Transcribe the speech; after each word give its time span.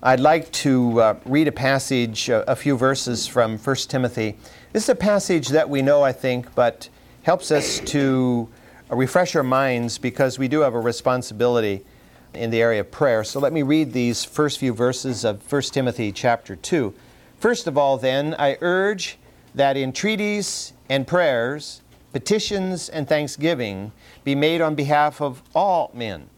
I'd 0.00 0.20
like 0.20 0.52
to 0.52 1.00
uh, 1.00 1.14
read 1.24 1.48
a 1.48 1.52
passage, 1.52 2.30
uh, 2.30 2.44
a 2.46 2.54
few 2.54 2.76
verses 2.76 3.26
from 3.26 3.58
1 3.58 3.76
Timothy. 3.88 4.36
This 4.72 4.84
is 4.84 4.88
a 4.90 4.94
passage 4.94 5.48
that 5.48 5.68
we 5.68 5.82
know, 5.82 6.04
I 6.04 6.12
think, 6.12 6.54
but 6.54 6.88
helps 7.24 7.50
us 7.50 7.80
to 7.80 8.48
uh, 8.88 8.94
refresh 8.94 9.34
our 9.34 9.42
minds 9.42 9.98
because 9.98 10.38
we 10.38 10.46
do 10.46 10.60
have 10.60 10.74
a 10.74 10.80
responsibility 10.80 11.84
in 12.32 12.50
the 12.50 12.62
area 12.62 12.82
of 12.82 12.92
prayer. 12.92 13.24
So 13.24 13.40
let 13.40 13.52
me 13.52 13.64
read 13.64 13.92
these 13.92 14.22
first 14.22 14.60
few 14.60 14.72
verses 14.72 15.24
of 15.24 15.52
1 15.52 15.62
Timothy 15.62 16.12
chapter 16.12 16.54
2. 16.54 16.94
First 17.40 17.66
of 17.66 17.76
all, 17.76 17.98
then, 17.98 18.36
I 18.38 18.56
urge 18.60 19.18
that 19.56 19.76
entreaties 19.76 20.74
and 20.88 21.08
prayers, 21.08 21.82
petitions 22.12 22.88
and 22.88 23.08
thanksgiving 23.08 23.90
be 24.22 24.36
made 24.36 24.60
on 24.60 24.76
behalf 24.76 25.20
of 25.20 25.42
all 25.56 25.90
men, 25.92 26.30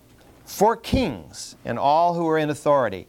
for 0.47 0.77
kings 0.77 1.57
and 1.63 1.79
all 1.79 2.15
who 2.15 2.27
are 2.27 2.39
in 2.39 2.49
authority 2.49 3.07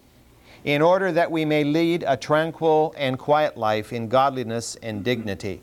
in 0.63 0.81
order 0.81 1.11
that 1.11 1.31
we 1.31 1.43
may 1.43 1.63
lead 1.63 2.03
a 2.07 2.15
tranquil 2.15 2.93
and 2.97 3.17
quiet 3.17 3.57
life 3.57 3.91
in 3.91 4.07
godliness 4.07 4.77
and 4.83 5.03
dignity. 5.03 5.61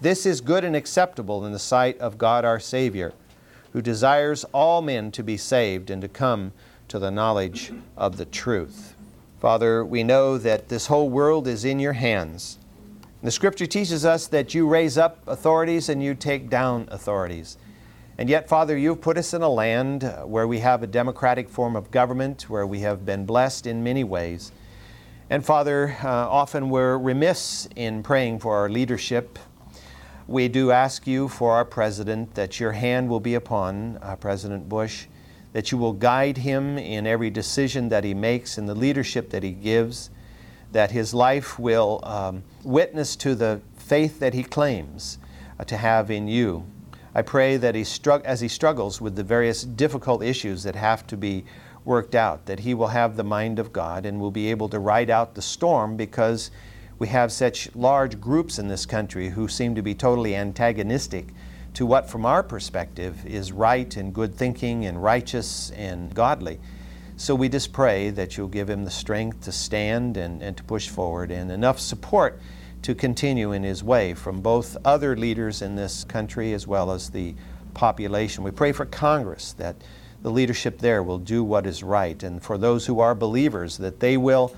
This 0.00 0.26
is 0.26 0.40
good 0.40 0.64
and 0.64 0.74
acceptable 0.74 1.46
in 1.46 1.52
the 1.52 1.58
sight 1.58 1.96
of 1.98 2.18
God 2.18 2.44
our 2.44 2.58
Savior, 2.58 3.12
who 3.72 3.80
desires 3.80 4.44
all 4.52 4.82
men 4.82 5.12
to 5.12 5.22
be 5.22 5.36
saved 5.36 5.90
and 5.90 6.02
to 6.02 6.08
come 6.08 6.52
to 6.88 6.98
the 6.98 7.10
knowledge 7.10 7.72
of 7.96 8.16
the 8.16 8.24
truth. 8.24 8.96
Father, 9.40 9.84
we 9.84 10.02
know 10.02 10.38
that 10.38 10.68
this 10.68 10.86
whole 10.86 11.08
world 11.08 11.46
is 11.46 11.64
in 11.64 11.78
your 11.78 11.92
hands. 11.92 12.58
The 13.22 13.30
Scripture 13.30 13.66
teaches 13.66 14.04
us 14.04 14.26
that 14.28 14.54
you 14.54 14.66
raise 14.66 14.98
up 14.98 15.22
authorities 15.28 15.88
and 15.88 16.02
you 16.02 16.14
take 16.14 16.50
down 16.50 16.88
authorities. 16.90 17.56
And 18.18 18.28
yet, 18.28 18.48
Father, 18.48 18.76
you've 18.76 19.00
put 19.00 19.16
us 19.16 19.32
in 19.32 19.42
a 19.42 19.48
land 19.48 20.02
where 20.24 20.46
we 20.46 20.58
have 20.58 20.82
a 20.82 20.86
democratic 20.86 21.48
form 21.48 21.74
of 21.74 21.90
government, 21.90 22.48
where 22.48 22.66
we 22.66 22.80
have 22.80 23.06
been 23.06 23.24
blessed 23.24 23.66
in 23.66 23.82
many 23.82 24.04
ways. 24.04 24.52
And 25.30 25.44
Father, 25.44 25.96
uh, 26.04 26.08
often 26.08 26.68
we're 26.68 26.98
remiss 26.98 27.66
in 27.74 28.02
praying 28.02 28.40
for 28.40 28.54
our 28.54 28.68
leadership. 28.68 29.38
We 30.28 30.48
do 30.48 30.70
ask 30.70 31.06
you 31.06 31.26
for 31.26 31.52
our 31.52 31.64
president 31.64 32.34
that 32.34 32.60
your 32.60 32.72
hand 32.72 33.08
will 33.08 33.20
be 33.20 33.34
upon 33.34 33.98
uh, 34.02 34.16
President 34.16 34.68
Bush, 34.68 35.06
that 35.54 35.72
you 35.72 35.78
will 35.78 35.94
guide 35.94 36.36
him 36.36 36.76
in 36.76 37.06
every 37.06 37.30
decision 37.30 37.88
that 37.88 38.04
he 38.04 38.12
makes, 38.12 38.58
in 38.58 38.66
the 38.66 38.74
leadership 38.74 39.30
that 39.30 39.42
he 39.42 39.52
gives, 39.52 40.10
that 40.72 40.90
his 40.90 41.14
life 41.14 41.58
will 41.58 42.00
um, 42.02 42.42
witness 42.62 43.16
to 43.16 43.34
the 43.34 43.62
faith 43.76 44.20
that 44.20 44.34
he 44.34 44.42
claims 44.42 45.18
uh, 45.58 45.64
to 45.64 45.78
have 45.78 46.10
in 46.10 46.28
you. 46.28 46.66
I 47.14 47.22
pray 47.22 47.58
that 47.58 47.74
he 47.74 47.82
strugg- 47.82 48.24
as 48.24 48.40
he 48.40 48.48
struggles 48.48 49.00
with 49.00 49.16
the 49.16 49.22
various 49.22 49.64
difficult 49.64 50.22
issues 50.22 50.62
that 50.62 50.76
have 50.76 51.06
to 51.08 51.16
be 51.16 51.44
worked 51.84 52.14
out, 52.14 52.46
that 52.46 52.60
he 52.60 52.74
will 52.74 52.88
have 52.88 53.16
the 53.16 53.24
mind 53.24 53.58
of 53.58 53.72
God 53.72 54.06
and 54.06 54.20
will 54.20 54.30
be 54.30 54.50
able 54.50 54.68
to 54.70 54.78
ride 54.78 55.10
out 55.10 55.34
the 55.34 55.42
storm 55.42 55.96
because 55.96 56.50
we 56.98 57.08
have 57.08 57.32
such 57.32 57.74
large 57.74 58.20
groups 58.20 58.58
in 58.58 58.68
this 58.68 58.86
country 58.86 59.30
who 59.30 59.48
seem 59.48 59.74
to 59.74 59.82
be 59.82 59.94
totally 59.94 60.36
antagonistic 60.36 61.26
to 61.74 61.84
what, 61.84 62.08
from 62.08 62.24
our 62.24 62.42
perspective, 62.42 63.26
is 63.26 63.50
right 63.52 63.96
and 63.96 64.14
good 64.14 64.34
thinking 64.34 64.86
and 64.86 65.02
righteous 65.02 65.70
and 65.70 66.14
godly. 66.14 66.60
So 67.16 67.34
we 67.34 67.48
just 67.48 67.72
pray 67.72 68.10
that 68.10 68.36
you'll 68.36 68.48
give 68.48 68.70
him 68.70 68.84
the 68.84 68.90
strength 68.90 69.42
to 69.42 69.52
stand 69.52 70.16
and, 70.16 70.42
and 70.42 70.56
to 70.56 70.62
push 70.64 70.88
forward 70.88 71.30
and 71.30 71.50
enough 71.50 71.78
support 71.78 72.40
to 72.82 72.94
continue 72.94 73.52
in 73.52 73.62
his 73.62 73.82
way 73.82 74.12
from 74.12 74.40
both 74.40 74.76
other 74.84 75.16
leaders 75.16 75.62
in 75.62 75.76
this 75.76 76.04
country 76.04 76.52
as 76.52 76.66
well 76.66 76.90
as 76.90 77.10
the 77.10 77.34
population. 77.74 78.44
We 78.44 78.50
pray 78.50 78.72
for 78.72 78.84
Congress 78.84 79.52
that 79.54 79.76
the 80.22 80.30
leadership 80.30 80.78
there 80.78 81.02
will 81.02 81.18
do 81.18 81.42
what 81.42 81.66
is 81.66 81.82
right, 81.82 82.22
and 82.22 82.42
for 82.42 82.58
those 82.58 82.86
who 82.86 83.00
are 83.00 83.14
believers 83.14 83.78
that 83.78 84.00
they 84.00 84.16
will 84.16 84.54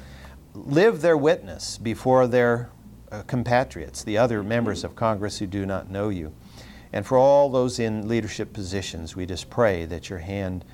live 0.55 1.00
their 1.00 1.16
witness 1.16 1.78
before 1.78 2.27
their 2.27 2.70
uh, 3.11 3.22
compatriots, 3.22 4.03
the 4.05 4.19
other 4.19 4.42
members 4.42 4.84
of 4.84 4.94
Congress 4.94 5.38
who 5.38 5.47
do 5.47 5.64
not 5.64 5.91
know 5.91 6.09
you. 6.09 6.33
And 6.92 7.05
for 7.05 7.19
all 7.19 7.50
those 7.50 7.78
in 7.78 8.09
leadership 8.09 8.53
positions, 8.53 9.16
we 9.16 9.26
just 9.26 9.50
pray 9.50 9.84
that 9.87 10.09
your 10.09 10.20
hand 10.20 10.65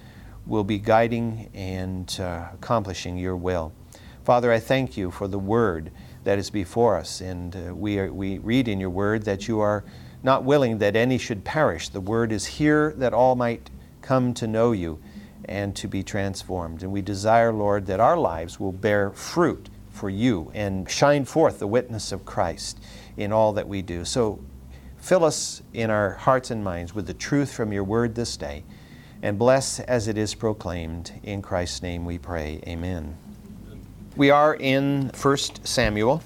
will 0.46 0.64
be 0.64 0.78
guiding 0.78 1.50
and 1.54 2.14
uh, 2.20 2.48
accomplishing 2.54 3.16
your 3.16 3.36
will. 3.36 3.72
Father, 4.25 4.52
I 4.52 4.58
thank 4.58 4.96
you 4.96 5.10
for 5.10 5.28
the 5.28 5.38
word 5.38 5.91
that 6.25 6.38
is 6.38 6.50
before 6.50 6.97
us. 6.97 7.20
And 7.20 7.56
uh, 7.56 7.75
we, 7.75 7.98
are, 7.98 8.12
we 8.12 8.38
read 8.38 8.69
in 8.69 8.81
your 8.81 8.91
word 8.91 9.25
that 9.25 9.48
you 9.48 9.60
are 9.60 9.84
not 10.22 10.44
willing 10.44 10.78
that 10.78 10.97
any 10.97 11.19
should 11.19 11.44
perish. 11.44 11.88
The 11.88 12.00
word 12.00 12.32
is 12.32 12.47
here 12.47 12.94
that 12.98 13.14
all 13.14 13.36
might 13.36 13.70
come 14.03 14.34
to 14.34 14.47
know 14.47 14.72
you 14.72 14.98
and 15.47 15.75
to 15.76 15.88
be 15.88 16.03
transformed. 16.03 16.82
And 16.82 16.92
we 16.92 17.03
desire, 17.03 17.53
Lord, 17.53 17.86
that 17.86 18.00
our 18.00 18.16
lives 18.16 18.60
will 18.60 18.72
bear 18.72 19.10
fruit 19.10 19.69
for 19.91 20.10
you 20.10 20.50
and 20.54 20.88
shine 20.91 21.25
forth 21.25 21.58
the 21.58 21.66
witness 21.66 22.12
of 22.12 22.25
Christ 22.25 22.78
in 23.16 23.32
all 23.32 23.52
that 23.54 23.66
we 23.66 23.82
do. 23.82 24.04
So 24.04 24.41
fill 24.98 25.25
us 25.25 25.62
in 25.72 25.91
our 25.91 26.12
hearts 26.12 26.50
and 26.50 26.62
minds 26.62 26.94
with 26.94 27.06
the 27.06 27.14
truth 27.14 27.52
from 27.52 27.72
your 27.72 27.84
word 27.84 28.14
this 28.14 28.37
day 28.37 28.64
and 29.22 29.38
bless 29.38 29.81
as 29.81 30.08
it 30.08 30.16
is 30.16 30.34
proclaimed. 30.34 31.12
In 31.22 31.42
Christ's 31.42 31.82
name 31.82 32.04
we 32.04 32.19
pray. 32.19 32.62
Amen. 32.66 33.29
We 34.16 34.31
are 34.31 34.56
in 34.56 35.12
1 35.22 35.37
Samuel, 35.62 36.21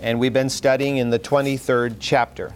and 0.00 0.18
we've 0.18 0.32
been 0.32 0.48
studying 0.48 0.96
in 0.96 1.10
the 1.10 1.18
23rd 1.18 1.96
chapter. 2.00 2.54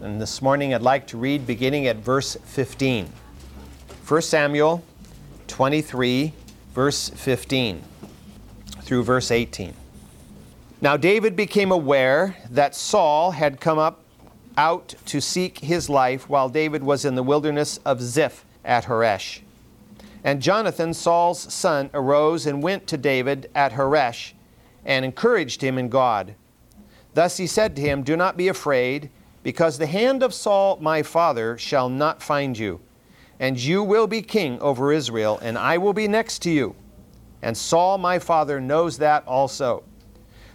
And 0.00 0.20
this 0.20 0.42
morning 0.42 0.74
I'd 0.74 0.82
like 0.82 1.06
to 1.08 1.16
read 1.16 1.46
beginning 1.46 1.86
at 1.86 1.98
verse 1.98 2.36
15. 2.46 3.08
1 4.06 4.22
Samuel 4.22 4.82
23, 5.46 6.32
verse 6.74 7.10
15 7.10 7.84
through 8.82 9.04
verse 9.04 9.30
18. 9.30 9.72
Now 10.80 10.96
David 10.96 11.36
became 11.36 11.70
aware 11.70 12.36
that 12.50 12.74
Saul 12.74 13.30
had 13.30 13.60
come 13.60 13.78
up 13.78 14.00
out 14.56 14.96
to 15.06 15.20
seek 15.20 15.58
his 15.60 15.88
life 15.88 16.28
while 16.28 16.48
David 16.48 16.82
was 16.82 17.04
in 17.04 17.14
the 17.14 17.22
wilderness 17.22 17.78
of 17.84 18.02
Ziph 18.02 18.44
at 18.64 18.86
Horesh. 18.86 19.42
And 20.28 20.42
Jonathan, 20.42 20.92
Saul's 20.92 21.50
son, 21.54 21.88
arose 21.94 22.44
and 22.44 22.62
went 22.62 22.86
to 22.88 22.98
David 22.98 23.50
at 23.54 23.72
Horesh 23.72 24.34
and 24.84 25.02
encouraged 25.02 25.62
him 25.62 25.78
in 25.78 25.88
God. 25.88 26.34
Thus 27.14 27.38
he 27.38 27.46
said 27.46 27.74
to 27.74 27.80
him, 27.80 28.02
Do 28.02 28.14
not 28.14 28.36
be 28.36 28.48
afraid, 28.48 29.08
because 29.42 29.78
the 29.78 29.86
hand 29.86 30.22
of 30.22 30.34
Saul 30.34 30.76
my 30.82 31.02
father 31.02 31.56
shall 31.56 31.88
not 31.88 32.22
find 32.22 32.58
you. 32.58 32.82
And 33.40 33.58
you 33.58 33.82
will 33.82 34.06
be 34.06 34.20
king 34.20 34.60
over 34.60 34.92
Israel, 34.92 35.38
and 35.40 35.56
I 35.56 35.78
will 35.78 35.94
be 35.94 36.06
next 36.06 36.40
to 36.40 36.50
you. 36.50 36.76
And 37.40 37.56
Saul 37.56 37.96
my 37.96 38.18
father 38.18 38.60
knows 38.60 38.98
that 38.98 39.26
also. 39.26 39.82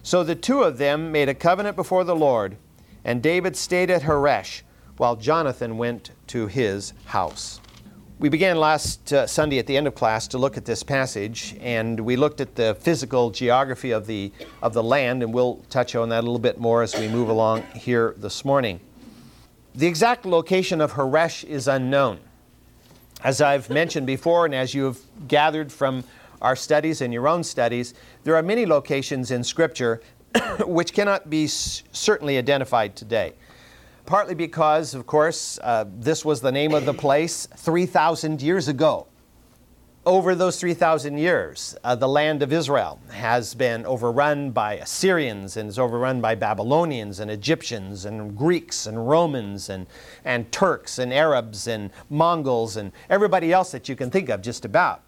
So 0.03 0.23
the 0.23 0.35
two 0.35 0.61
of 0.61 0.77
them 0.77 1.11
made 1.11 1.29
a 1.29 1.33
covenant 1.33 1.75
before 1.75 2.03
the 2.03 2.15
Lord, 2.15 2.57
and 3.03 3.23
David 3.23 3.55
stayed 3.55 3.89
at 3.89 4.03
Horesh, 4.03 4.61
while 4.97 5.15
Jonathan 5.15 5.79
went 5.79 6.11
to 6.27 6.45
his 6.45 6.93
house. 7.05 7.59
We 8.19 8.29
began 8.29 8.57
last 8.57 9.11
uh, 9.11 9.25
Sunday 9.27 9.57
at 9.57 9.65
the 9.65 9.75
end 9.75 9.87
of 9.87 9.95
class 9.95 10.27
to 10.29 10.37
look 10.37 10.55
at 10.55 10.65
this 10.65 10.83
passage, 10.83 11.55
and 11.59 11.99
we 11.99 12.15
looked 12.15 12.41
at 12.41 12.55
the 12.55 12.75
physical 12.75 13.31
geography 13.31 13.91
of 13.91 14.05
the, 14.05 14.31
of 14.61 14.73
the 14.73 14.83
land, 14.83 15.23
and 15.23 15.33
we'll 15.33 15.55
touch 15.69 15.95
on 15.95 16.09
that 16.09 16.19
a 16.19 16.25
little 16.25 16.39
bit 16.39 16.59
more 16.59 16.83
as 16.83 16.95
we 16.95 17.07
move 17.07 17.27
along 17.27 17.63
here 17.73 18.13
this 18.17 18.45
morning. 18.45 18.79
The 19.75 19.87
exact 19.87 20.25
location 20.25 20.79
of 20.79 20.93
Horesh 20.93 21.43
is 21.43 21.67
unknown. 21.67 22.19
As 23.23 23.41
I've 23.41 23.69
mentioned 23.69 24.05
before, 24.05 24.45
and 24.45 24.53
as 24.53 24.73
you 24.73 24.83
have 24.85 24.99
gathered 25.27 25.71
from 25.71 26.03
our 26.41 26.55
studies 26.55 27.01
and 27.01 27.11
your 27.11 27.27
own 27.27 27.43
studies, 27.43 27.95
there 28.23 28.35
are 28.35 28.43
many 28.43 28.65
locations 28.65 29.31
in 29.31 29.43
Scripture 29.43 30.01
which 30.65 30.93
cannot 30.93 31.29
be 31.29 31.47
certainly 31.47 32.37
identified 32.37 32.95
today 32.95 33.33
partly 34.05 34.35
because, 34.35 34.93
of 34.93 35.05
course, 35.05 35.59
uh, 35.61 35.85
this 35.99 36.25
was 36.25 36.41
the 36.41 36.51
name 36.51 36.73
of 36.73 36.85
the 36.85 36.93
place 36.93 37.47
3,000 37.55 38.41
years 38.41 38.67
ago. 38.67 39.07
Over 40.05 40.35
those 40.35 40.59
3,000 40.59 41.17
years, 41.17 41.77
uh, 41.85 41.95
the 41.95 42.09
land 42.09 42.43
of 42.43 42.51
Israel 42.51 42.99
has 43.09 43.53
been 43.53 43.85
overrun 43.85 44.51
by 44.51 44.73
Assyrians 44.75 45.55
and 45.55 45.69
is 45.69 45.79
overrun 45.79 46.19
by 46.19 46.35
Babylonians 46.35 47.21
and 47.21 47.31
Egyptians 47.31 48.03
and 48.03 48.37
Greeks 48.37 48.85
and 48.85 49.07
Romans 49.07 49.69
and, 49.69 49.87
and 50.25 50.51
Turks 50.51 50.99
and 50.99 51.13
Arabs 51.13 51.67
and 51.67 51.89
Mongols 52.09 52.75
and 52.75 52.91
everybody 53.09 53.53
else 53.53 53.71
that 53.71 53.87
you 53.87 53.95
can 53.95 54.11
think 54.11 54.27
of 54.27 54.41
just 54.41 54.65
about. 54.65 55.03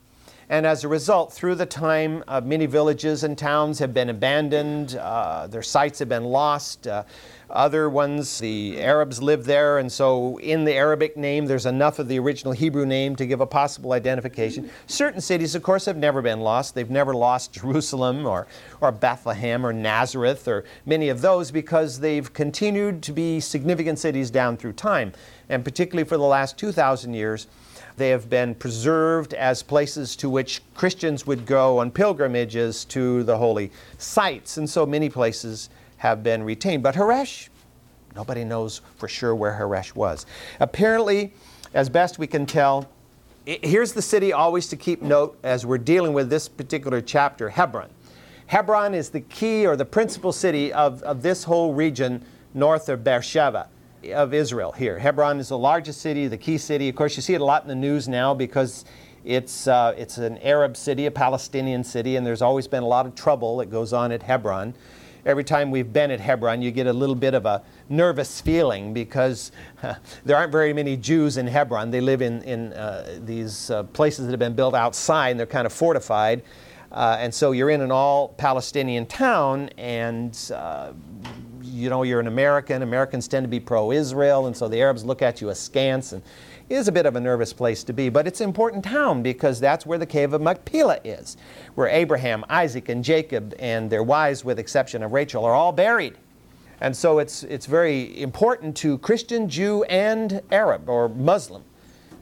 And 0.47 0.65
as 0.65 0.83
a 0.83 0.87
result, 0.87 1.33
through 1.33 1.55
the 1.55 1.65
time, 1.65 2.23
uh, 2.27 2.39
many 2.39 2.67
villages 2.67 3.23
and 3.23 3.37
towns 3.37 3.79
have 3.79 3.93
been 3.93 4.09
abandoned, 4.09 4.95
uh, 4.95 5.47
their 5.47 5.63
sites 5.63 5.99
have 5.99 6.09
been 6.09 6.25
lost. 6.25 6.87
Uh, 6.87 7.03
other 7.49 7.89
ones, 7.89 8.39
the 8.39 8.81
Arabs 8.81 9.21
live 9.21 9.45
there, 9.45 9.77
and 9.77 9.91
so 9.91 10.37
in 10.37 10.65
the 10.65 10.73
Arabic 10.73 11.15
name, 11.15 11.45
there's 11.45 11.65
enough 11.65 11.99
of 11.99 12.07
the 12.07 12.17
original 12.19 12.53
Hebrew 12.53 12.85
name 12.85 13.15
to 13.15 13.25
give 13.25 13.41
a 13.41 13.45
possible 13.45 13.93
identification. 13.93 14.69
Certain 14.87 15.21
cities, 15.21 15.55
of 15.55 15.63
course, 15.63 15.85
have 15.85 15.97
never 15.97 16.21
been 16.21 16.41
lost. 16.41 16.75
They've 16.75 16.89
never 16.89 17.13
lost 17.13 17.53
Jerusalem 17.53 18.25
or, 18.25 18.47
or 18.81 18.91
Bethlehem 18.91 19.65
or 19.65 19.73
Nazareth 19.73 20.47
or 20.47 20.65
many 20.85 21.09
of 21.09 21.21
those 21.21 21.51
because 21.51 21.99
they've 21.99 22.31
continued 22.33 23.03
to 23.03 23.11
be 23.11 23.39
significant 23.39 23.99
cities 23.99 24.31
down 24.31 24.57
through 24.57 24.73
time. 24.73 25.13
And 25.49 25.63
particularly 25.63 26.07
for 26.07 26.17
the 26.17 26.23
last 26.23 26.57
2,000 26.57 27.13
years, 27.13 27.47
They 27.97 28.09
have 28.09 28.29
been 28.29 28.55
preserved 28.55 29.33
as 29.33 29.63
places 29.63 30.15
to 30.17 30.29
which 30.29 30.61
Christians 30.73 31.25
would 31.25 31.45
go 31.45 31.79
on 31.79 31.91
pilgrimages 31.91 32.85
to 32.85 33.23
the 33.23 33.37
holy 33.37 33.71
sites. 33.97 34.57
And 34.57 34.69
so 34.69 34.85
many 34.85 35.09
places 35.09 35.69
have 35.97 36.23
been 36.23 36.43
retained. 36.43 36.83
But 36.83 36.95
Horesh, 36.95 37.49
nobody 38.15 38.43
knows 38.43 38.81
for 38.97 39.07
sure 39.07 39.35
where 39.35 39.53
Horesh 39.53 39.95
was. 39.95 40.25
Apparently, 40.59 41.33
as 41.73 41.89
best 41.89 42.19
we 42.19 42.27
can 42.27 42.45
tell, 42.45 42.89
here's 43.45 43.93
the 43.93 44.01
city 44.01 44.33
always 44.33 44.67
to 44.69 44.75
keep 44.75 45.01
note 45.01 45.37
as 45.43 45.65
we're 45.65 45.77
dealing 45.77 46.13
with 46.13 46.29
this 46.29 46.47
particular 46.47 47.01
chapter 47.01 47.49
Hebron. 47.49 47.89
Hebron 48.47 48.93
is 48.93 49.09
the 49.09 49.21
key 49.21 49.65
or 49.65 49.75
the 49.75 49.85
principal 49.85 50.31
city 50.31 50.71
of, 50.71 51.01
of 51.03 51.21
this 51.21 51.43
whole 51.43 51.73
region 51.73 52.23
north 52.53 52.89
of 52.89 53.03
Beersheba 53.03 53.67
of 54.13 54.33
Israel 54.33 54.71
here. 54.71 54.99
Hebron 54.99 55.39
is 55.39 55.49
the 55.49 55.57
largest 55.57 56.01
city, 56.01 56.27
the 56.27 56.37
key 56.37 56.57
city. 56.57 56.89
Of 56.89 56.95
course, 56.95 57.15
you 57.15 57.21
see 57.21 57.33
it 57.33 57.41
a 57.41 57.45
lot 57.45 57.63
in 57.63 57.67
the 57.67 57.75
news 57.75 58.07
now 58.07 58.33
because 58.33 58.85
it's, 59.23 59.67
uh, 59.67 59.95
it's 59.97 60.19
an 60.19 60.37
Arab 60.39 60.77
city, 60.77 61.07
a 61.07 61.11
Palestinian 61.11 61.83
city, 61.83 62.15
and 62.15 62.25
there's 62.25 62.43
always 62.43 62.67
been 62.67 62.83
a 62.83 62.87
lot 62.87 63.07
of 63.07 63.15
trouble 63.15 63.57
that 63.57 63.71
goes 63.71 63.93
on 63.93 64.11
at 64.11 64.21
Hebron. 64.21 64.75
Every 65.25 65.43
time 65.43 65.71
we've 65.71 65.91
been 65.91 66.11
at 66.11 66.19
Hebron, 66.19 66.61
you 66.61 66.69
get 66.69 66.85
a 66.85 66.93
little 66.93 67.15
bit 67.15 67.33
of 67.33 67.47
a 67.47 67.63
nervous 67.89 68.39
feeling 68.39 68.93
because 68.93 69.51
uh, 69.81 69.95
there 70.23 70.37
aren't 70.37 70.51
very 70.51 70.71
many 70.71 70.95
Jews 70.95 71.37
in 71.37 71.47
Hebron. 71.47 71.89
They 71.89 71.99
live 71.99 72.21
in, 72.21 72.43
in 72.43 72.73
uh, 72.73 73.19
these 73.23 73.71
uh, 73.71 73.83
places 73.83 74.25
that 74.25 74.31
have 74.31 74.39
been 74.39 74.53
built 74.53 74.75
outside 74.75 75.31
and 75.31 75.39
they're 75.39 75.47
kind 75.47 75.65
of 75.65 75.73
fortified. 75.73 76.43
Uh, 76.91 77.17
and 77.19 77.33
so 77.33 77.53
you're 77.53 77.71
in 77.71 77.81
an 77.81 77.91
all 77.91 78.29
Palestinian 78.29 79.07
town, 79.07 79.69
and 79.77 80.51
uh, 80.53 80.93
you 81.63 81.89
know, 81.89 82.03
you're 82.03 82.19
an 82.19 82.27
American. 82.27 82.83
Americans 82.83 83.27
tend 83.27 83.43
to 83.43 83.47
be 83.49 83.59
pro 83.59 83.91
Israel, 83.91 84.45
and 84.45 84.55
so 84.55 84.67
the 84.67 84.79
Arabs 84.79 85.03
look 85.03 85.21
at 85.21 85.41
you 85.41 85.49
askance. 85.49 86.13
And 86.13 86.21
is 86.69 86.87
a 86.87 86.91
bit 86.91 87.05
of 87.05 87.15
a 87.15 87.19
nervous 87.19 87.53
place 87.53 87.83
to 87.83 87.93
be, 87.93 88.09
but 88.09 88.27
it's 88.27 88.41
an 88.41 88.47
important 88.47 88.83
town 88.83 89.21
because 89.21 89.59
that's 89.59 89.85
where 89.85 89.97
the 89.97 90.05
cave 90.05 90.33
of 90.33 90.41
Machpelah 90.41 90.99
is, 91.03 91.37
where 91.75 91.87
Abraham, 91.87 92.43
Isaac, 92.49 92.89
and 92.89 93.03
Jacob 93.03 93.53
and 93.59 93.89
their 93.89 94.03
wives, 94.03 94.43
with 94.43 94.57
exception 94.57 95.03
of 95.03 95.11
Rachel, 95.13 95.45
are 95.45 95.53
all 95.53 95.71
buried. 95.71 96.17
And 96.81 96.95
so 96.95 97.19
it's, 97.19 97.43
it's 97.43 97.67
very 97.67 98.19
important 98.21 98.75
to 98.77 98.97
Christian, 98.97 99.47
Jew, 99.47 99.83
and 99.83 100.41
Arab 100.51 100.89
or 100.89 101.07
Muslim. 101.07 101.63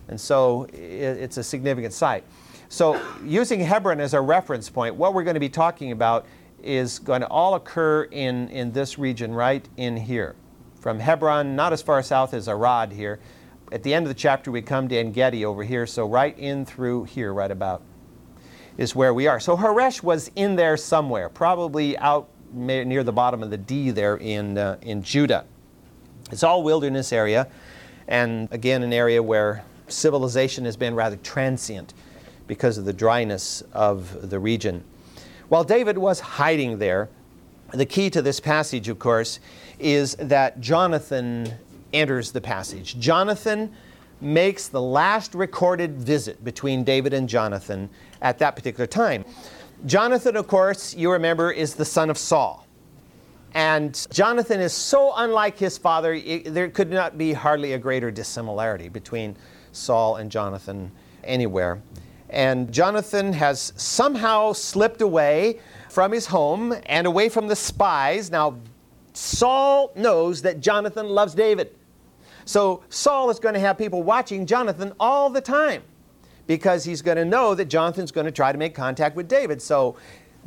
And 0.07 0.19
so 0.19 0.63
it, 0.65 0.77
it's 0.77 1.37
a 1.37 1.43
significant 1.43 1.93
site. 1.93 2.23
So, 2.69 2.99
using 3.23 3.59
Hebron 3.59 3.99
as 3.99 4.15
a 4.15 4.21
reference 4.21 4.67
point, 4.67 4.95
what 4.95 5.13
we're 5.13 5.23
going 5.23 5.35
to 5.35 5.39
be 5.39 5.47
talking 5.47 5.91
about 5.91 6.25
is 6.63 6.97
going 6.97 7.21
to 7.21 7.27
all 7.27 7.53
occur 7.53 8.05
in, 8.05 8.49
in 8.49 8.71
this 8.71 8.97
region 8.97 9.31
right 9.31 9.67
in 9.77 9.95
here. 9.95 10.35
From 10.79 10.99
Hebron, 10.99 11.55
not 11.55 11.71
as 11.71 11.83
far 11.83 12.01
south 12.01 12.33
as 12.33 12.47
Arad 12.47 12.91
here. 12.91 13.19
At 13.73 13.81
the 13.81 13.91
end 13.91 14.05
of 14.05 14.09
the 14.09 14.13
chapter, 14.13 14.51
we 14.51 14.61
come 14.61 14.87
to 14.89 14.95
En 14.95 15.11
Gedi 15.11 15.43
over 15.43 15.63
here, 15.63 15.87
so 15.87 16.05
right 16.05 16.37
in 16.37 16.63
through 16.63 17.05
here, 17.05 17.33
right 17.33 17.49
about, 17.49 17.81
is 18.77 18.95
where 18.95 19.15
we 19.15 19.25
are. 19.25 19.39
So 19.39 19.57
Horesh 19.57 20.03
was 20.03 20.29
in 20.35 20.55
there 20.55 20.77
somewhere, 20.77 21.27
probably 21.27 21.97
out 21.97 22.29
near 22.53 23.03
the 23.03 23.11
bottom 23.11 23.41
of 23.41 23.49
the 23.49 23.57
D 23.57 23.89
there 23.89 24.17
in, 24.17 24.59
uh, 24.59 24.77
in 24.83 25.01
Judah. 25.01 25.45
It's 26.31 26.43
all 26.43 26.61
wilderness 26.61 27.11
area, 27.11 27.47
and 28.07 28.47
again, 28.51 28.83
an 28.83 28.93
area 28.93 29.23
where 29.23 29.63
civilization 29.87 30.65
has 30.65 30.77
been 30.77 30.93
rather 30.93 31.15
transient 31.15 31.95
because 32.45 32.77
of 32.77 32.85
the 32.85 32.93
dryness 32.93 33.63
of 33.73 34.29
the 34.29 34.37
region. 34.37 34.83
While 35.49 35.63
David 35.63 35.97
was 35.97 36.19
hiding 36.19 36.77
there, 36.77 37.09
the 37.71 37.87
key 37.87 38.11
to 38.11 38.21
this 38.21 38.39
passage, 38.39 38.87
of 38.87 38.99
course, 38.99 39.39
is 39.79 40.13
that 40.17 40.59
Jonathan 40.59 41.55
enters 41.93 42.31
the 42.31 42.41
passage. 42.41 42.99
Jonathan 42.99 43.71
makes 44.21 44.67
the 44.67 44.81
last 44.81 45.35
recorded 45.35 45.97
visit 45.97 46.43
between 46.43 46.83
David 46.83 47.13
and 47.13 47.27
Jonathan 47.27 47.89
at 48.21 48.39
that 48.39 48.55
particular 48.55 48.87
time. 48.87 49.25
Jonathan, 49.85 50.37
of 50.37 50.47
course, 50.47 50.95
you 50.95 51.11
remember, 51.11 51.51
is 51.51 51.75
the 51.75 51.85
son 51.85 52.09
of 52.09 52.17
Saul. 52.17 52.65
And 53.53 54.07
Jonathan 54.11 54.59
is 54.59 54.73
so 54.73 55.13
unlike 55.15 55.57
his 55.57 55.77
father, 55.77 56.13
it, 56.13 56.53
there 56.53 56.69
could 56.69 56.89
not 56.89 57.17
be 57.17 57.33
hardly 57.33 57.73
a 57.73 57.77
greater 57.77 58.09
dissimilarity 58.09 58.89
between 58.89 59.35
Saul 59.73 60.15
and 60.15 60.31
Jonathan 60.31 60.91
anywhere. 61.23 61.81
And 62.29 62.71
Jonathan 62.71 63.31
has 63.33 63.73
somehow 63.75 64.53
slipped 64.53 65.01
away 65.01 65.59
from 65.89 66.11
his 66.11 66.25
home 66.25 66.73
and 66.87 67.05
away 67.05 67.29
from 67.29 67.47
the 67.47 67.55
spies. 67.55 68.31
Now, 68.31 68.57
Saul 69.13 69.91
knows 69.95 70.41
that 70.41 70.59
Jonathan 70.59 71.09
loves 71.09 71.35
David. 71.35 71.75
So 72.45 72.83
Saul 72.89 73.29
is 73.29 73.39
going 73.39 73.53
to 73.53 73.59
have 73.59 73.77
people 73.77 74.03
watching 74.03 74.45
Jonathan 74.45 74.93
all 74.99 75.29
the 75.29 75.41
time 75.41 75.83
because 76.47 76.83
he's 76.83 77.01
going 77.01 77.17
to 77.17 77.25
know 77.25 77.55
that 77.55 77.65
Jonathan's 77.65 78.11
going 78.11 78.25
to 78.25 78.31
try 78.31 78.51
to 78.51 78.57
make 78.57 78.75
contact 78.75 79.15
with 79.15 79.27
David. 79.27 79.61
So 79.61 79.95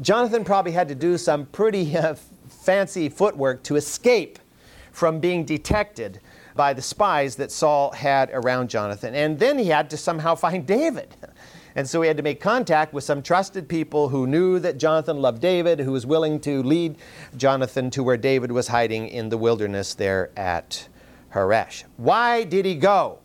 Jonathan 0.00 0.44
probably 0.44 0.72
had 0.72 0.88
to 0.88 0.94
do 0.94 1.16
some 1.16 1.46
pretty 1.46 1.96
uh, 1.98 2.14
fancy 2.48 3.08
footwork 3.08 3.62
to 3.64 3.76
escape 3.76 4.38
from 4.92 5.20
being 5.20 5.44
detected 5.44 6.20
by 6.54 6.72
the 6.72 6.82
spies 6.82 7.36
that 7.36 7.52
Saul 7.52 7.92
had 7.92 8.30
around 8.32 8.70
Jonathan. 8.70 9.14
And 9.14 9.38
then 9.38 9.58
he 9.58 9.66
had 9.66 9.90
to 9.90 9.96
somehow 9.96 10.34
find 10.36 10.66
David. 10.66 11.14
And 11.74 11.86
so 11.86 12.00
he 12.00 12.08
had 12.08 12.16
to 12.16 12.22
make 12.22 12.40
contact 12.40 12.94
with 12.94 13.04
some 13.04 13.22
trusted 13.22 13.68
people 13.68 14.08
who 14.08 14.26
knew 14.26 14.58
that 14.60 14.78
Jonathan 14.78 15.20
loved 15.20 15.42
David, 15.42 15.78
who 15.78 15.92
was 15.92 16.06
willing 16.06 16.40
to 16.40 16.62
lead 16.62 16.96
Jonathan 17.36 17.90
to 17.90 18.02
where 18.02 18.16
David 18.16 18.50
was 18.50 18.68
hiding 18.68 19.08
in 19.08 19.28
the 19.28 19.36
wilderness 19.36 19.92
there 19.92 20.30
at 20.38 20.88
Horesh. 21.32 21.84
Why 21.96 22.44
did 22.44 22.64
he 22.64 22.74
go? 22.74 23.18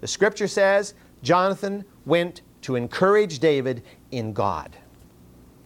The 0.00 0.06
scripture 0.06 0.48
says 0.48 0.94
Jonathan 1.22 1.84
went 2.06 2.42
to 2.62 2.76
encourage 2.76 3.38
David 3.38 3.82
in 4.10 4.32
God. 4.32 4.76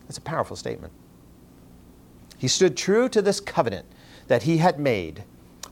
That's 0.07 0.19
a 0.19 0.23
powerful 0.23 0.57
statement. 0.57 0.93
He 2.39 2.49
stood 2.49 2.77
true 2.77 3.09
to 3.11 3.23
this 3.23 3.41
covenant 3.41 3.87
that 4.29 4.43
he 4.43 4.59
had 4.59 4.79
made 4.79 5.25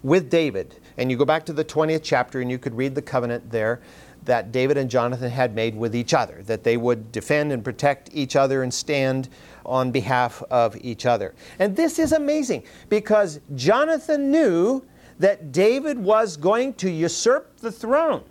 with 0.03 0.31
David. 0.31 0.77
And 0.97 1.11
you 1.11 1.17
go 1.17 1.25
back 1.25 1.45
to 1.47 1.53
the 1.53 1.65
20th 1.65 2.03
chapter 2.03 2.41
and 2.41 2.51
you 2.51 2.59
could 2.59 2.75
read 2.75 2.95
the 2.95 3.03
covenant 3.03 3.51
there 3.51 3.81
that 4.25 4.53
David 4.53 4.77
and 4.77 4.91
Jonathan 4.91 5.31
had 5.31 5.55
made 5.55 5.75
with 5.75 5.97
each 5.97 6.13
other, 6.13 6.43
that 6.45 6.63
they 6.63 6.77
would 6.77 7.11
defend 7.11 7.53
and 7.53 7.65
protect 7.65 8.11
each 8.13 8.37
other 8.37 8.63
and 8.63 8.73
stand 8.73 9.29
on 9.65 9.91
behalf 9.91 10.43
of 10.51 10.77
each 10.81 11.07
other. 11.07 11.35
And 11.59 11.75
this 11.75 11.99
is 11.99 12.13
amazing 12.13 12.65
because 12.89 13.41
Jonathan 13.55 14.31
knew 14.31 14.85
that 15.21 15.53
David 15.53 15.99
was 15.99 16.37
going 16.37 16.75
to 16.75 16.91
usurp 16.91 17.59
the 17.59 17.71
throne. 17.71 18.25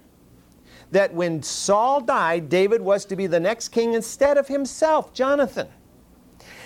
That 0.92 1.14
when 1.14 1.44
Saul 1.44 2.02
died, 2.02 2.50
David 2.50 2.82
was 2.82 3.06
to 3.06 3.16
be 3.16 3.28
the 3.28 3.40
next 3.40 3.70
king 3.70 3.94
instead 3.94 4.38
of 4.38 4.48
himself, 4.48 5.14
Jonathan. 5.14 5.68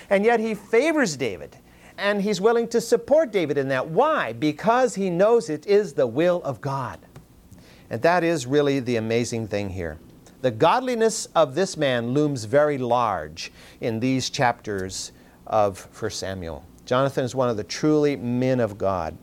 And 0.08 0.24
yet 0.24 0.40
he 0.40 0.54
favors 0.54 1.16
David 1.16 1.58
and 1.98 2.22
he's 2.22 2.40
willing 2.40 2.68
to 2.68 2.80
support 2.80 3.32
David 3.32 3.58
in 3.58 3.68
that. 3.68 3.86
Why? 3.86 4.32
Because 4.32 4.94
he 4.94 5.10
knows 5.10 5.50
it 5.50 5.66
is 5.66 5.92
the 5.92 6.06
will 6.06 6.42
of 6.42 6.60
God. 6.60 6.98
And 7.90 8.00
that 8.00 8.24
is 8.24 8.46
really 8.46 8.80
the 8.80 8.96
amazing 8.96 9.46
thing 9.46 9.68
here. 9.68 9.98
The 10.40 10.50
godliness 10.50 11.26
of 11.34 11.54
this 11.54 11.76
man 11.76 12.08
looms 12.12 12.44
very 12.44 12.78
large 12.78 13.52
in 13.82 14.00
these 14.00 14.30
chapters 14.30 15.12
of 15.46 15.86
1 16.00 16.10
Samuel. 16.10 16.64
Jonathan 16.86 17.24
is 17.24 17.34
one 17.34 17.48
of 17.48 17.56
the 17.56 17.64
truly 17.64 18.16
men 18.16 18.60
of 18.60 18.76
God, 18.76 19.16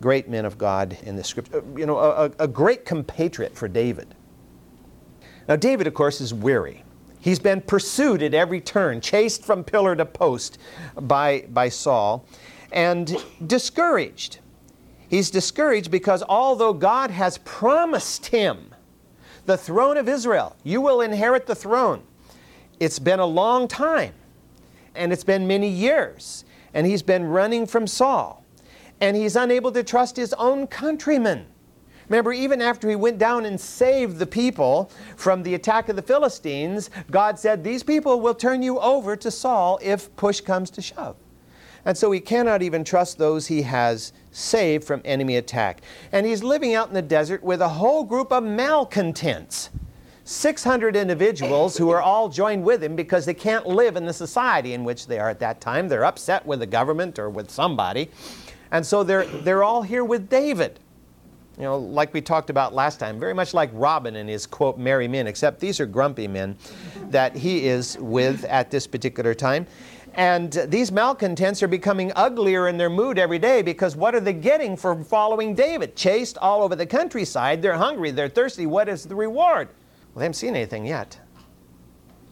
great 0.00 0.28
men 0.28 0.44
of 0.44 0.58
God 0.58 0.96
in 1.02 1.16
the 1.16 1.24
scripture. 1.24 1.58
Uh, 1.58 1.78
you 1.78 1.86
know, 1.86 1.98
a, 1.98 2.30
a 2.38 2.48
great 2.48 2.84
compatriot 2.84 3.56
for 3.56 3.68
David. 3.68 4.14
Now, 5.48 5.56
David, 5.56 5.86
of 5.86 5.94
course, 5.94 6.20
is 6.20 6.32
weary. 6.32 6.84
He's 7.20 7.38
been 7.38 7.60
pursued 7.60 8.22
at 8.22 8.34
every 8.34 8.60
turn, 8.60 9.00
chased 9.00 9.44
from 9.44 9.64
pillar 9.64 9.96
to 9.96 10.04
post 10.04 10.58
by, 11.00 11.46
by 11.50 11.68
Saul, 11.68 12.26
and 12.72 13.16
discouraged. 13.46 14.40
He's 15.08 15.30
discouraged 15.30 15.90
because 15.90 16.22
although 16.22 16.72
God 16.72 17.10
has 17.10 17.38
promised 17.38 18.26
him 18.26 18.74
the 19.46 19.56
throne 19.56 19.96
of 19.96 20.08
Israel, 20.08 20.56
you 20.64 20.80
will 20.80 21.00
inherit 21.00 21.46
the 21.46 21.54
throne, 21.54 22.02
it's 22.80 22.98
been 22.98 23.20
a 23.20 23.26
long 23.26 23.68
time 23.68 24.14
and 24.94 25.12
it's 25.12 25.24
been 25.24 25.46
many 25.46 25.68
years, 25.68 26.44
and 26.72 26.86
he's 26.86 27.02
been 27.02 27.24
running 27.24 27.66
from 27.66 27.86
Saul, 27.86 28.43
and 29.00 29.16
he's 29.16 29.36
unable 29.36 29.72
to 29.72 29.82
trust 29.82 30.16
his 30.16 30.32
own 30.34 30.66
countrymen. 30.66 31.46
Remember, 32.08 32.32
even 32.32 32.60
after 32.60 32.88
he 32.88 32.96
went 32.96 33.18
down 33.18 33.46
and 33.46 33.58
saved 33.58 34.18
the 34.18 34.26
people 34.26 34.90
from 35.16 35.42
the 35.42 35.54
attack 35.54 35.88
of 35.88 35.96
the 35.96 36.02
Philistines, 36.02 36.90
God 37.10 37.38
said, 37.38 37.64
These 37.64 37.82
people 37.82 38.20
will 38.20 38.34
turn 38.34 38.62
you 38.62 38.78
over 38.78 39.16
to 39.16 39.30
Saul 39.30 39.78
if 39.82 40.14
push 40.16 40.40
comes 40.40 40.70
to 40.70 40.82
shove. 40.82 41.16
And 41.86 41.96
so 41.96 42.10
he 42.10 42.20
cannot 42.20 42.62
even 42.62 42.84
trust 42.84 43.18
those 43.18 43.46
he 43.46 43.62
has 43.62 44.12
saved 44.32 44.84
from 44.84 45.02
enemy 45.04 45.36
attack. 45.36 45.82
And 46.12 46.26
he's 46.26 46.42
living 46.42 46.74
out 46.74 46.88
in 46.88 46.94
the 46.94 47.02
desert 47.02 47.42
with 47.42 47.60
a 47.60 47.68
whole 47.68 48.04
group 48.04 48.32
of 48.32 48.42
malcontents. 48.42 49.70
600 50.26 50.96
individuals 50.96 51.76
who 51.76 51.90
are 51.90 52.00
all 52.00 52.30
joined 52.30 52.64
with 52.64 52.82
him 52.82 52.96
because 52.96 53.26
they 53.26 53.34
can't 53.34 53.66
live 53.66 53.96
in 53.96 54.06
the 54.06 54.12
society 54.12 54.72
in 54.72 54.82
which 54.82 55.06
they 55.06 55.18
are 55.18 55.28
at 55.28 55.38
that 55.40 55.60
time. 55.60 55.86
They're 55.86 56.04
upset 56.04 56.46
with 56.46 56.60
the 56.60 56.66
government 56.66 57.18
or 57.18 57.28
with 57.28 57.50
somebody. 57.50 58.10
And 58.74 58.84
so 58.84 59.04
they're, 59.04 59.24
they're 59.24 59.62
all 59.62 59.82
here 59.82 60.04
with 60.04 60.28
David. 60.28 60.80
You 61.56 61.62
know, 61.62 61.78
like 61.78 62.12
we 62.12 62.20
talked 62.20 62.50
about 62.50 62.74
last 62.74 62.98
time, 62.98 63.20
very 63.20 63.32
much 63.32 63.54
like 63.54 63.70
Robin 63.72 64.16
and 64.16 64.28
his 64.28 64.46
quote, 64.48 64.78
merry 64.78 65.06
men, 65.06 65.28
except 65.28 65.60
these 65.60 65.78
are 65.78 65.86
grumpy 65.86 66.26
men 66.26 66.56
that 67.10 67.36
he 67.36 67.68
is 67.68 67.96
with 68.00 68.42
at 68.46 68.72
this 68.72 68.88
particular 68.88 69.32
time. 69.32 69.64
And 70.14 70.52
these 70.66 70.90
malcontents 70.90 71.62
are 71.62 71.68
becoming 71.68 72.10
uglier 72.16 72.66
in 72.66 72.76
their 72.76 72.90
mood 72.90 73.16
every 73.16 73.38
day 73.38 73.62
because 73.62 73.94
what 73.94 74.12
are 74.12 74.20
they 74.20 74.32
getting 74.32 74.76
for 74.76 75.04
following 75.04 75.54
David? 75.54 75.94
Chased 75.94 76.36
all 76.38 76.60
over 76.60 76.74
the 76.74 76.84
countryside. 76.86 77.62
They're 77.62 77.74
hungry, 77.74 78.10
they're 78.10 78.28
thirsty. 78.28 78.66
What 78.66 78.88
is 78.88 79.04
the 79.04 79.14
reward? 79.14 79.68
Well, 79.68 80.18
they 80.18 80.24
haven't 80.24 80.34
seen 80.34 80.56
anything 80.56 80.84
yet. 80.84 81.16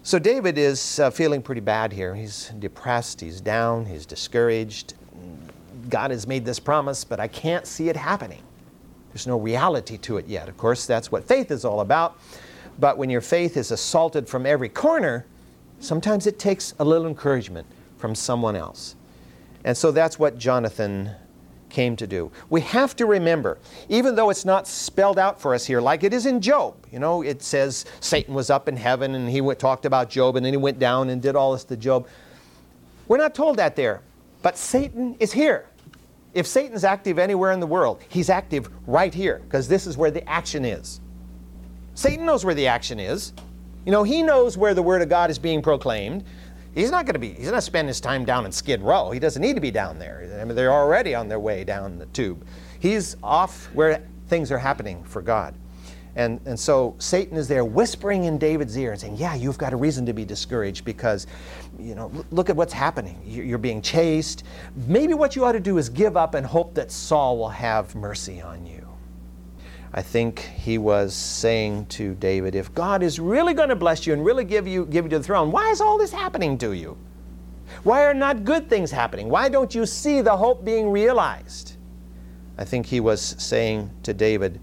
So 0.02 0.18
David 0.18 0.58
is 0.58 0.98
uh, 0.98 1.10
feeling 1.10 1.40
pretty 1.40 1.60
bad 1.60 1.92
here. 1.92 2.16
He's 2.16 2.48
depressed, 2.58 3.20
he's 3.20 3.40
down, 3.40 3.86
he's 3.86 4.06
discouraged. 4.06 4.94
God 5.88 6.10
has 6.10 6.26
made 6.26 6.44
this 6.44 6.58
promise, 6.58 7.04
but 7.04 7.20
I 7.20 7.28
can't 7.28 7.66
see 7.66 7.88
it 7.88 7.96
happening. 7.96 8.42
There's 9.12 9.26
no 9.26 9.38
reality 9.38 9.98
to 9.98 10.16
it 10.16 10.26
yet. 10.26 10.48
Of 10.48 10.56
course, 10.56 10.86
that's 10.86 11.12
what 11.12 11.24
faith 11.24 11.50
is 11.50 11.64
all 11.64 11.80
about. 11.80 12.18
But 12.78 12.96
when 12.96 13.10
your 13.10 13.20
faith 13.20 13.56
is 13.56 13.70
assaulted 13.70 14.28
from 14.28 14.46
every 14.46 14.68
corner, 14.68 15.26
sometimes 15.80 16.26
it 16.26 16.38
takes 16.38 16.74
a 16.78 16.84
little 16.84 17.06
encouragement 17.06 17.66
from 17.98 18.14
someone 18.14 18.56
else. 18.56 18.96
And 19.64 19.76
so 19.76 19.90
that's 19.92 20.18
what 20.18 20.38
Jonathan 20.38 21.10
came 21.68 21.96
to 21.96 22.06
do. 22.06 22.30
We 22.50 22.60
have 22.62 22.94
to 22.96 23.06
remember, 23.06 23.58
even 23.88 24.14
though 24.14 24.30
it's 24.30 24.44
not 24.44 24.66
spelled 24.66 25.18
out 25.18 25.40
for 25.40 25.54
us 25.54 25.64
here 25.64 25.80
like 25.80 26.04
it 26.04 26.12
is 26.12 26.26
in 26.26 26.40
Job, 26.40 26.74
you 26.92 26.98
know, 26.98 27.22
it 27.22 27.42
says 27.42 27.86
Satan 28.00 28.34
was 28.34 28.50
up 28.50 28.68
in 28.68 28.76
heaven 28.76 29.14
and 29.14 29.28
he 29.28 29.40
went, 29.40 29.58
talked 29.58 29.86
about 29.86 30.10
Job 30.10 30.36
and 30.36 30.44
then 30.44 30.52
he 30.52 30.58
went 30.58 30.78
down 30.78 31.08
and 31.08 31.20
did 31.20 31.34
all 31.34 31.52
this 31.52 31.64
to 31.64 31.76
Job. 31.76 32.06
We're 33.08 33.16
not 33.16 33.34
told 33.34 33.56
that 33.56 33.74
there, 33.74 34.00
but 34.42 34.56
Satan 34.56 35.16
is 35.18 35.32
here. 35.32 35.66
If 36.34 36.46
Satan's 36.46 36.84
active 36.84 37.18
anywhere 37.18 37.52
in 37.52 37.60
the 37.60 37.66
world, 37.66 38.02
he's 38.08 38.30
active 38.30 38.70
right 38.86 39.12
here 39.12 39.40
because 39.44 39.68
this 39.68 39.86
is 39.86 39.96
where 39.96 40.10
the 40.10 40.26
action 40.28 40.64
is. 40.64 41.00
Satan 41.94 42.24
knows 42.24 42.44
where 42.44 42.54
the 42.54 42.66
action 42.66 42.98
is. 42.98 43.34
You 43.84 43.92
know, 43.92 44.02
he 44.02 44.22
knows 44.22 44.56
where 44.56 44.74
the 44.74 44.82
Word 44.82 45.02
of 45.02 45.08
God 45.08 45.30
is 45.30 45.38
being 45.38 45.60
proclaimed. 45.60 46.24
He's 46.74 46.90
not 46.90 47.04
going 47.04 47.14
to 47.14 47.18
be, 47.18 47.34
he's 47.34 47.50
not 47.50 47.62
spend 47.62 47.88
his 47.88 48.00
time 48.00 48.24
down 48.24 48.46
in 48.46 48.52
Skid 48.52 48.80
Row. 48.80 49.10
He 49.10 49.18
doesn't 49.18 49.42
need 49.42 49.54
to 49.54 49.60
be 49.60 49.70
down 49.70 49.98
there. 49.98 50.38
I 50.40 50.44
mean, 50.44 50.56
they're 50.56 50.72
already 50.72 51.14
on 51.14 51.28
their 51.28 51.40
way 51.40 51.64
down 51.64 51.98
the 51.98 52.06
tube. 52.06 52.46
He's 52.80 53.16
off 53.22 53.66
where 53.74 54.02
things 54.28 54.50
are 54.50 54.58
happening 54.58 55.04
for 55.04 55.20
God. 55.20 55.54
And, 56.14 56.40
and 56.44 56.58
so 56.58 56.94
Satan 56.98 57.38
is 57.38 57.48
there 57.48 57.64
whispering 57.64 58.24
in 58.24 58.36
David's 58.36 58.76
ear 58.76 58.92
and 58.92 59.00
saying, 59.00 59.16
Yeah, 59.16 59.34
you've 59.34 59.56
got 59.56 59.72
a 59.72 59.76
reason 59.76 60.04
to 60.06 60.12
be 60.12 60.24
discouraged 60.24 60.84
because, 60.84 61.26
you 61.78 61.94
know, 61.94 62.10
look 62.30 62.50
at 62.50 62.56
what's 62.56 62.72
happening. 62.72 63.20
You're 63.24 63.58
being 63.58 63.80
chased. 63.80 64.44
Maybe 64.86 65.14
what 65.14 65.34
you 65.36 65.44
ought 65.44 65.52
to 65.52 65.60
do 65.60 65.78
is 65.78 65.88
give 65.88 66.16
up 66.16 66.34
and 66.34 66.44
hope 66.44 66.74
that 66.74 66.90
Saul 66.90 67.38
will 67.38 67.48
have 67.48 67.94
mercy 67.94 68.42
on 68.42 68.66
you. 68.66 68.86
I 69.94 70.02
think 70.02 70.40
he 70.40 70.78
was 70.78 71.14
saying 71.14 71.86
to 71.86 72.14
David, 72.14 72.54
if 72.54 72.74
God 72.74 73.02
is 73.02 73.20
really 73.20 73.52
going 73.52 73.68
to 73.68 73.76
bless 73.76 74.06
you 74.06 74.14
and 74.14 74.24
really 74.24 74.44
give 74.44 74.66
you, 74.66 74.86
give 74.86 75.04
you 75.04 75.10
the 75.10 75.22
throne, 75.22 75.50
why 75.50 75.70
is 75.70 75.82
all 75.82 75.98
this 75.98 76.12
happening 76.12 76.56
to 76.58 76.72
you? 76.72 76.96
Why 77.84 78.04
are 78.04 78.14
not 78.14 78.44
good 78.44 78.70
things 78.70 78.90
happening? 78.90 79.28
Why 79.28 79.48
don't 79.48 79.74
you 79.74 79.84
see 79.84 80.20
the 80.20 80.36
hope 80.36 80.64
being 80.64 80.90
realized? 80.90 81.76
I 82.56 82.64
think 82.64 82.86
he 82.86 83.00
was 83.00 83.34
saying 83.38 83.90
to 84.02 84.14
David 84.14 84.60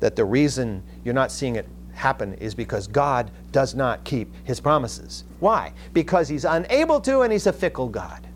that 0.00 0.16
the 0.16 0.24
reason 0.24 0.82
you're 1.04 1.14
not 1.14 1.32
seeing 1.32 1.56
it 1.56 1.68
happen 1.92 2.34
is 2.34 2.54
because 2.54 2.86
God 2.86 3.30
does 3.52 3.74
not 3.74 4.04
keep 4.04 4.32
his 4.44 4.60
promises. 4.60 5.24
Why? 5.40 5.72
Because 5.92 6.28
he's 6.28 6.44
unable 6.44 7.00
to 7.00 7.20
and 7.20 7.32
he's 7.32 7.46
a 7.46 7.52
fickle 7.52 7.88
God. 7.88 8.26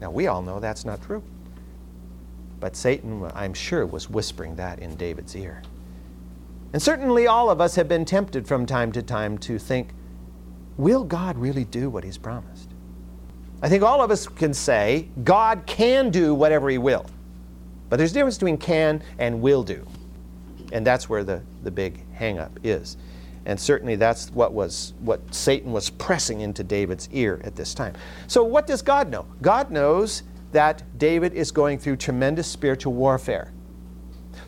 Now, 0.00 0.10
we 0.10 0.26
all 0.26 0.42
know 0.42 0.58
that's 0.58 0.84
not 0.84 1.02
true. 1.02 1.22
But 2.58 2.76
Satan, 2.76 3.30
I'm 3.34 3.54
sure, 3.54 3.86
was 3.86 4.08
whispering 4.08 4.56
that 4.56 4.78
in 4.78 4.96
David's 4.96 5.36
ear. 5.36 5.62
And 6.72 6.80
certainly 6.80 7.26
all 7.26 7.50
of 7.50 7.60
us 7.60 7.74
have 7.74 7.88
been 7.88 8.04
tempted 8.04 8.46
from 8.46 8.66
time 8.66 8.92
to 8.92 9.02
time 9.02 9.36
to 9.38 9.58
think, 9.58 9.90
will 10.76 11.04
God 11.04 11.36
really 11.36 11.64
do 11.64 11.90
what 11.90 12.04
He's 12.04 12.18
promised? 12.18 12.70
I 13.62 13.68
think 13.68 13.82
all 13.82 14.02
of 14.02 14.10
us 14.10 14.26
can 14.26 14.54
say, 14.54 15.08
God 15.22 15.64
can 15.66 16.10
do 16.10 16.34
whatever 16.34 16.70
He 16.70 16.78
will. 16.78 17.06
But 17.88 17.98
there's 17.98 18.12
a 18.12 18.14
difference 18.14 18.38
between 18.38 18.56
can 18.56 19.02
and 19.18 19.42
will 19.42 19.62
do. 19.62 19.86
And 20.72 20.86
that's 20.86 21.08
where 21.08 21.22
the, 21.22 21.42
the 21.62 21.70
big 21.70 22.04
hangup 22.14 22.50
is. 22.64 22.96
And 23.44 23.58
certainly 23.58 23.96
that's 23.96 24.30
what 24.30 24.52
was 24.52 24.94
what 25.00 25.34
Satan 25.34 25.72
was 25.72 25.90
pressing 25.90 26.40
into 26.40 26.62
David's 26.62 27.08
ear 27.12 27.40
at 27.44 27.56
this 27.56 27.74
time. 27.74 27.94
So 28.28 28.44
what 28.44 28.66
does 28.66 28.82
God 28.82 29.10
know? 29.10 29.26
God 29.42 29.70
knows 29.70 30.22
that 30.52 30.82
David 30.98 31.32
is 31.32 31.50
going 31.50 31.78
through 31.78 31.96
tremendous 31.96 32.46
spiritual 32.46 32.92
warfare. 32.92 33.52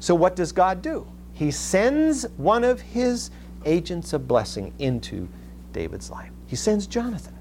So, 0.00 0.14
what 0.14 0.36
does 0.36 0.52
God 0.52 0.82
do? 0.82 1.06
He 1.32 1.50
sends 1.50 2.24
one 2.36 2.62
of 2.62 2.80
his 2.80 3.30
agents 3.64 4.12
of 4.12 4.28
blessing 4.28 4.72
into 4.78 5.28
David's 5.72 6.10
life. 6.10 6.30
He 6.46 6.56
sends 6.56 6.86
Jonathan. 6.86 7.34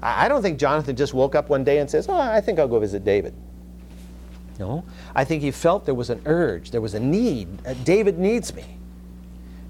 I 0.00 0.28
don't 0.28 0.42
think 0.42 0.58
Jonathan 0.58 0.94
just 0.94 1.12
woke 1.12 1.34
up 1.34 1.48
one 1.48 1.64
day 1.64 1.78
and 1.78 1.90
says, 1.90 2.06
Oh, 2.08 2.16
I 2.16 2.40
think 2.40 2.58
I'll 2.58 2.68
go 2.68 2.78
visit 2.78 3.04
David. 3.04 3.34
No, 4.58 4.84
I 5.14 5.24
think 5.24 5.42
he 5.42 5.50
felt 5.50 5.84
there 5.84 5.94
was 5.94 6.10
an 6.10 6.20
urge, 6.26 6.70
there 6.70 6.80
was 6.80 6.94
a 6.94 7.00
need. 7.00 7.48
Uh, 7.66 7.74
David 7.84 8.18
needs 8.18 8.54
me. 8.54 8.64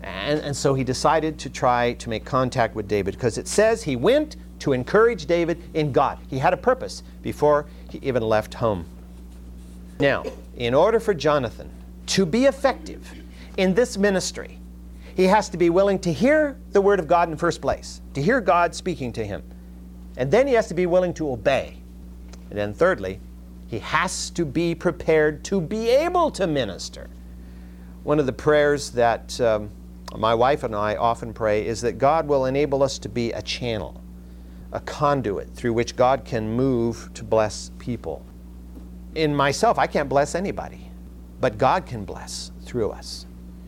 And, 0.03 0.41
and 0.41 0.57
so 0.57 0.75
he 0.75 0.85
decided 0.85 1.39
to 1.41 1.51
try 1.51 1.93
to 1.95 2.09
make 2.09 2.25
contact 2.25 2.75
with 2.75 2.89
David 2.89 3.15
because 3.15 3.37
it 3.37 3.49
says 3.49 3.83
he 3.83 3.97
went 3.97 4.37
to 4.61 4.73
encourage 4.73 5.27
David 5.27 5.63
in 5.75 5.93
God. 5.93 6.19
He 6.29 6.39
had 6.39 6.53
a 6.53 6.57
purpose 6.57 7.03
before 7.23 7.67
he 7.91 7.99
even 8.03 8.23
left 8.23 8.55
home. 8.55 8.87
Now, 10.01 10.25
in 10.57 10.75
order 10.75 11.01
for 11.01 11.13
Jonathan 11.13 11.71
to 12.07 12.25
be 12.25 12.47
effective 12.47 13.13
in 13.57 13.75
this 13.75 13.99
ministry, 13.99 14.59
he 15.15 15.25
has 15.25 15.49
to 15.49 15.57
be 15.57 15.69
willing 15.69 15.99
to 16.01 16.13
hear 16.13 16.57
the 16.71 16.81
Word 16.81 17.01
of 17.01 17.09
God 17.09 17.29
in 17.29 17.37
first 17.37 17.61
place, 17.61 18.01
to 18.15 18.23
hear 18.23 18.41
God 18.41 18.75
speaking 18.75 19.13
to 19.15 19.27
him. 19.27 19.43
And 20.17 20.31
then 20.31 20.47
he 20.47 20.55
has 20.55 20.69
to 20.69 20.75
be 20.75 20.87
willing 20.87 21.13
to 21.15 21.31
obey. 21.31 21.79
And 22.51 22.59
then, 22.59 22.73
thirdly, 22.73 23.21
he 23.69 23.79
has 23.81 24.31
to 24.31 24.45
be 24.45 24.75
prepared 24.75 25.45
to 25.45 25.61
be 25.61 25.91
able 25.91 26.31
to 26.33 26.47
minister. 26.47 27.09
One 28.03 28.19
of 28.19 28.27
the 28.27 28.33
prayers 28.33 28.91
that 28.93 29.39
um, 29.41 29.71
my 30.17 30.35
wife 30.35 30.65
and 30.65 30.75
I 30.75 30.97
often 30.97 31.35
pray 31.35 31.67
is 31.67 31.83
that 31.83 31.99
God 31.99 32.27
will 32.27 32.47
enable 32.47 32.83
us 32.83 32.99
to 33.01 33.09
be 33.09 33.31
a 33.33 33.43
channel 33.43 34.03
a 34.73 34.81
conduit 34.81 35.49
through 35.55 35.73
which 35.73 35.97
God 35.97 36.27
can 36.27 36.51
move 36.51 37.11
to 37.15 37.25
bless 37.25 37.71
people. 37.79 38.25
In 39.15 39.35
myself, 39.35 39.79
I 39.79 39.87
can't 39.87 40.11
bless 40.11 40.35
anybody, 40.35 40.91
but 41.41 41.57
God 41.57 41.87
can 41.87 42.05
bless 42.05 42.53
through 42.63 42.91
us. 42.91 43.25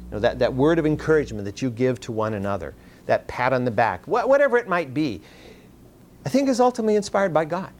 You 0.09 0.17
know, 0.17 0.21
that, 0.21 0.39
that 0.41 0.53
word 0.53 0.79
of 0.79 0.85
encouragement 0.85 1.47
that 1.47 1.63
you 1.63 1.71
give 1.71 2.01
to 2.01 2.13
one 2.13 2.35
another, 2.35 2.75
that 3.07 3.27
pat 3.29 3.55
on 3.55 3.65
the 3.65 3.71
back, 3.71 4.05
wh- 4.05 4.29
whatever 4.29 4.59
it 4.59 4.69
might 4.69 4.93
be, 4.93 5.23
I 6.27 6.29
think 6.29 6.51
is 6.51 6.61
ultimately 6.61 6.97
inspired 6.97 7.33
by 7.33 7.47
God 7.47 7.73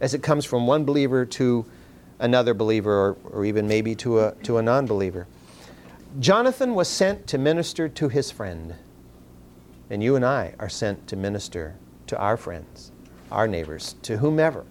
as 0.00 0.14
it 0.14 0.22
comes 0.22 0.44
from 0.44 0.66
one 0.66 0.84
believer 0.84 1.24
to 1.24 1.64
another 2.18 2.54
believer 2.54 2.92
or, 2.92 3.16
or 3.30 3.44
even 3.44 3.66
maybe 3.66 3.94
to 3.96 4.20
a, 4.20 4.34
to 4.42 4.58
a 4.58 4.62
non 4.62 4.86
believer. 4.86 5.26
Jonathan 6.20 6.74
was 6.74 6.88
sent 6.88 7.26
to 7.26 7.38
minister 7.38 7.88
to 7.88 8.08
his 8.08 8.30
friend, 8.30 8.74
and 9.90 10.02
you 10.02 10.16
and 10.16 10.24
I 10.24 10.54
are 10.58 10.68
sent 10.68 11.06
to 11.08 11.16
minister 11.16 11.74
to 12.06 12.18
our 12.18 12.36
friends, 12.36 12.92
our 13.32 13.48
neighbors, 13.48 13.96
to 14.02 14.18
whomever 14.18 14.64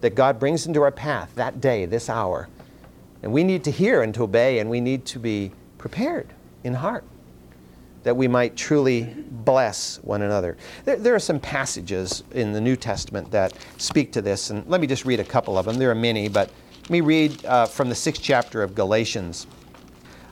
that 0.00 0.14
God 0.14 0.40
brings 0.40 0.66
into 0.66 0.82
our 0.82 0.90
path 0.90 1.30
that 1.34 1.60
day, 1.60 1.86
this 1.86 2.08
hour. 2.08 2.48
And 3.22 3.32
we 3.32 3.44
need 3.44 3.64
to 3.64 3.70
hear 3.70 4.02
and 4.02 4.14
to 4.14 4.24
obey, 4.24 4.58
and 4.58 4.68
we 4.70 4.80
need 4.80 5.04
to 5.06 5.18
be 5.18 5.52
prepared 5.78 6.28
in 6.64 6.74
heart 6.74 7.04
that 8.02 8.16
we 8.16 8.26
might 8.26 8.56
truly 8.56 9.14
bless 9.30 9.96
one 10.02 10.22
another. 10.22 10.56
There, 10.84 10.96
there, 10.96 11.14
are 11.14 11.20
some 11.20 11.38
passages 11.38 12.22
in 12.32 12.52
the 12.52 12.60
New 12.60 12.76
Testament 12.76 13.30
that 13.30 13.52
speak 13.76 14.12
to 14.12 14.22
this, 14.22 14.50
and 14.50 14.66
let 14.66 14.80
me 14.80 14.86
just 14.86 15.04
read 15.04 15.20
a 15.20 15.24
couple 15.24 15.58
of 15.58 15.66
them. 15.66 15.76
There 15.76 15.90
are 15.90 15.94
many, 15.94 16.28
but 16.28 16.50
let 16.82 16.90
me 16.90 17.00
read 17.00 17.44
uh, 17.44 17.66
from 17.66 17.88
the 17.88 17.94
sixth 17.94 18.22
chapter 18.22 18.62
of 18.62 18.74
Galatians, 18.74 19.46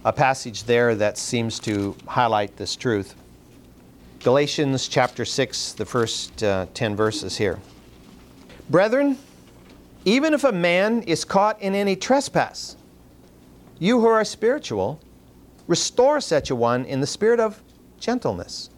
a 0.04 0.12
passage 0.12 0.64
there 0.64 0.94
that 0.94 1.18
seems 1.18 1.58
to 1.60 1.94
highlight 2.06 2.56
this 2.56 2.74
truth. 2.74 3.14
Galatians 4.20 4.88
chapter 4.88 5.24
6, 5.24 5.72
the 5.74 5.84
first 5.84 6.42
uh, 6.42 6.66
10 6.74 6.96
verses 6.96 7.36
here. 7.36 7.60
Brethren, 8.68 9.16
even 10.04 10.34
if 10.34 10.44
a 10.44 10.52
man 10.52 11.02
is 11.02 11.24
caught 11.24 11.60
in 11.62 11.74
any 11.74 11.94
trespass, 11.94 12.76
you 13.78 14.00
who 14.00 14.06
are 14.06 14.24
spiritual, 14.24 15.00
restore 15.68 16.20
such 16.20 16.50
a 16.50 16.56
one 16.56 16.84
in 16.84 17.00
the 17.00 17.06
spirit 17.06 17.38
of 17.38 17.62
gentleness. 18.00 18.70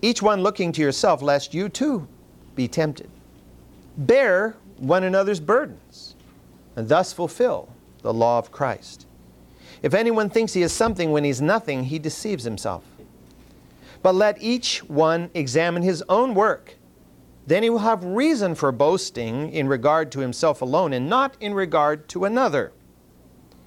Each 0.00 0.22
one 0.22 0.42
looking 0.42 0.72
to 0.72 0.80
yourself, 0.80 1.20
lest 1.20 1.52
you 1.52 1.68
too 1.68 2.08
be 2.54 2.68
tempted. 2.68 3.10
Bear 3.96 4.56
one 4.78 5.02
another's 5.02 5.40
burdens, 5.40 6.14
and 6.76 6.88
thus 6.88 7.12
fulfill 7.12 7.68
the 8.02 8.14
law 8.14 8.38
of 8.38 8.52
Christ. 8.52 9.06
If 9.82 9.92
anyone 9.92 10.30
thinks 10.30 10.54
he 10.54 10.62
is 10.62 10.72
something 10.72 11.12
when 11.12 11.24
he's 11.24 11.42
nothing, 11.42 11.84
he 11.84 11.98
deceives 11.98 12.44
himself. 12.44 12.84
But 14.02 14.14
let 14.14 14.40
each 14.40 14.84
one 14.84 15.30
examine 15.34 15.82
his 15.82 16.04
own 16.08 16.34
work. 16.34 16.76
Then 17.46 17.62
he 17.62 17.70
will 17.70 17.78
have 17.78 18.04
reason 18.04 18.54
for 18.54 18.70
boasting 18.70 19.50
in 19.52 19.68
regard 19.68 20.12
to 20.12 20.20
himself 20.20 20.62
alone 20.62 20.92
and 20.92 21.08
not 21.08 21.36
in 21.40 21.54
regard 21.54 22.08
to 22.10 22.24
another. 22.24 22.72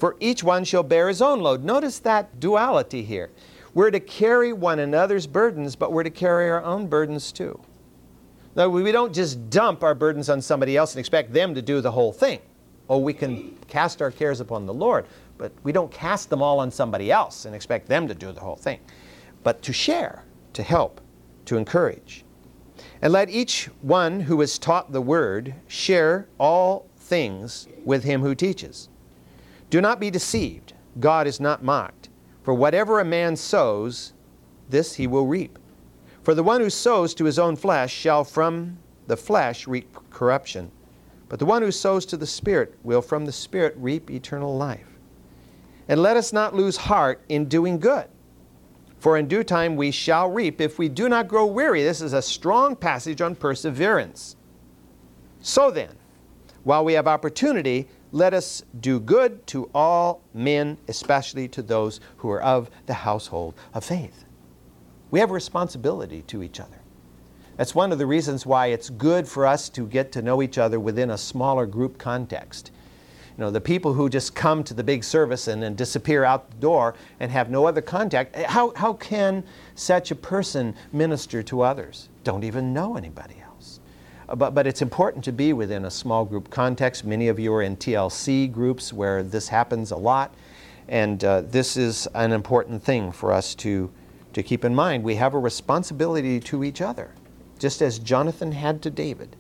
For 0.02 0.18
each 0.20 0.44
one 0.44 0.64
shall 0.64 0.82
bear 0.82 1.10
his 1.10 1.22
own 1.22 1.42
load. 1.42 1.64
Notice 1.64 2.00
that 2.00 2.40
duality 2.40 3.04
here. 3.04 3.30
We're 3.76 3.92
to 3.92 4.00
carry 4.00 4.52
one 4.52 4.80
another's 4.80 5.28
burdens, 5.28 5.76
but 5.76 5.94
we're 5.94 6.02
to 6.02 6.10
carry 6.10 6.50
our 6.50 6.64
own 6.64 6.88
burdens 6.88 7.32
too. 7.32 7.62
Now, 8.56 8.68
we 8.68 8.92
don't 8.92 9.14
just 9.14 9.52
dump 9.52 9.84
our 9.84 9.94
burdens 9.94 10.28
on 10.28 10.42
somebody 10.42 10.76
else 10.76 10.96
and 10.96 11.00
expect 11.00 11.34
them 11.34 11.54
to 11.54 11.62
do 11.62 11.82
the 11.82 11.92
whole 11.92 12.12
thing. 12.12 12.40
Oh, 12.90 12.98
we 12.98 13.14
can 13.14 13.56
cast 13.68 14.02
our 14.02 14.10
cares 14.10 14.40
upon 14.40 14.66
the 14.66 14.74
Lord, 14.74 15.06
but 15.38 15.52
we 15.62 15.72
don't 15.72 15.92
cast 15.92 16.32
them 16.32 16.42
all 16.42 16.60
on 16.60 16.72
somebody 16.72 17.12
else 17.12 17.46
and 17.46 17.54
expect 17.54 17.88
them 17.88 18.08
to 18.08 18.16
do 18.16 18.32
the 18.32 18.42
whole 18.42 18.56
thing. 18.56 18.80
But 19.44 19.62
to 19.62 19.72
share, 19.72 20.24
to 20.54 20.64
help, 20.64 21.00
to 21.46 21.58
encourage. 21.58 22.26
And 23.04 23.14
let 23.14 23.30
each 23.30 23.70
one 23.84 24.22
who 24.22 24.42
is 24.42 24.58
taught 24.58 24.94
the 24.94 25.00
word 25.00 25.54
share 25.68 26.28
all 26.40 26.88
things 26.98 27.68
with 27.86 28.04
him 28.04 28.22
who 28.22 28.34
teaches. 28.34 28.90
Do 29.72 29.80
not 29.80 30.02
be 30.02 30.12
deceived. 30.12 30.74
God 31.00 31.26
is 31.26 31.40
not 31.40 31.64
mocked. 31.64 32.10
For 32.44 32.54
whatever 32.54 33.00
a 33.00 33.06
man 33.06 33.38
sows, 33.38 34.12
this 34.70 34.96
he 34.96 35.08
will 35.08 35.26
reap. 35.26 35.58
For 36.24 36.36
the 36.36 36.44
one 36.44 36.60
who 36.60 36.70
sows 36.70 37.14
to 37.16 37.26
his 37.26 37.40
own 37.40 37.56
flesh 37.56 37.94
shall 37.94 38.26
from 38.26 38.78
the 39.08 39.16
flesh 39.16 39.68
reap 39.68 39.98
corruption, 40.10 40.72
but 41.30 41.40
the 41.40 41.46
one 41.46 41.62
who 41.62 41.72
sows 41.72 42.06
to 42.08 42.18
the 42.18 42.28
Spirit 42.28 42.76
will 42.84 43.02
from 43.02 43.26
the 43.26 43.32
Spirit 43.32 43.74
reap 43.78 44.12
eternal 44.12 44.56
life. 44.58 44.88
And 45.88 46.02
let 46.02 46.18
us 46.18 46.34
not 46.34 46.54
lose 46.54 46.76
heart 46.76 47.24
in 47.30 47.46
doing 47.46 47.80
good, 47.80 48.08
for 49.00 49.18
in 49.18 49.28
due 49.28 49.44
time 49.44 49.78
we 49.78 49.90
shall 49.92 50.30
reap 50.30 50.60
if 50.60 50.80
we 50.80 50.90
do 50.90 51.08
not 51.08 51.30
grow 51.30 51.46
weary. 51.46 51.82
This 51.82 52.02
is 52.02 52.14
a 52.14 52.22
strong 52.22 52.76
passage 52.76 53.22
on 53.22 53.36
perseverance. 53.36 54.36
So 55.40 55.72
then, 55.72 55.96
while 56.64 56.84
we 56.84 56.94
have 56.94 57.08
opportunity, 57.08 57.88
let 58.12 58.34
us 58.34 58.64
do 58.80 59.00
good 59.00 59.46
to 59.48 59.70
all 59.74 60.22
men, 60.34 60.78
especially 60.88 61.48
to 61.50 61.62
those 61.62 62.00
who 62.18 62.30
are 62.30 62.42
of 62.42 62.70
the 62.86 62.94
household 62.94 63.56
of 63.74 63.84
faith. 63.84 64.26
We 65.12 65.20
have 65.20 65.32
a 65.32 65.34
responsibility 65.34 66.22
to 66.24 66.44
each 66.44 66.60
other. 66.60 66.82
That's 67.58 67.76
one 67.76 67.92
of 67.92 67.98
the 67.98 68.06
reasons 68.06 68.46
why 68.46 68.68
it's 68.68 68.90
good 68.90 69.28
for 69.28 69.46
us 69.46 69.70
to 69.70 69.86
get 69.86 70.12
to 70.14 70.22
know 70.22 70.42
each 70.42 70.58
other 70.58 70.80
within 70.80 71.12
a 71.12 71.18
smaller 71.18 71.66
group 71.66 71.98
context. 71.98 72.72
You 73.38 73.46
know, 73.46 73.52
the 73.52 73.62
people 73.62 73.94
who 73.94 74.10
just 74.10 74.36
come 74.36 74.64
to 74.66 74.74
the 74.74 74.84
big 74.84 75.04
service 75.04 75.48
and 75.48 75.62
then 75.62 75.76
disappear 75.76 76.24
out 76.24 76.50
the 76.50 76.58
door 76.58 76.96
and 77.20 77.32
have 77.32 77.50
no 77.50 77.66
other 77.66 77.82
contact, 77.82 78.36
eh, 78.36 78.46
how, 78.48 78.74
how 78.76 78.94
can 78.94 79.44
such 79.76 80.12
a 80.12 80.16
person 80.16 80.76
minister 80.92 81.44
to 81.44 81.62
others? 81.62 82.10
Don't 82.24 82.44
even 82.44 82.74
know 82.74 82.96
anybody 82.96 83.36
else. 83.42 83.51
But, 84.36 84.54
but 84.54 84.66
it's 84.66 84.82
important 84.82 85.24
to 85.26 85.32
be 85.32 85.54
within 85.54 85.86
a 85.86 85.92
small 85.92 86.26
group 86.26 86.50
context. 86.50 87.04
Many 87.04 87.28
of 87.28 87.40
you 87.40 87.54
are 87.54 87.62
in 87.62 87.76
TLC 87.76 88.52
groups 88.52 88.94
where 88.94 89.24
this 89.24 89.48
happens 89.48 89.92
a 89.92 89.98
lot. 89.98 90.34
And 90.88 91.24
uh, 91.24 91.42
this 91.42 91.78
is 91.78 92.08
an 92.16 92.32
important 92.32 92.84
thing 92.84 93.12
for 93.12 93.32
us 93.32 93.56
to 93.56 93.92
to 94.34 94.44
keep 94.44 94.64
in 94.64 94.74
mind 94.74 95.04
we 95.04 95.16
have 95.16 95.34
a 95.34 95.40
responsibility 95.40 96.40
to 96.40 96.64
each 96.64 96.82
other, 96.82 97.12
just 97.60 97.82
as 97.82 98.00
Jonathan 98.00 98.52
had 98.52 98.82
to 98.84 98.90
David. 98.90 99.36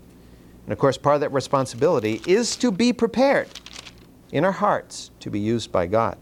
And 0.65 0.73
of 0.73 0.79
course, 0.79 0.97
part 0.97 1.15
of 1.15 1.21
that 1.21 1.31
responsibility 1.31 2.21
is 2.27 2.55
to 2.57 2.71
be 2.71 2.93
prepared 2.93 3.47
in 4.31 4.45
our 4.45 4.51
hearts 4.51 5.11
to 5.19 5.29
be 5.29 5.39
used 5.39 5.71
by 5.71 5.87
God. 5.87 6.17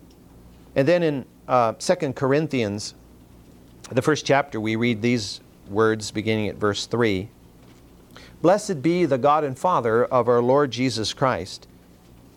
And 0.76 0.88
then 0.88 1.04
in 1.04 1.26
uh, 1.48 1.74
2 1.74 2.14
Corinthians, 2.14 2.96
the 3.92 4.02
first 4.02 4.26
chapter, 4.26 4.60
we 4.60 4.76
read 4.76 5.02
these 5.02 5.42
words 5.68 6.12
beginning 6.12 6.48
at 6.48 6.56
verse 6.56 6.86
3 6.86 7.30
Blessed 8.42 8.82
be 8.82 9.06
the 9.06 9.18
God 9.18 9.44
and 9.44 9.60
Father 9.60 10.06
of 10.06 10.30
our 10.30 10.42
Lord 10.42 10.72
Jesus 10.72 11.14
Christ, 11.14 11.68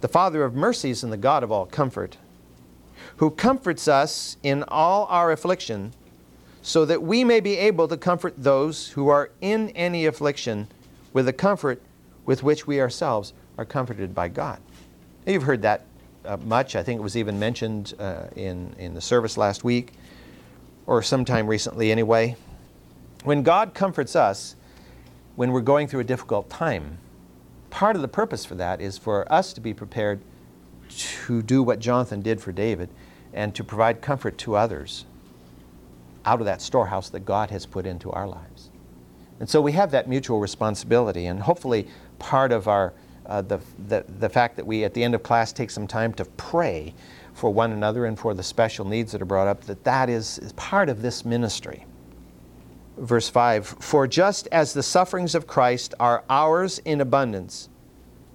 the 0.00 0.09
Father 0.09 0.42
of 0.42 0.52
mercies 0.52 1.04
and 1.04 1.12
the 1.12 1.16
God 1.16 1.44
of 1.44 1.52
all 1.52 1.64
comfort, 1.64 2.16
who 3.18 3.30
comforts 3.30 3.87
us 3.87 4.37
in 4.42 4.64
all 4.66 5.06
our 5.11 5.30
affliction 5.30 5.92
so 6.61 6.85
that 6.85 7.02
we 7.02 7.23
may 7.23 7.38
be 7.38 7.56
able 7.56 7.87
to 7.87 7.97
comfort 7.97 8.35
those 8.37 8.88
who 8.88 9.09
are 9.09 9.30
in 9.40 9.68
any 9.71 10.06
affliction 10.06 10.66
with 11.12 11.26
the 11.26 11.32
comfort 11.32 11.80
with 12.26 12.42
which 12.42 12.66
we 12.66 12.80
ourselves 12.80 13.32
are 13.56 13.64
comforted 13.64 14.12
by 14.12 14.26
God. 14.28 14.61
Now, 15.25 15.35
You've 15.35 15.44
heard 15.44 15.62
that 15.62 15.87
uh, 16.24 16.37
much. 16.38 16.74
I 16.74 16.83
think 16.83 16.98
it 16.98 17.03
was 17.03 17.16
even 17.16 17.38
mentioned 17.38 17.94
uh, 18.00 18.24
in, 18.35 18.74
in 18.76 18.94
the 18.94 19.00
service 19.00 19.37
last 19.37 19.62
week, 19.62 19.92
or 20.87 21.00
sometime 21.00 21.46
recently 21.46 21.92
anyway. 21.92 22.35
When 23.22 23.44
God 23.44 23.72
comforts 23.72 24.16
us, 24.16 24.57
when 25.37 25.53
we're 25.53 25.61
going 25.61 25.88
through 25.88 26.01
a 26.01 26.05
difficult 26.05 26.51
time, 26.51 26.99
part 27.71 27.97
of 27.97 28.03
the 28.03 28.09
purpose 28.09 28.45
for 28.45 28.55
that 28.55 28.81
is 28.81 28.99
for 28.99 29.31
us 29.33 29.53
to 29.53 29.61
be 29.61 29.73
prepared 29.73 30.21
to 30.88 31.42
do 31.42 31.62
what 31.62 31.79
Jonathan 31.79 32.21
did 32.21 32.40
for 32.40 32.53
David 32.53 32.90
and 33.33 33.55
to 33.55 33.64
provide 33.64 34.03
comfort 34.03 34.37
to 34.38 34.57
others 34.57 35.07
out 36.25 36.40
of 36.40 36.47
that 36.47 36.61
storehouse 36.61 37.09
that 37.09 37.25
God 37.25 37.51
has 37.51 37.66
put 37.66 37.87
into 37.87 38.11
our 38.11 38.29
lives. 38.29 38.71
And 39.40 39.49
so 39.49 39.61
we 39.61 39.73
have 39.73 39.90
that 39.90 40.09
mutual 40.09 40.38
responsibility, 40.38 41.27
and 41.27 41.40
hopefully, 41.40 41.88
part 42.18 42.53
of 42.53 42.68
our 42.68 42.92
uh, 43.27 43.40
the, 43.40 43.59
the, 43.88 44.05
the 44.18 44.29
fact 44.29 44.57
that 44.57 44.66
we 44.66 44.85
at 44.85 44.95
the 44.95 45.03
end 45.03 45.14
of 45.14 45.23
class 45.23 45.53
take 45.53 45.71
some 45.71 45.87
time 45.87 46.12
to 46.14 46.25
pray 46.37 46.92
for 47.35 47.51
one 47.51 47.73
another 47.73 48.07
and 48.07 48.18
for 48.18 48.35
the 48.35 48.42
special 48.42 48.85
needs 48.85 49.12
that 49.12 49.23
are 49.23 49.27
brought 49.27 49.47
up, 49.47 49.62
that 49.62 49.85
that 49.85 50.09
is, 50.09 50.38
is 50.38 50.53
part 50.55 50.88
of 50.88 51.03
this 51.03 51.25
ministry. 51.25 51.87
Verse 52.96 53.28
5 53.28 53.66
For 53.81 54.07
just 54.07 54.48
as 54.52 54.72
the 54.72 54.83
sufferings 54.83 55.35
of 55.35 55.46
Christ 55.46 55.94
are 55.98 56.24
ours 56.28 56.78
in 56.81 57.00
abundance, 57.00 57.68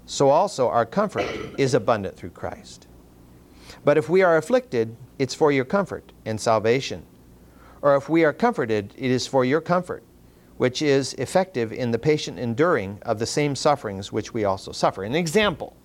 so 0.06 0.30
also 0.30 0.68
our 0.68 0.86
comfort 0.86 1.28
is 1.58 1.74
abundant 1.74 2.16
through 2.16 2.32
Christ. 2.32 2.88
But 3.84 3.98
if 3.98 4.10
we 4.10 4.22
are 4.22 4.38
afflicted, 4.38 4.96
it's 5.20 5.34
for 5.34 5.52
your 5.52 5.66
comfort 5.66 6.12
and 6.26 6.40
salvation 6.40 7.06
or 7.82 7.96
if 7.96 8.10
we 8.10 8.24
are 8.24 8.34
comforted, 8.34 8.94
it 8.98 9.12
is 9.12 9.28
for 9.28 9.46
your 9.46 9.62
comfort, 9.62 10.04
which 10.58 10.82
is 10.82 11.14
effective 11.14 11.72
in 11.72 11.92
the 11.92 12.00
patient 12.00 12.40
enduring 12.40 13.00
of 13.04 13.20
the 13.20 13.26
same 13.26 13.56
sufferings 13.56 14.12
which 14.12 14.34
we 14.34 14.44
also 14.44 14.72
suffer. 14.72 15.04
An 15.04 15.16
example. 15.16 15.76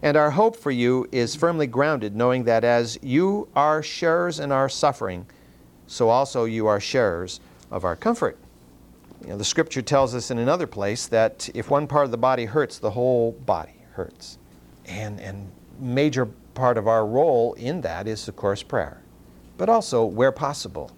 And 0.00 0.16
our 0.16 0.30
hope 0.30 0.56
for 0.56 0.70
you 0.70 1.08
is 1.10 1.34
firmly 1.34 1.66
grounded, 1.66 2.14
knowing 2.14 2.44
that 2.44 2.64
as 2.64 2.98
you 3.02 3.48
are 3.54 3.82
sharers 3.82 4.38
in 4.38 4.52
our 4.52 4.68
suffering, 4.68 5.26
so 5.86 6.08
also 6.08 6.44
you 6.44 6.66
are 6.66 6.80
sharers 6.80 7.40
of 7.70 7.84
our 7.84 7.96
comfort. 7.96 8.38
You 9.22 9.30
know, 9.30 9.36
the 9.36 9.44
scripture 9.44 9.82
tells 9.82 10.14
us 10.14 10.30
in 10.30 10.38
another 10.38 10.66
place 10.66 11.06
that 11.08 11.48
if 11.54 11.70
one 11.70 11.86
part 11.86 12.04
of 12.04 12.10
the 12.10 12.16
body 12.16 12.44
hurts, 12.44 12.78
the 12.78 12.90
whole 12.90 13.32
body 13.32 13.82
hurts. 13.92 14.38
And, 14.86 15.20
and 15.20 15.50
major 15.78 16.26
part 16.54 16.78
of 16.78 16.88
our 16.88 17.06
role 17.06 17.54
in 17.54 17.80
that 17.82 18.06
is, 18.06 18.28
of 18.28 18.36
course, 18.36 18.62
prayer 18.62 19.02
but 19.58 19.68
also, 19.68 20.04
where 20.04 20.32
possible, 20.32 20.92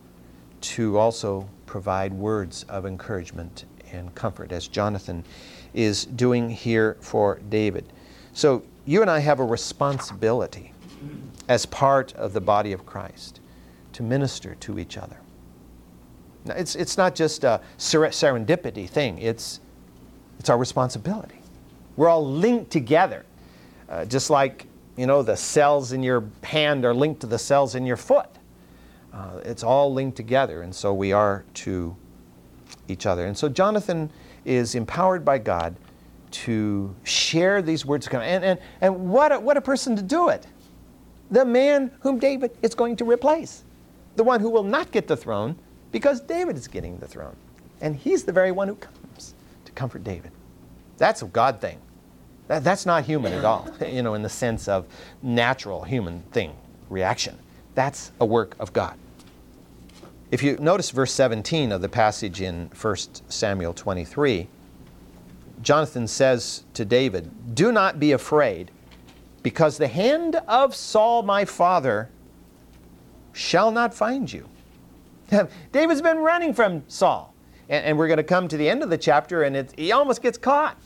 to 0.61 0.99
also 0.99 1.49
provide 1.67 2.13
words 2.13 2.65
of 2.69 2.85
encouragement 2.87 3.65
and 3.91 4.15
comfort, 4.15 4.53
as 4.53 4.69
Jonathan 4.69 5.25
is 5.73 6.05
doing 6.05 6.51
here 6.51 6.97
for 7.01 7.41
David. 7.49 7.91
So, 8.35 8.63
you 8.85 9.01
and 9.01 9.11
I 9.11 9.19
have 9.19 9.41
a 9.41 9.45
responsibility 9.45 10.73
as 11.49 11.67
part 11.67 12.13
of 12.15 12.33
the 12.33 12.41
body 12.41 12.73
of 12.73 12.87
Christ 12.87 13.41
to 13.95 14.03
minister 14.03 14.55
to 14.57 14.79
each 14.79 14.97
other. 14.97 15.17
It's, 16.47 16.75
it's 16.75 16.97
not 16.97 17.15
just 17.15 17.45
a 17.45 17.61
serendipity 17.79 18.89
thing, 18.89 19.19
it's, 19.19 19.61
it's 20.39 20.49
our 20.49 20.59
responsibility. 20.59 21.41
We're 21.97 22.09
all 22.09 22.27
linked 22.27 22.71
together, 22.71 23.27
uh, 23.89 24.07
just 24.07 24.31
like 24.31 24.67
you 24.97 25.07
know 25.07 25.23
the 25.23 25.37
cells 25.37 25.93
in 25.93 26.03
your 26.03 26.25
hand 26.43 26.85
are 26.85 26.95
linked 26.95 27.21
to 27.21 27.27
the 27.27 27.39
cells 27.39 27.75
in 27.75 27.85
your 27.85 27.97
foot. 27.97 28.29
Uh, 29.13 29.41
it's 29.45 29.63
all 29.63 29.93
linked 29.93 30.17
together, 30.17 30.63
and 30.63 30.75
so 30.75 30.95
we 30.95 31.13
are 31.13 31.45
to 31.55 31.97
each 32.89 33.07
other. 33.07 33.27
And 33.27 33.37
so 33.37 33.49
Jonathan 33.49 34.11
is 34.45 34.75
empowered 34.75 35.25
by 35.25 35.39
God 35.39 35.77
to 36.31 36.95
share 37.03 37.61
these 37.61 37.85
words. 37.85 38.07
And, 38.09 38.45
and, 38.45 38.59
and 38.81 39.11
what, 39.11 39.33
a, 39.33 39.41
what 39.41 39.57
a 39.57 39.61
person 39.61 39.97
to 39.97 40.03
do 40.03 40.29
it! 40.29 40.47
The 41.31 41.45
man 41.45 41.91
whom 42.01 42.19
David 42.19 42.57
is 42.63 42.75
going 42.75 42.97
to 42.97 43.05
replace, 43.05 43.65
the 44.17 44.25
one 44.25 44.41
who 44.41 44.51
will 44.51 44.65
not 44.65 44.91
get 44.91 45.07
the 45.07 45.17
throne 45.17 45.57
because 45.93 46.21
David 46.21 46.57
is 46.57 46.69
getting 46.69 46.99
the 46.99 47.09
throne. 47.09 47.37
And 47.81 47.97
he's 47.97 48.25
the 48.25 48.33
very 48.33 48.53
one 48.53 48.69
who 48.69 48.75
comes 48.75 49.35
to 49.65 49.73
comfort 49.73 50.05
David. 50.05 50.33
That's 50.99 51.23
a 51.23 51.27
God 51.27 51.61
thing. 51.61 51.79
That, 52.49 52.65
that's 52.65 52.85
not 52.85 53.05
human 53.05 53.33
at 53.33 53.45
all, 53.45 53.69
you 53.87 54.03
know, 54.03 54.15
in 54.15 54.23
the 54.23 54.29
sense 54.29 54.69
of 54.69 54.87
natural 55.23 55.83
human 55.83 56.23
thing, 56.33 56.55
reaction. 56.89 57.39
That's 57.75 58.13
a 58.21 58.27
work 58.27 58.57
of 58.59 58.73
God. 58.73 58.97
If 60.31 60.43
you 60.43 60.57
notice 60.59 60.91
verse 60.91 61.13
17 61.13 61.73
of 61.73 61.81
the 61.81 61.89
passage 61.89 62.41
in 62.41 62.71
1 62.81 62.97
Samuel 63.29 63.73
23, 63.73 64.47
Jonathan 65.63 66.07
says 66.07 66.65
to 66.75 66.85
David, 66.85 67.55
Do 67.55 67.73
not 67.73 67.99
be 67.99 68.13
afraid, 68.13 68.71
because 69.43 69.79
the 69.79 69.89
hand 69.89 70.37
of 70.47 70.75
Saul 70.75 71.23
my 71.23 71.45
father 71.45 72.11
shall 73.33 73.71
not 73.71 73.95
find 73.95 74.33
you. 74.33 74.49
David's 75.73 76.03
been 76.03 76.19
running 76.19 76.55
from 76.55 76.83
Saul. 76.89 77.35
And, 77.69 77.85
and 77.85 77.99
we're 77.99 78.09
going 78.09 78.19
to 78.19 78.25
come 78.25 78.49
to 78.49 78.57
the 78.57 78.69
end 78.69 78.83
of 78.83 78.91
the 78.91 78.99
chapter, 78.99 79.43
and 79.43 79.73
he 79.77 79.93
almost 79.93 80.23
gets 80.23 80.39
caught. 80.39 80.77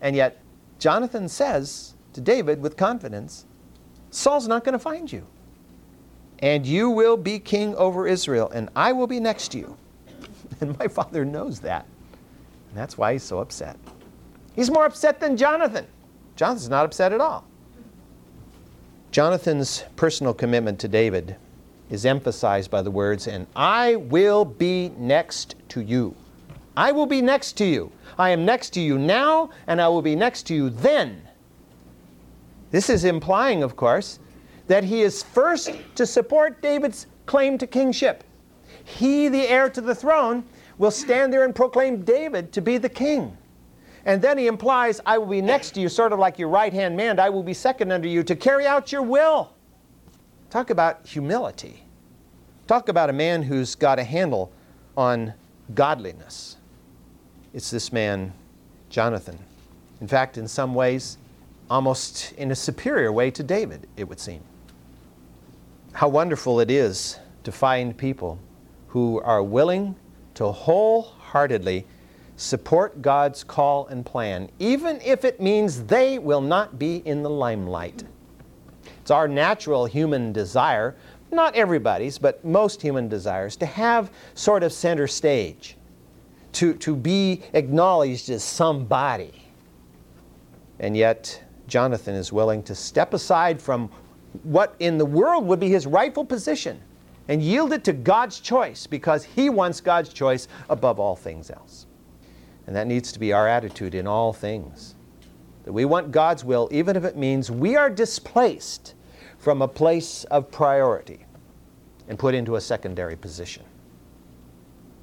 And 0.00 0.16
yet, 0.16 0.42
Jonathan 0.78 1.28
says 1.28 1.94
to 2.14 2.20
David 2.20 2.60
with 2.60 2.76
confidence, 2.76 3.46
Saul's 4.10 4.48
not 4.48 4.64
going 4.64 4.72
to 4.72 4.78
find 4.78 5.10
you. 5.10 5.26
And 6.40 6.66
you 6.66 6.90
will 6.90 7.16
be 7.16 7.38
king 7.38 7.74
over 7.76 8.06
Israel, 8.06 8.50
and 8.50 8.70
I 8.74 8.92
will 8.92 9.06
be 9.06 9.20
next 9.20 9.48
to 9.52 9.58
you. 9.58 9.76
And 10.60 10.78
my 10.78 10.88
father 10.88 11.24
knows 11.24 11.60
that. 11.60 11.86
And 12.68 12.76
that's 12.76 12.98
why 12.98 13.12
he's 13.12 13.22
so 13.22 13.38
upset. 13.38 13.78
He's 14.54 14.70
more 14.70 14.84
upset 14.84 15.18
than 15.18 15.36
Jonathan. 15.36 15.86
Jonathan's 16.36 16.68
not 16.68 16.84
upset 16.84 17.12
at 17.12 17.20
all. 17.20 17.46
Jonathan's 19.10 19.84
personal 19.96 20.34
commitment 20.34 20.78
to 20.80 20.88
David 20.88 21.36
is 21.90 22.06
emphasized 22.06 22.70
by 22.70 22.82
the 22.82 22.90
words, 22.90 23.26
and 23.26 23.46
I 23.54 23.96
will 23.96 24.44
be 24.44 24.90
next 24.96 25.56
to 25.70 25.80
you. 25.80 26.14
I 26.76 26.92
will 26.92 27.06
be 27.06 27.20
next 27.20 27.52
to 27.58 27.64
you. 27.64 27.90
I 28.18 28.30
am 28.30 28.44
next 28.44 28.70
to 28.70 28.80
you 28.80 28.96
now, 28.96 29.50
and 29.66 29.80
I 29.80 29.88
will 29.88 30.02
be 30.02 30.16
next 30.16 30.44
to 30.44 30.54
you 30.54 30.70
then. 30.70 31.20
This 32.70 32.88
is 32.88 33.04
implying, 33.04 33.62
of 33.62 33.76
course, 33.76 34.20
that 34.68 34.84
he 34.84 35.02
is 35.02 35.22
first 35.22 35.72
to 35.96 36.06
support 36.06 36.62
David's 36.62 37.06
claim 37.26 37.58
to 37.58 37.66
kingship. 37.66 38.22
He, 38.84 39.28
the 39.28 39.48
heir 39.48 39.68
to 39.70 39.80
the 39.80 39.94
throne, 39.94 40.44
will 40.78 40.92
stand 40.92 41.32
there 41.32 41.44
and 41.44 41.54
proclaim 41.54 42.02
David 42.02 42.52
to 42.52 42.60
be 42.60 42.78
the 42.78 42.88
king. 42.88 43.36
And 44.04 44.22
then 44.22 44.38
he 44.38 44.46
implies, 44.46 45.00
I 45.04 45.18
will 45.18 45.26
be 45.26 45.42
next 45.42 45.72
to 45.72 45.80
you, 45.80 45.88
sort 45.88 46.12
of 46.12 46.18
like 46.18 46.38
your 46.38 46.48
right 46.48 46.72
hand 46.72 46.96
man. 46.96 47.18
I 47.18 47.28
will 47.28 47.42
be 47.42 47.52
second 47.52 47.92
under 47.92 48.08
you 48.08 48.22
to 48.22 48.36
carry 48.36 48.66
out 48.66 48.92
your 48.92 49.02
will. 49.02 49.52
Talk 50.50 50.70
about 50.70 51.06
humility. 51.06 51.84
Talk 52.66 52.88
about 52.88 53.08
a 53.08 53.12
man 53.12 53.44
who's 53.44 53.76
got 53.76 54.00
a 54.00 54.04
handle 54.04 54.50
on 54.96 55.32
godliness. 55.74 56.56
It's 57.54 57.70
this 57.70 57.92
man, 57.92 58.32
Jonathan. 58.88 59.38
In 60.00 60.08
fact, 60.08 60.38
in 60.38 60.48
some 60.48 60.74
ways, 60.74 61.18
almost 61.70 62.32
in 62.32 62.50
a 62.50 62.56
superior 62.56 63.12
way 63.12 63.30
to 63.30 63.44
David, 63.44 63.86
it 63.96 64.08
would 64.08 64.18
seem. 64.18 64.42
How 65.92 66.08
wonderful 66.08 66.58
it 66.58 66.70
is 66.70 67.20
to 67.44 67.52
find 67.52 67.96
people 67.96 68.36
who 68.88 69.20
are 69.20 69.44
willing 69.44 69.94
to 70.34 70.50
wholeheartedly 70.50 71.86
support 72.34 73.00
God's 73.02 73.44
call 73.44 73.86
and 73.86 74.04
plan, 74.04 74.50
even 74.58 75.00
if 75.02 75.24
it 75.24 75.40
means 75.40 75.84
they 75.84 76.18
will 76.18 76.40
not 76.40 76.76
be 76.76 76.96
in 77.06 77.22
the 77.22 77.30
limelight. 77.30 78.02
It's 79.10 79.16
our 79.16 79.26
natural 79.26 79.86
human 79.86 80.32
desire, 80.32 80.94
not 81.32 81.56
everybody's, 81.56 82.16
but 82.16 82.44
most 82.44 82.80
human 82.80 83.08
desires, 83.08 83.56
to 83.56 83.66
have 83.66 84.12
sort 84.34 84.62
of 84.62 84.72
center 84.72 85.08
stage, 85.08 85.76
to, 86.52 86.74
to 86.74 86.94
be 86.94 87.42
acknowledged 87.52 88.30
as 88.30 88.44
somebody. 88.44 89.32
And 90.78 90.96
yet, 90.96 91.42
Jonathan 91.66 92.14
is 92.14 92.32
willing 92.32 92.62
to 92.62 92.76
step 92.76 93.12
aside 93.12 93.60
from 93.60 93.90
what 94.44 94.76
in 94.78 94.96
the 94.96 95.06
world 95.06 95.44
would 95.44 95.58
be 95.58 95.70
his 95.70 95.88
rightful 95.88 96.24
position 96.24 96.80
and 97.26 97.42
yield 97.42 97.72
it 97.72 97.82
to 97.82 97.92
God's 97.92 98.38
choice 98.38 98.86
because 98.86 99.24
he 99.24 99.50
wants 99.50 99.80
God's 99.80 100.12
choice 100.12 100.46
above 100.68 101.00
all 101.00 101.16
things 101.16 101.50
else. 101.50 101.86
And 102.68 102.76
that 102.76 102.86
needs 102.86 103.10
to 103.10 103.18
be 103.18 103.32
our 103.32 103.48
attitude 103.48 103.96
in 103.96 104.06
all 104.06 104.32
things. 104.32 104.94
That 105.64 105.72
we 105.72 105.84
want 105.84 106.12
God's 106.12 106.44
will, 106.44 106.68
even 106.70 106.94
if 106.94 107.02
it 107.02 107.16
means 107.16 107.50
we 107.50 107.74
are 107.74 107.90
displaced 107.90 108.94
from 109.40 109.62
a 109.62 109.68
place 109.68 110.24
of 110.24 110.50
priority 110.50 111.24
and 112.08 112.18
put 112.18 112.34
into 112.34 112.56
a 112.56 112.60
secondary 112.60 113.16
position. 113.16 113.64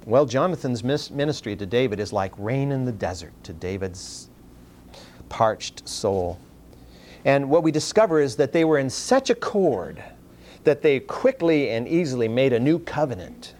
Well, 0.06 0.24
Jonathan's 0.24 0.82
ministry 0.82 1.56
to 1.56 1.66
David 1.66 2.00
is 2.00 2.12
like 2.12 2.32
rain 2.38 2.72
in 2.72 2.84
the 2.84 2.92
desert 2.92 3.32
to 3.42 3.52
David's 3.52 4.30
parched 5.28 5.86
soul. 5.86 6.38
And 7.24 7.50
what 7.50 7.62
we 7.62 7.72
discover 7.72 8.20
is 8.20 8.36
that 8.36 8.52
they 8.52 8.64
were 8.64 8.78
in 8.78 8.88
such 8.88 9.28
accord 9.28 10.02
that 10.64 10.82
they 10.82 11.00
quickly 11.00 11.70
and 11.70 11.88
easily 11.88 12.28
made 12.28 12.52
a 12.52 12.60
new 12.60 12.78
covenant 12.78 13.54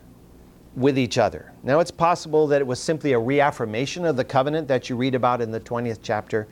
with 0.76 0.96
each 0.96 1.18
other. 1.18 1.52
Now, 1.64 1.80
it's 1.80 1.90
possible 1.90 2.46
that 2.46 2.60
it 2.60 2.66
was 2.66 2.78
simply 2.78 3.12
a 3.12 3.18
reaffirmation 3.18 4.04
of 4.04 4.16
the 4.16 4.24
covenant 4.24 4.68
that 4.68 4.88
you 4.88 4.96
read 4.96 5.14
about 5.14 5.40
in 5.40 5.50
the 5.50 5.60
20th 5.60 5.98
chapter, 6.02 6.46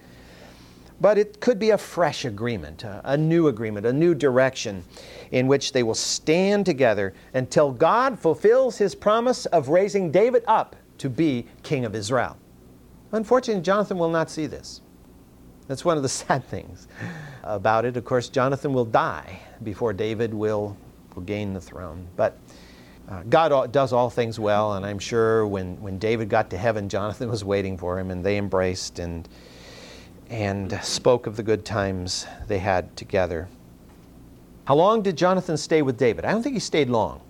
but 1.01 1.19
it 1.19 1.41
could 1.41 1.59
be 1.59 1.71
a 1.71 1.79
fresh 1.79 2.25
agreement, 2.25 2.85
a, 2.85 3.17
new 3.17 3.49
agreement, 3.49 3.87
a 3.87 3.93
new 3.93 4.15
direction 4.15 4.85
in 5.31 5.47
which 5.47 5.73
they 5.73 5.83
will 5.83 5.95
stand 5.95 6.65
together 6.65 7.13
until 7.35 7.71
God 7.71 8.19
fulfills 8.19 8.79
his 8.79 8.95
promise 8.95 9.47
of 9.47 9.69
raising 9.69 10.11
David 10.11 10.43
up 10.47 10.75
to 10.99 11.11
be 11.11 11.47
king 11.63 11.85
of 11.85 11.95
Israel. 11.95 12.37
Unfortunately, 13.13 13.63
Jonathan 13.63 13.99
will 13.99 14.11
not 14.11 14.31
see 14.31 14.47
this. 14.47 14.81
That's 15.69 15.85
one 15.85 15.97
of 15.97 16.03
the 16.03 16.09
sad 16.25 16.45
things 16.47 16.89
about 17.43 17.85
it. 17.85 17.97
Of 17.97 18.05
course, 18.05 18.29
Jonathan 18.29 18.73
will 18.73 18.85
die 18.85 19.41
before 19.63 19.93
David 19.93 20.33
will, 20.33 20.77
will 21.15 21.23
gain 21.23 21.53
the 21.53 21.61
throne. 21.61 22.07
But 22.17 22.39
uh, 23.09 23.23
God 23.29 23.71
does 23.71 23.93
all 23.93 24.11
things 24.11 24.41
well, 24.41 24.75
and 24.75 24.85
I'm 24.85 24.99
sure 24.99 25.47
when, 25.47 25.81
when 25.81 25.99
David 25.99 26.29
got 26.29 26.51
to 26.51 26.59
heaven, 26.59 26.89
Jonathan 26.89 27.29
was 27.29 27.45
waiting 27.45 27.77
for 27.77 28.01
him, 28.01 28.11
and 28.11 28.25
they 28.25 28.37
embraced 28.37 28.99
and, 28.99 29.29
and 30.31 30.79
spoke 30.83 31.27
of 31.27 31.37
the 31.37 31.43
good 31.43 31.65
times 31.65 32.27
they 32.49 32.59
had 32.59 32.97
together. 32.97 33.49
How 34.65 34.75
long 34.75 35.03
did 35.03 35.17
Jonathan 35.17 35.57
stay 35.57 35.83
with 35.83 35.97
David? 35.97 36.25
I 36.25 36.33
don't 36.33 36.43
think 36.43 36.55
he 36.55 36.61
stayed 36.61 36.91
long 36.91 37.21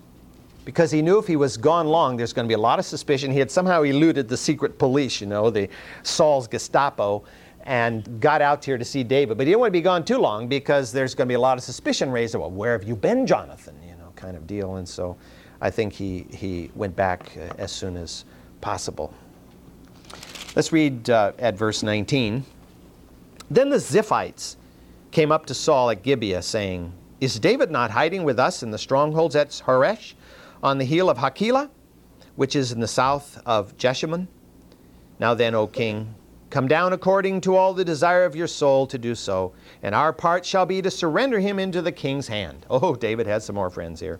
because 0.65 0.91
he 0.91 1.01
knew 1.01 1.19
if 1.19 1.27
he 1.27 1.35
was 1.35 1.55
gone 1.55 1.87
long, 1.87 2.17
there's 2.17 2.33
going 2.33 2.45
to 2.45 2.47
be 2.47 2.55
a 2.55 2.59
lot 2.59 2.79
of 2.79 2.85
suspicion. 2.85 3.31
He 3.31 3.39
had 3.39 3.51
somehow 3.51 3.83
eluded 3.83 4.27
the 4.27 4.35
secret 4.35 4.77
police, 4.77 5.21
you 5.21 5.27
know, 5.27 5.49
the 5.49 5.69
Saul's 6.03 6.47
Gestapo, 6.47 7.23
and 7.63 8.19
got 8.19 8.41
out 8.41 8.65
here 8.65 8.77
to 8.77 8.85
see 8.85 9.03
David. 9.03 9.37
But 9.37 9.45
he 9.45 9.51
didn't 9.51 9.59
want 9.59 9.69
to 9.69 9.79
be 9.79 9.81
gone 9.81 10.03
too 10.03 10.17
long 10.17 10.47
because 10.47 10.91
there's 10.91 11.13
going 11.13 11.27
to 11.27 11.29
be 11.29 11.35
a 11.35 11.39
lot 11.39 11.57
of 11.57 11.63
suspicion 11.63 12.11
raised. 12.11 12.33
Well, 12.35 12.49
where 12.49 12.71
have 12.71 12.83
you 12.83 12.95
been, 12.95 13.27
Jonathan? 13.27 13.75
You 13.87 13.95
know, 13.95 14.11
kind 14.15 14.35
of 14.35 14.47
deal. 14.47 14.75
And 14.77 14.87
so 14.87 15.15
I 15.61 15.69
think 15.69 15.93
he, 15.93 16.25
he 16.31 16.71
went 16.75 16.95
back 16.95 17.37
uh, 17.37 17.53
as 17.57 17.71
soon 17.71 17.95
as 17.95 18.25
possible. 18.59 19.13
Let's 20.55 20.71
read 20.73 21.09
uh, 21.09 21.33
at 21.39 21.55
verse 21.55 21.83
19. 21.83 22.43
Then 23.49 23.69
the 23.69 23.77
Ziphites 23.77 24.57
came 25.11 25.31
up 25.31 25.45
to 25.45 25.53
Saul 25.53 25.89
at 25.89 26.03
Gibeah, 26.03 26.41
saying, 26.41 26.93
Is 27.21 27.39
David 27.39 27.71
not 27.71 27.91
hiding 27.91 28.23
with 28.23 28.39
us 28.39 28.63
in 28.63 28.71
the 28.71 28.77
strongholds 28.77 29.35
at 29.35 29.49
Horesh, 29.49 30.13
on 30.61 30.77
the 30.77 30.85
hill 30.85 31.09
of 31.09 31.17
Hachilah, 31.17 31.69
which 32.35 32.55
is 32.55 32.71
in 32.71 32.79
the 32.79 32.87
south 32.87 33.41
of 33.45 33.77
Jeshimon? 33.77 34.27
Now 35.19 35.33
then, 35.33 35.55
O 35.55 35.67
king, 35.67 36.13
Come 36.49 36.67
down 36.67 36.93
according 36.93 37.41
to 37.41 37.55
all 37.55 37.73
the 37.73 37.83
desire 37.83 38.23
of 38.23 38.35
your 38.35 38.47
soul 38.47 38.87
to 38.87 38.97
do 38.97 39.15
so, 39.15 39.51
and 39.83 39.93
our 39.93 40.13
part 40.13 40.45
shall 40.45 40.65
be 40.65 40.81
to 40.81 40.89
surrender 40.89 41.39
him 41.39 41.59
into 41.59 41.81
the 41.81 41.91
king's 41.91 42.27
hand. 42.27 42.65
Oh, 42.69 42.95
David 42.95 43.27
has 43.27 43.43
some 43.43 43.55
more 43.55 43.69
friends 43.69 43.99
here. 43.99 44.19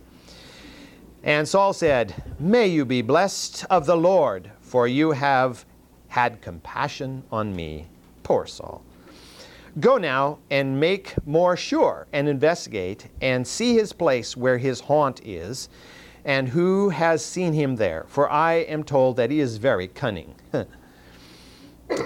And 1.24 1.48
Saul 1.48 1.74
said, 1.74 2.14
May 2.40 2.68
you 2.68 2.86
be 2.86 3.02
blessed 3.02 3.66
of 3.70 3.86
the 3.86 3.96
Lord, 3.96 4.52
for 4.60 4.88
you 4.88 5.12
have 5.12 5.66
had 6.10 6.42
compassion 6.42 7.24
on 7.32 7.56
me. 7.56 7.88
Poor 8.24 8.46
Saul. 8.46 8.84
Go 9.80 9.98
now 9.98 10.40
and 10.50 10.80
make 10.80 11.14
more 11.28 11.56
sure 11.56 12.08
and 12.12 12.28
investigate 12.28 13.08
and 13.22 13.46
see 13.46 13.74
his 13.76 13.94
place 13.94 14.36
where 14.36 14.58
his 14.58 14.80
haunt 14.80 15.22
is, 15.24 15.70
and 16.26 16.50
who 16.50 16.90
has 16.90 17.24
seen 17.24 17.54
him 17.54 17.76
there, 17.76 18.06
for 18.08 18.30
I 18.30 18.56
am 18.56 18.84
told 18.84 19.18
that 19.18 19.32
he 19.32 19.40
is 19.40 19.58
very 19.58 19.88
cunning. 19.88 20.36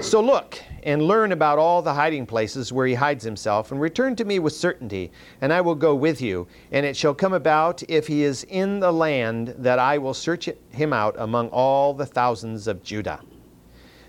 So 0.02 0.22
look 0.22 0.62
and 0.84 1.02
learn 1.02 1.32
about 1.32 1.58
all 1.58 1.82
the 1.82 1.94
hiding 1.94 2.28
places 2.28 2.72
where 2.72 2.86
he 2.86 2.94
hides 2.94 3.24
himself, 3.24 3.72
and 3.72 3.82
return 3.82 4.16
to 4.18 4.26
me 4.26 4.38
with 4.38 4.54
certainty, 4.54 5.12
and 5.42 5.52
I 5.52 5.62
will 5.62 5.76
go 5.76 5.96
with 5.96 6.22
you. 6.22 6.48
And 6.72 6.86
it 6.86 6.96
shall 6.96 7.16
come 7.16 7.34
about, 7.34 7.82
if 7.90 8.08
he 8.08 8.24
is 8.24 8.44
in 8.44 8.80
the 8.80 8.92
land, 8.92 9.56
that 9.58 9.80
I 9.80 9.98
will 9.98 10.14
search 10.14 10.48
him 10.70 10.94
out 10.94 11.16
among 11.18 11.50
all 11.50 11.94
the 11.94 12.06
thousands 12.06 12.68
of 12.68 12.84
Judah. 12.84 13.22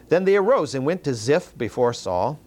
Then 0.08 0.24
they 0.24 0.36
arose 0.36 0.74
and 0.74 0.84
went 0.84 1.04
to 1.04 1.14
Ziph 1.14 1.56
before 1.56 1.94
Saul. 1.94 2.38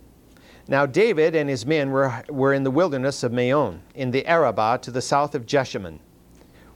Now 0.67 0.87
David 0.87 1.35
and 1.35 1.47
his 1.47 1.65
men 1.65 1.91
were, 1.91 2.23
were 2.27 2.53
in 2.53 2.63
the 2.63 2.71
wilderness 2.71 3.21
of 3.21 3.31
Maon, 3.31 3.81
in 3.93 4.09
the 4.09 4.25
Arabah 4.25 4.79
to 4.79 4.89
the 4.89 5.01
south 5.01 5.35
of 5.35 5.45
Jeshimon. 5.45 5.99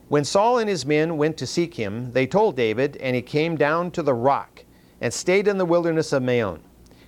When 0.10 0.24
Saul 0.24 0.60
and 0.60 0.70
his 0.70 0.86
men 0.86 1.18
went 1.18 1.38
to 1.38 1.48
seek 1.48 1.74
him, 1.74 2.12
they 2.12 2.28
told 2.28 2.56
David, 2.56 2.98
and 2.98 3.16
he 3.16 3.22
came 3.22 3.56
down 3.56 3.90
to 3.92 4.04
the 4.04 4.14
rock 4.14 4.64
and 5.02 5.14
stayed 5.14 5.48
in 5.48 5.58
the 5.58 5.66
wilderness 5.66 6.14
of 6.14 6.22
Maon. 6.22 6.62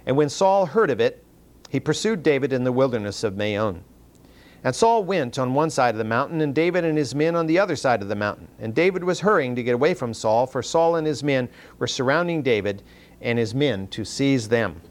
And 0.08 0.18
when 0.18 0.30
Saul 0.30 0.66
heard 0.66 0.90
of 0.90 1.00
it, 1.00 1.24
he 1.70 1.80
pursued 1.80 2.24
David 2.24 2.52
in 2.52 2.64
the 2.64 2.72
wilderness 2.72 3.24
of 3.24 3.38
Maon. 3.38 3.84
And 4.64 4.76
Saul 4.76 5.04
went 5.04 5.40
on 5.40 5.54
one 5.54 5.70
side 5.70 5.96
of 5.96 6.00
the 6.00 6.04
mountain, 6.04 6.42
and 6.42 6.54
David 6.54 6.84
and 6.84 6.98
his 6.98 7.16
men 7.16 7.36
on 7.36 7.48
the 7.48 7.60
other 7.60 7.76
side 7.76 8.02
of 8.02 8.10
the 8.10 8.16
mountain. 8.16 8.48
And 8.60 8.76
David 8.76 9.04
was 9.04 9.20
hurrying 9.20 9.56
to 9.56 9.64
get 9.64 9.76
away 9.76 9.94
from 9.94 10.14
Saul, 10.14 10.46
for 10.46 10.62
Saul 10.62 10.96
and 10.96 11.06
his 11.06 11.24
men 11.24 11.50
were 11.80 11.88
surrounding 11.88 12.42
David 12.42 12.84
and 13.22 13.38
his 13.40 13.56
men 13.56 13.88
to 13.90 14.04
seize 14.04 14.50
them. 14.50 14.82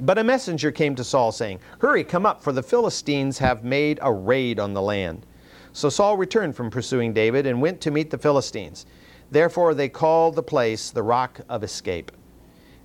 But 0.00 0.18
a 0.18 0.24
messenger 0.24 0.72
came 0.72 0.94
to 0.96 1.04
Saul, 1.04 1.32
saying, 1.32 1.60
Hurry, 1.78 2.04
come 2.04 2.26
up, 2.26 2.42
for 2.42 2.52
the 2.52 2.62
Philistines 2.62 3.38
have 3.38 3.64
made 3.64 3.98
a 4.02 4.12
raid 4.12 4.58
on 4.58 4.74
the 4.74 4.82
land. 4.82 5.26
So 5.72 5.88
Saul 5.88 6.16
returned 6.16 6.56
from 6.56 6.70
pursuing 6.70 7.12
David 7.12 7.46
and 7.46 7.60
went 7.60 7.80
to 7.82 7.90
meet 7.90 8.10
the 8.10 8.18
Philistines. 8.18 8.86
Therefore 9.30 9.74
they 9.74 9.88
called 9.88 10.34
the 10.34 10.42
place 10.42 10.90
the 10.90 11.02
Rock 11.02 11.40
of 11.48 11.62
Escape. 11.62 12.12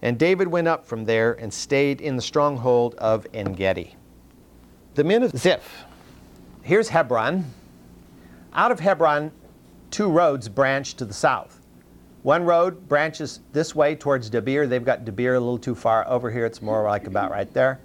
And 0.02 0.17
David 0.17 0.48
went 0.48 0.67
up 0.67 0.86
from 0.86 1.06
there 1.06 1.34
and 1.34 1.54
stayed 1.54 2.02
in 2.02 2.15
the 2.15 2.22
stronghold 2.22 2.96
of 2.96 3.26
En 3.34 3.54
Gedi. 3.54 3.96
The 4.93 5.04
men 5.04 5.24
of 5.24 5.32
Ziph 5.38 5.86
here's 6.67 6.89
Hebron. 6.89 7.46
Out 8.52 8.72
of 8.72 8.82
Hebron, 8.82 9.32
two 9.89 10.10
roads 10.10 10.50
branch 10.50 10.96
to 10.96 11.06
the 11.06 11.13
south. 11.13 11.57
One 12.28 12.44
road 12.44 12.90
branches 12.90 13.40
this 13.54 13.74
way 13.74 13.96
towards 13.96 14.30
Debir. 14.30 14.68
They've 14.68 14.84
got 14.84 15.06
Debir 15.06 15.38
a 15.38 15.40
little 15.40 15.58
too 15.58 15.74
far 15.74 16.06
over 16.10 16.30
here. 16.30 16.46
It's 16.46 16.62
more 16.62 16.84
like 16.84 17.08
about 17.08 17.32
right 17.32 17.54
there. 17.54 17.80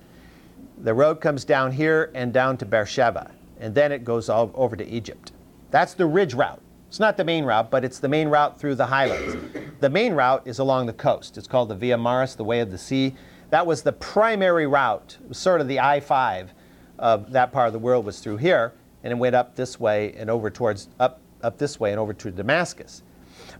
The 0.78 0.92
road 0.92 1.20
comes 1.20 1.44
down 1.44 1.70
here 1.70 2.11
and 2.12 2.33
down 2.33 2.57
to 2.57 2.66
Beersheba, 2.66 3.31
and 3.61 3.72
then 3.72 3.92
it 3.92 4.02
goes 4.02 4.28
all 4.28 4.50
over 4.57 4.74
to 4.74 4.85
Egypt. 4.85 5.31
That's 5.70 5.94
the 5.94 6.07
ridge 6.07 6.35
route. 6.35 6.61
It's 6.88 6.98
not 6.98 7.16
the 7.16 7.22
main 7.22 7.44
route, 7.44 7.70
but 7.70 7.85
it's 7.85 8.00
the 8.00 8.09
main 8.09 8.26
route 8.26 8.59
through 8.59 8.74
the 8.74 8.87
highlands. 8.87 9.37
The 9.78 9.88
main 9.88 10.12
route 10.12 10.42
is 10.44 10.59
along 10.59 10.87
the 10.87 10.92
coast. 10.92 11.38
It's 11.38 11.46
called 11.46 11.68
the 11.68 11.76
Via 11.76 11.96
Maris, 11.96 12.35
the 12.35 12.42
Way 12.42 12.59
of 12.59 12.72
the 12.72 12.78
Sea. 12.78 13.14
That 13.50 13.64
was 13.64 13.83
the 13.83 13.92
primary 13.92 14.66
route, 14.66 15.18
sort 15.31 15.61
of 15.61 15.68
the 15.68 15.78
I 15.78 16.00
5 16.00 16.52
of 16.98 17.31
that 17.31 17.52
part 17.52 17.68
of 17.68 17.72
the 17.72 17.78
world 17.78 18.05
was 18.05 18.18
through 18.18 18.38
here, 18.38 18.72
and 19.05 19.12
it 19.12 19.16
went 19.18 19.37
up 19.37 19.55
this 19.55 19.78
way 19.78 20.12
and 20.14 20.28
over 20.28 20.50
towards, 20.50 20.88
up, 20.98 21.20
up 21.44 21.59
this 21.59 21.78
way 21.78 21.92
and 21.92 22.00
over 22.00 22.12
to 22.14 22.33
Damascus. 22.33 23.05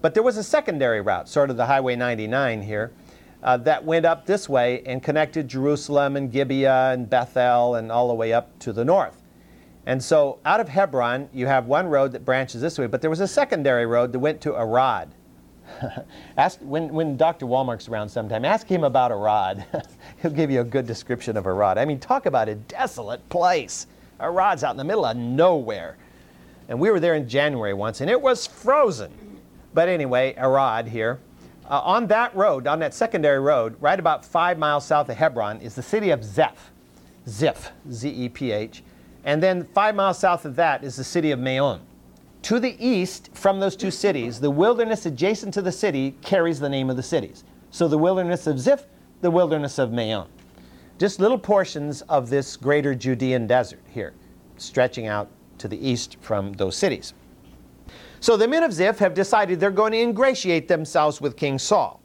But 0.03 0.15
there 0.15 0.23
was 0.23 0.37
a 0.37 0.43
secondary 0.43 1.01
route, 1.01 1.29
sort 1.29 1.49
of 1.49 1.57
the 1.57 1.67
Highway 1.67 1.95
99 1.95 2.62
here, 2.62 2.91
uh, 3.43 3.57
that 3.59 3.85
went 3.85 4.05
up 4.05 4.27
this 4.27 4.49
way 4.49 4.83
and 4.85 5.01
connected 5.03 5.47
Jerusalem 5.47 6.17
and 6.17 6.31
Gibeah 6.31 6.91
and 6.91 7.09
Bethel 7.09 7.77
and 7.77 7.91
all 7.91 8.09
the 8.09 8.15
way 8.15 8.33
up 8.33 8.59
to 8.61 8.73
the 8.73 8.85
north. 8.85 9.23
And 9.87 10.03
so 10.03 10.38
out 10.45 10.61
of 10.61 10.69
Hebron, 10.69 11.29
you 11.33 11.47
have 11.47 11.67
one 11.67 11.87
road 11.87 12.12
that 12.12 12.25
branches 12.25 12.61
this 12.61 12.79
way, 12.79 12.87
but 12.87 13.01
there 13.01 13.11
was 13.11 13.21
a 13.21 13.29
secondary 13.29 13.87
road 13.87 14.12
that 14.12 14.19
went 14.19 14.41
to 14.43 14.55
Arad. 14.55 15.09
ask, 16.37 16.59
when, 16.61 16.93
when 16.93 17.17
Dr. 17.17 17.47
Walmark's 17.47 17.88
around 17.88 18.09
sometime, 18.09 18.45
ask 18.45 18.67
him 18.67 18.85
about 18.85 19.12
Arad. 19.12 19.65
He'll 20.23 20.33
give 20.33 20.51
you 20.51 20.61
a 20.61 20.65
good 20.65 20.87
description 20.87 21.37
of 21.37 21.47
Arad. 21.47 21.79
I 21.79 21.85
mean, 21.85 22.01
talk 22.01 22.27
about 22.27 22.49
a 22.49 22.57
desolate 22.57 23.27
place. 23.29 23.87
Arad's 24.21 24.65
out 24.65 24.73
in 24.73 24.77
the 24.77 24.85
middle 24.85 25.05
of 25.05 25.17
nowhere. 25.17 25.97
And 26.69 26.79
we 26.79 26.91
were 26.91 27.01
there 27.01 27.15
in 27.15 27.29
January 27.29 27.75
once, 27.75 28.01
and 28.01 28.11
it 28.11 28.21
was 28.21 28.47
frozen. 28.47 29.12
But 29.75 29.89
anyway, 29.89 30.35
Arad 30.37 30.89
here. 30.89 31.19
Uh, 31.69 31.81
on 31.81 32.07
that 32.09 32.35
road, 32.35 32.67
on 32.67 32.81
that 32.81 32.93
secondary 32.93 33.41
road, 33.41 33.77
right 33.81 33.99
about 33.99 34.25
five 34.25 34.59
miles 34.59 34.85
south 34.85 35.09
of 35.09 35.17
Hebron, 35.17 35.61
is 35.61 35.75
the 35.75 35.83
city 35.83 36.11
of 36.11 36.23
Zeph. 36.25 36.71
Ziph, 37.29 37.71
Z 37.91 38.09
E 38.09 38.29
P 38.29 38.51
H. 38.51 38.83
And 39.25 39.43
then 39.43 39.65
five 39.73 39.95
miles 39.95 40.19
south 40.19 40.45
of 40.45 40.57
that 40.57 40.83
is 40.83 40.97
the 40.97 41.05
city 41.05 41.31
of 41.31 41.39
Maon. 41.39 41.81
To 42.43 42.59
the 42.59 42.77
east 42.85 43.31
from 43.33 43.61
those 43.61 43.77
two 43.77 43.93
cities, 43.93 44.41
the 44.41 44.51
wilderness 44.51 45.07
adjacent 45.07 45.55
to 45.55 45.63
the 45.63 45.71
city 45.71 46.17
carries 46.23 46.59
the 46.59 46.69
name 46.69 46.91
of 46.91 46.97
the 46.97 47.03
cities. 47.03 47.45
So 47.71 47.87
the 47.87 47.97
wilderness 47.97 48.49
of 48.49 48.59
Ziph, 48.59 48.87
the 49.21 49.31
wilderness 49.31 49.79
of 49.79 49.93
Maon. 49.93 50.27
Just 50.99 51.21
little 51.21 51.39
portions 51.39 52.03
of 52.03 52.29
this 52.29 52.57
greater 52.57 52.95
Judean 52.95 53.47
desert 53.47 53.81
here, 53.89 54.13
stretching 54.57 55.07
out 55.07 55.29
to 55.59 55.69
the 55.69 55.89
east 55.89 56.17
from 56.21 56.53
those 56.55 56.77
cities. 56.77 57.15
So 58.23 58.37
the 58.37 58.47
men 58.47 58.63
of 58.63 58.73
Ziph 58.73 59.01
have 59.01 59.15
decided 59.15 59.59
they're 59.59 59.73
going 59.73 59.91
to 59.91 60.01
ingratiate 60.01 60.69
themselves 60.69 61.21
with 61.21 61.37
King 61.37 61.59
Saul. 61.59 62.01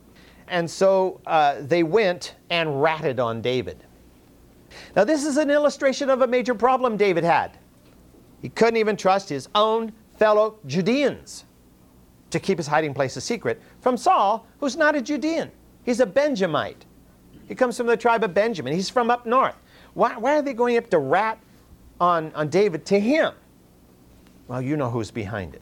And 0.48 0.68
so 0.68 1.22
uh, 1.28 1.58
they 1.62 1.84
went 1.84 2.34
and 2.50 2.82
ratted 2.82 3.20
on 3.20 3.40
David. 3.40 3.78
Now, 4.96 5.04
this 5.04 5.24
is 5.24 5.38
an 5.38 5.52
illustration 5.52 6.10
of 6.10 6.24
a 6.24 6.28
major 6.28 6.56
problem 6.56 6.98
David 6.98 7.24
had. 7.24 7.60
He 8.42 8.50
couldn't 8.50 8.78
even 8.78 8.98
trust 8.98 9.30
his 9.30 9.48
own 9.54 9.94
fellow 10.18 10.58
Judeans 10.66 11.46
to 12.32 12.40
keep 12.40 12.58
his 12.58 12.66
hiding 12.66 12.96
place 12.96 13.16
a 13.16 13.22
secret 13.22 13.62
from 13.82 13.96
Saul, 13.96 14.48
who's 14.60 14.76
not 14.76 14.96
a 14.96 15.02
Judean. 15.04 15.52
He's 15.84 16.00
a 16.00 16.06
Benjamite. 16.08 16.84
He 17.48 17.54
comes 17.54 17.78
from 17.78 17.86
the 17.86 17.96
tribe 17.96 18.24
of 18.24 18.34
Benjamin. 18.34 18.74
He's 18.74 18.90
from 18.90 19.12
up 19.12 19.28
north. 19.28 19.56
Why, 19.94 20.18
why 20.18 20.40
are 20.40 20.42
they 20.42 20.54
going 20.54 20.78
up 20.78 20.90
to 20.90 20.98
rat 20.98 21.38
on, 22.02 22.32
on 22.34 22.50
David 22.50 22.88
to 22.88 23.00
him? 23.00 23.34
Well, 24.48 24.64
you 24.64 24.78
know 24.78 24.90
who's 24.90 25.12
behind 25.12 25.54
it. 25.54 25.62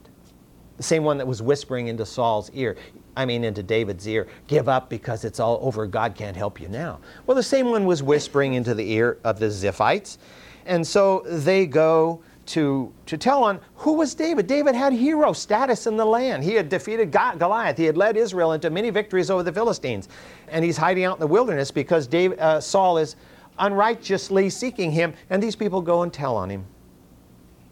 The 0.78 0.84
same 0.84 1.04
one 1.04 1.18
that 1.18 1.28
was 1.28 1.42
whispering 1.42 1.88
into 1.88 2.06
Saul's 2.06 2.52
ear, 2.54 2.76
I 3.16 3.26
mean, 3.26 3.44
into 3.44 3.64
David's 3.64 4.08
ear, 4.08 4.28
give 4.48 4.68
up 4.68 4.90
because 4.90 5.24
it's 5.24 5.40
all 5.40 5.60
over. 5.62 5.88
God 5.88 6.16
can't 6.16 6.36
help 6.36 6.60
you 6.60 6.68
now. 6.68 7.00
Well, 7.26 7.36
the 7.36 7.44
same 7.44 7.70
one 7.70 7.86
was 7.86 8.04
whispering 8.04 8.56
into 8.56 8.74
the 8.74 8.92
ear 8.92 9.18
of 9.24 9.40
the 9.40 9.46
Ziphites. 9.46 10.18
And 10.66 10.86
so 10.86 11.24
they 11.28 11.66
go 11.66 12.22
to, 12.48 12.94
to 13.06 13.18
tell 13.18 13.44
on 13.44 13.60
who 13.76 13.94
was 13.94 14.14
David. 14.14 14.48
David 14.48 14.76
had 14.76 14.94
hero 14.94 15.34
status 15.34 15.88
in 15.88 15.98
the 15.98 16.06
land. 16.06 16.44
He 16.44 16.54
had 16.54 16.70
defeated 16.70 17.12
Goliath. 17.12 17.78
He 17.78 17.86
had 17.86 17.98
led 17.98 18.18
Israel 18.18 18.52
into 18.52 18.70
many 18.70 18.90
victories 18.90 19.30
over 19.30 19.44
the 19.44 19.54
Philistines. 19.54 20.10
And 20.50 20.64
he's 20.64 20.78
hiding 20.78 21.06
out 21.06 21.16
in 21.16 21.20
the 21.22 21.28
wilderness 21.28 21.72
because 21.72 22.14
uh, 22.14 22.60
Saul 22.60 22.98
is 22.98 23.16
unrighteously 23.58 24.50
seeking 24.50 24.92
him. 24.92 25.14
And 25.30 25.42
these 25.42 25.56
people 25.56 25.82
go 25.82 26.04
and 26.04 26.12
tell 26.12 26.36
on 26.36 26.50
him. 26.50 26.66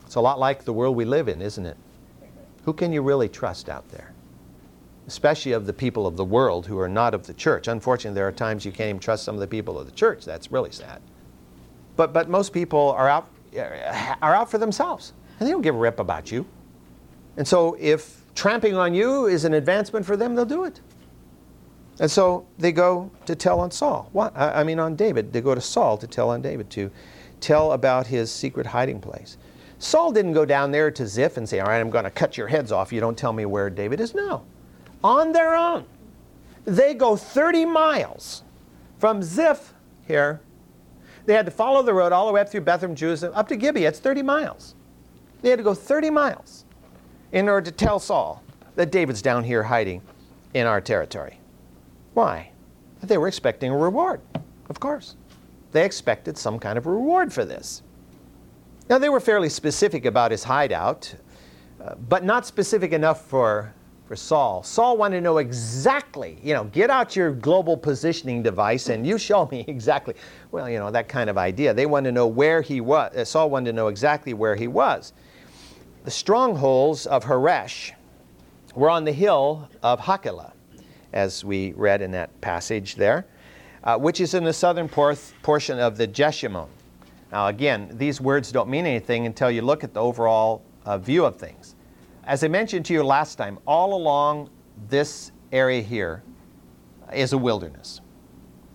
It's 0.06 0.16
a 0.16 0.22
lot 0.22 0.40
like 0.40 0.64
the 0.64 0.74
world 0.74 0.96
we 0.96 1.06
live 1.06 1.28
in, 1.28 1.42
isn't 1.42 1.66
it? 1.66 1.78
Who 2.66 2.74
can 2.74 2.94
you 2.94 3.02
really 3.02 3.30
trust 3.30 3.70
out 3.70 3.90
there? 3.90 4.14
Especially 5.08 5.52
of 5.52 5.66
the 5.66 5.74
people 5.74 6.08
of 6.08 6.16
the 6.16 6.24
world 6.26 6.66
who 6.66 6.80
are 6.80 6.88
not 6.88 7.14
of 7.14 7.28
the 7.28 7.34
church. 7.34 7.68
Unfortunately, 7.68 8.16
there 8.16 8.28
are 8.28 8.32
times 8.32 8.64
you 8.66 8.72
can't 8.72 8.90
even 8.90 9.00
trust 9.00 9.24
some 9.24 9.36
of 9.36 9.42
the 9.42 9.48
people 9.48 9.78
of 9.78 9.86
the 9.86 9.92
church. 9.92 10.24
That's 10.24 10.52
really 10.52 10.72
sad. 10.72 11.02
But, 11.96 12.14
but 12.14 12.30
most 12.30 12.54
people 12.54 12.92
are 12.92 13.10
out, 13.10 13.28
eh, 13.54 14.16
are 14.22 14.34
out 14.34 14.50
for 14.50 14.58
themselves, 14.58 15.14
and 15.40 15.48
they 15.48 15.52
don't 15.52 15.62
give 15.62 15.76
a 15.76 15.78
rip 15.78 16.00
about 16.00 16.32
you. 16.32 16.46
And 17.38 17.48
so 17.48 17.76
if 17.80 18.24
tramping 18.36 18.76
on 18.76 18.94
you 18.94 19.26
is 19.26 19.46
an 19.46 19.54
advancement 19.54 20.06
for 20.06 20.16
them, 20.16 20.36
they'll 20.36 20.46
do 20.46 20.64
it. 20.64 20.80
And 22.00 22.10
so 22.10 22.48
they 22.58 22.72
go 22.72 23.12
to 23.26 23.36
tell 23.36 23.60
on 23.60 23.72
Saul. 23.72 24.10
What? 24.14 24.36
I 24.36 24.64
mean, 24.64 24.80
on 24.80 24.96
David. 24.96 25.32
They 25.32 25.42
go 25.42 25.54
to 25.54 25.62
Saul 25.62 25.98
to 25.98 26.08
tell 26.08 26.30
on 26.30 26.42
David, 26.42 26.70
to 26.72 26.90
tell 27.40 27.74
about 27.74 28.08
his 28.08 28.32
secret 28.32 28.66
hiding 28.66 29.00
place. 29.00 29.38
Saul 29.84 30.14
didn't 30.14 30.32
go 30.32 30.46
down 30.46 30.72
there 30.72 30.90
to 30.90 31.06
Ziph 31.06 31.36
and 31.36 31.48
say, 31.48 31.60
All 31.60 31.68
right, 31.68 31.80
I'm 31.80 31.90
going 31.90 32.06
to 32.06 32.10
cut 32.10 32.38
your 32.38 32.48
heads 32.48 32.72
off. 32.72 32.94
You 32.94 33.02
don't 33.02 33.18
tell 33.18 33.34
me 33.34 33.46
where 33.46 33.70
David 33.70 34.00
is. 34.00 34.16
No. 34.16 34.44
On 35.04 35.34
their 35.34 35.56
own. 35.56 35.86
They 36.64 36.94
go 36.94 37.18
30 37.18 37.66
miles 37.66 38.44
from 38.98 39.22
Ziph 39.22 39.74
here. 40.08 40.40
They 41.26 41.34
had 41.34 41.46
to 41.46 41.52
follow 41.52 41.84
the 41.84 41.94
road 41.94 42.14
all 42.14 42.28
the 42.28 42.34
way 42.34 42.40
up 42.40 42.50
through 42.50 42.62
Bethlehem, 42.62 42.96
Jerusalem, 42.96 43.34
up 43.36 43.50
to 43.50 43.58
Gibeah. 43.58 43.90
It's 43.90 44.00
30 44.00 44.22
miles. 44.22 44.76
They 45.42 45.50
had 45.50 45.58
to 45.58 45.64
go 45.64 45.74
30 45.74 46.10
miles 46.10 46.64
in 47.34 47.50
order 47.50 47.70
to 47.70 47.76
tell 47.76 48.00
Saul 48.00 48.42
that 48.76 48.90
David's 48.90 49.22
down 49.22 49.44
here 49.44 49.64
hiding 49.64 50.02
in 50.54 50.66
our 50.66 50.80
territory. 50.80 51.40
Why? 52.14 52.52
They 53.02 53.18
were 53.18 53.28
expecting 53.28 53.72
a 53.72 53.78
reward, 53.78 54.22
of 54.70 54.80
course. 54.80 55.18
They 55.74 55.84
expected 55.84 56.38
some 56.38 56.58
kind 56.58 56.78
of 56.78 56.86
reward 56.86 57.34
for 57.34 57.44
this. 57.44 57.84
Now, 58.94 59.00
they 59.00 59.10
were 59.10 59.20
fairly 59.20 59.50
specific 59.50 60.06
about 60.06 60.30
his 60.30 60.44
hideout, 60.44 61.16
uh, 61.84 61.96
but 61.96 62.24
not 62.24 62.46
specific 62.46 62.92
enough 62.92 63.26
for, 63.26 63.74
for 64.06 64.16
Saul. 64.16 64.62
Saul 64.62 64.98
wanted 64.98 65.16
to 65.16 65.22
know 65.22 65.40
exactly, 65.40 66.38
you 66.44 66.54
know, 66.54 66.66
get 66.66 66.92
out 66.92 67.16
your 67.16 67.32
global 67.32 67.76
positioning 67.76 68.44
device 68.44 68.90
and 68.90 69.08
you 69.08 69.18
show 69.18 69.48
me 69.52 69.66
exactly, 69.68 70.14
well, 70.52 70.70
you 70.70 70.78
know, 70.78 70.92
that 70.92 71.08
kind 71.08 71.28
of 71.28 71.40
idea. 71.40 71.74
They 71.74 71.88
wanted 71.88 72.10
to 72.10 72.12
know 72.12 72.28
where 72.28 72.62
he 72.62 72.82
was. 72.82 73.16
Uh, 73.16 73.26
Saul 73.26 73.50
wanted 73.50 73.72
to 73.72 73.76
know 73.76 73.88
exactly 73.88 74.36
where 74.36 74.56
he 74.56 74.68
was. 74.68 75.14
The 76.04 76.12
strongholds 76.12 77.08
of 77.08 77.26
Horesh 77.26 77.94
were 78.76 78.92
on 78.92 79.06
the 79.06 79.12
hill 79.12 79.70
of 79.82 80.02
Hachilah, 80.02 80.54
as 81.14 81.44
we 81.44 81.74
read 81.74 82.04
in 82.04 82.12
that 82.12 82.42
passage 82.42 82.94
there, 82.94 83.26
uh, 83.86 83.98
which 83.98 84.22
is 84.22 84.36
in 84.36 84.44
the 84.44 84.54
southern 84.54 84.88
por- 84.88 85.18
portion 85.42 85.80
of 85.80 85.98
the 85.98 86.08
Jeshimon. 86.08 86.68
Now, 87.34 87.48
again, 87.48 87.90
these 87.94 88.22
words 88.22 88.52
don't 88.52 88.70
mean 88.70 88.86
anything 88.86 89.26
until 89.26 89.50
you 89.50 89.64
look 89.64 89.84
at 89.84 89.92
the 89.92 90.00
overall 90.00 90.64
uh, 90.86 91.00
view 91.00 91.26
of 91.26 91.36
things. 91.36 91.76
As 92.26 92.44
I 92.44 92.48
mentioned 92.48 92.86
to 92.86 92.94
you 92.94 93.04
last 93.04 93.40
time, 93.40 93.58
all 93.66 93.96
along 93.96 94.52
this 94.88 95.32
area 95.52 95.82
here 95.82 96.22
is 97.12 97.34
a 97.34 97.38
wilderness. 97.38 98.02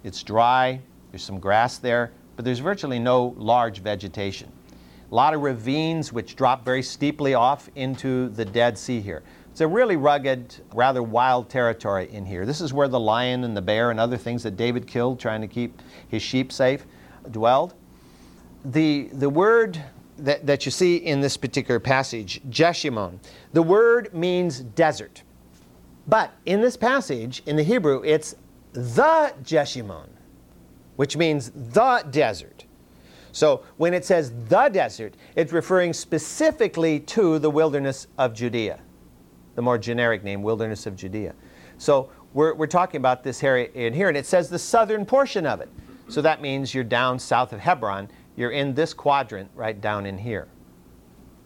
It's 0.03 0.25
dry, 0.25 0.81
there's 1.13 1.23
some 1.23 1.39
grass 1.39 1.79
there, 1.79 2.11
but 2.35 2.45
there's 2.45 2.59
virtually 2.59 2.99
no 2.99 3.33
large 3.37 3.79
vegetation. 3.81 4.51
A 5.09 5.15
lot 5.15 5.35
of 5.35 5.41
ravines 5.41 6.13
which 6.13 6.35
drop 6.35 6.65
very 6.65 6.83
steeply 6.83 7.35
off 7.35 7.71
into 7.77 8.29
the 8.31 8.45
Dead 8.45 8.77
Sea 8.77 9.01
here. 9.01 9.23
It's 9.53 9.61
a 9.61 9.69
really 9.69 9.97
rugged, 9.97 10.53
rather 10.75 11.05
wild 11.05 11.49
territory 11.49 12.11
in 12.11 12.27
here. 12.27 12.45
This 12.45 12.61
is 12.61 12.73
where 12.73 12.89
the 12.89 12.99
lion 12.99 13.45
and 13.45 13.57
the 13.57 13.63
bear 13.63 13.93
and 13.93 14.01
other 14.01 14.17
things 14.17 14.43
that 14.43 14.57
David 14.57 14.85
killed 14.85 15.21
trying 15.21 15.43
to 15.43 15.49
keep 15.49 15.81
his 16.09 16.23
sheep 16.23 16.51
safe 16.51 16.87
dwelled 17.31 17.75
the, 18.73 19.09
the 19.13 19.31
word 19.31 19.83
that, 20.19 20.47
that 20.47 20.65
you 20.65 20.71
see 20.71 20.97
in 20.97 21.21
this 21.21 21.37
particular 21.37 21.81
passage, 21.81 22.41
Jeshimon, 22.51 23.19
the 23.53 23.63
word 23.63 24.13
means 24.13 24.61
desert. 24.61 25.23
But 26.07 26.33
in 26.47 26.61
this 26.61 26.77
passage, 26.77 27.43
in 27.47 27.57
the 27.57 27.63
Hebrew, 27.63 28.03
it's 28.05 28.35
the 28.73 29.33
Jeshimon, 29.43 30.09
which 30.97 31.17
means 31.17 31.51
the 31.51 32.05
desert. 32.11 32.65
So 33.33 33.63
when 33.77 33.95
it 33.95 34.05
says 34.05 34.33
the 34.49 34.69
desert, 34.69 35.15
it's 35.37 35.53
referring 35.53 35.93
specifically 35.93 37.01
to 37.01 37.39
the 37.39 37.51
wilderness 37.51 38.07
of 38.17 38.35
Judea, 38.35 38.81
the 39.55 39.63
more 39.63 39.79
generic 39.79 40.25
name, 40.25 40.43
wilderness 40.43 40.87
of 40.87 40.97
Judea. 40.97 41.35
So 41.77 42.11
we're, 42.33 42.55
we're 42.55 42.67
talking 42.67 42.99
about 42.99 43.23
this 43.23 43.43
area 43.45 43.69
in 43.75 43.93
here, 43.93 44.09
and 44.09 44.17
it 44.17 44.27
says 44.27 44.49
the 44.49 44.59
southern 44.59 45.07
portion 45.07 45.47
of 45.47 45.61
it. 45.61 45.69
So 46.09 46.23
that 46.23 46.41
means 46.41 46.75
you're 46.75 46.85
down 46.85 47.19
south 47.19 47.53
of 47.53 47.61
Hebron 47.61 48.09
you're 48.39 48.53
in 48.53 48.73
this 48.73 48.95
quadrant 48.95 49.51
right 49.57 49.81
down 49.81 50.07
in 50.07 50.17
here. 50.17 50.47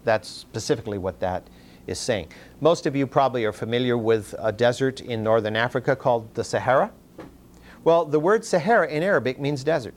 That's 0.05 0.29
specifically 0.29 0.99
what 0.99 1.19
that 1.21 1.49
is 1.87 1.99
saying. 1.99 2.29
Most 2.61 2.85
of 2.85 2.95
you 2.95 3.07
probably 3.07 3.47
are 3.47 3.53
familiar 3.53 3.97
with 3.97 4.35
a 4.39 4.53
desert 4.53 5.01
in 5.01 5.23
northern 5.23 5.57
Africa 5.57 5.97
called 5.97 6.35
the 6.35 6.45
Sahara. 6.45 6.93
Well, 7.83 8.05
the 8.05 8.21
word 8.21 8.45
Sahara 8.45 8.89
in 8.89 9.03
Arabic 9.03 9.41
means 9.41 9.65
desert. 9.65 9.95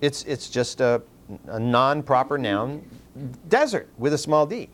It's, 0.00 0.22
it's 0.22 0.48
just 0.48 0.80
a, 0.80 1.02
a 1.48 1.58
non 1.58 2.04
proper 2.04 2.38
noun, 2.38 2.88
desert 3.48 3.88
with 3.98 4.12
a 4.12 4.18
small 4.18 4.46
d. 4.46 4.70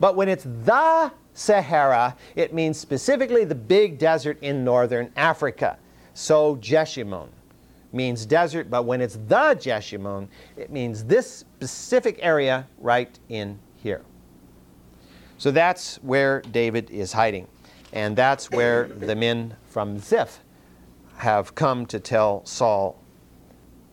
But 0.00 0.16
when 0.16 0.28
it's 0.28 0.44
the 0.44 1.10
Sahara, 1.32 2.18
it 2.36 2.52
means 2.52 2.78
specifically 2.78 3.46
the 3.46 3.54
big 3.54 3.98
desert 3.98 4.38
in 4.42 4.62
northern 4.62 5.10
Africa. 5.16 5.78
So 6.12 6.56
Jeshimon 6.56 7.28
means 7.94 8.26
desert, 8.26 8.68
but 8.68 8.84
when 8.84 9.00
it's 9.00 9.16
the 9.28 9.56
Jeshimon, 9.56 10.28
it 10.56 10.70
means 10.70 11.04
this 11.04 11.44
specific 11.56 12.18
area 12.20 12.66
right 12.78 13.18
in 13.28 13.58
here. 13.76 14.02
So 15.38 15.50
that's 15.50 15.96
where 15.96 16.40
David 16.40 16.90
is 16.90 17.12
hiding. 17.12 17.46
And 17.92 18.16
that's 18.16 18.50
where 18.50 18.88
the 18.88 19.14
men 19.14 19.56
from 19.68 19.98
Ziph 19.98 20.40
have 21.16 21.54
come 21.54 21.86
to 21.86 22.00
tell 22.00 22.44
Saul 22.44 23.00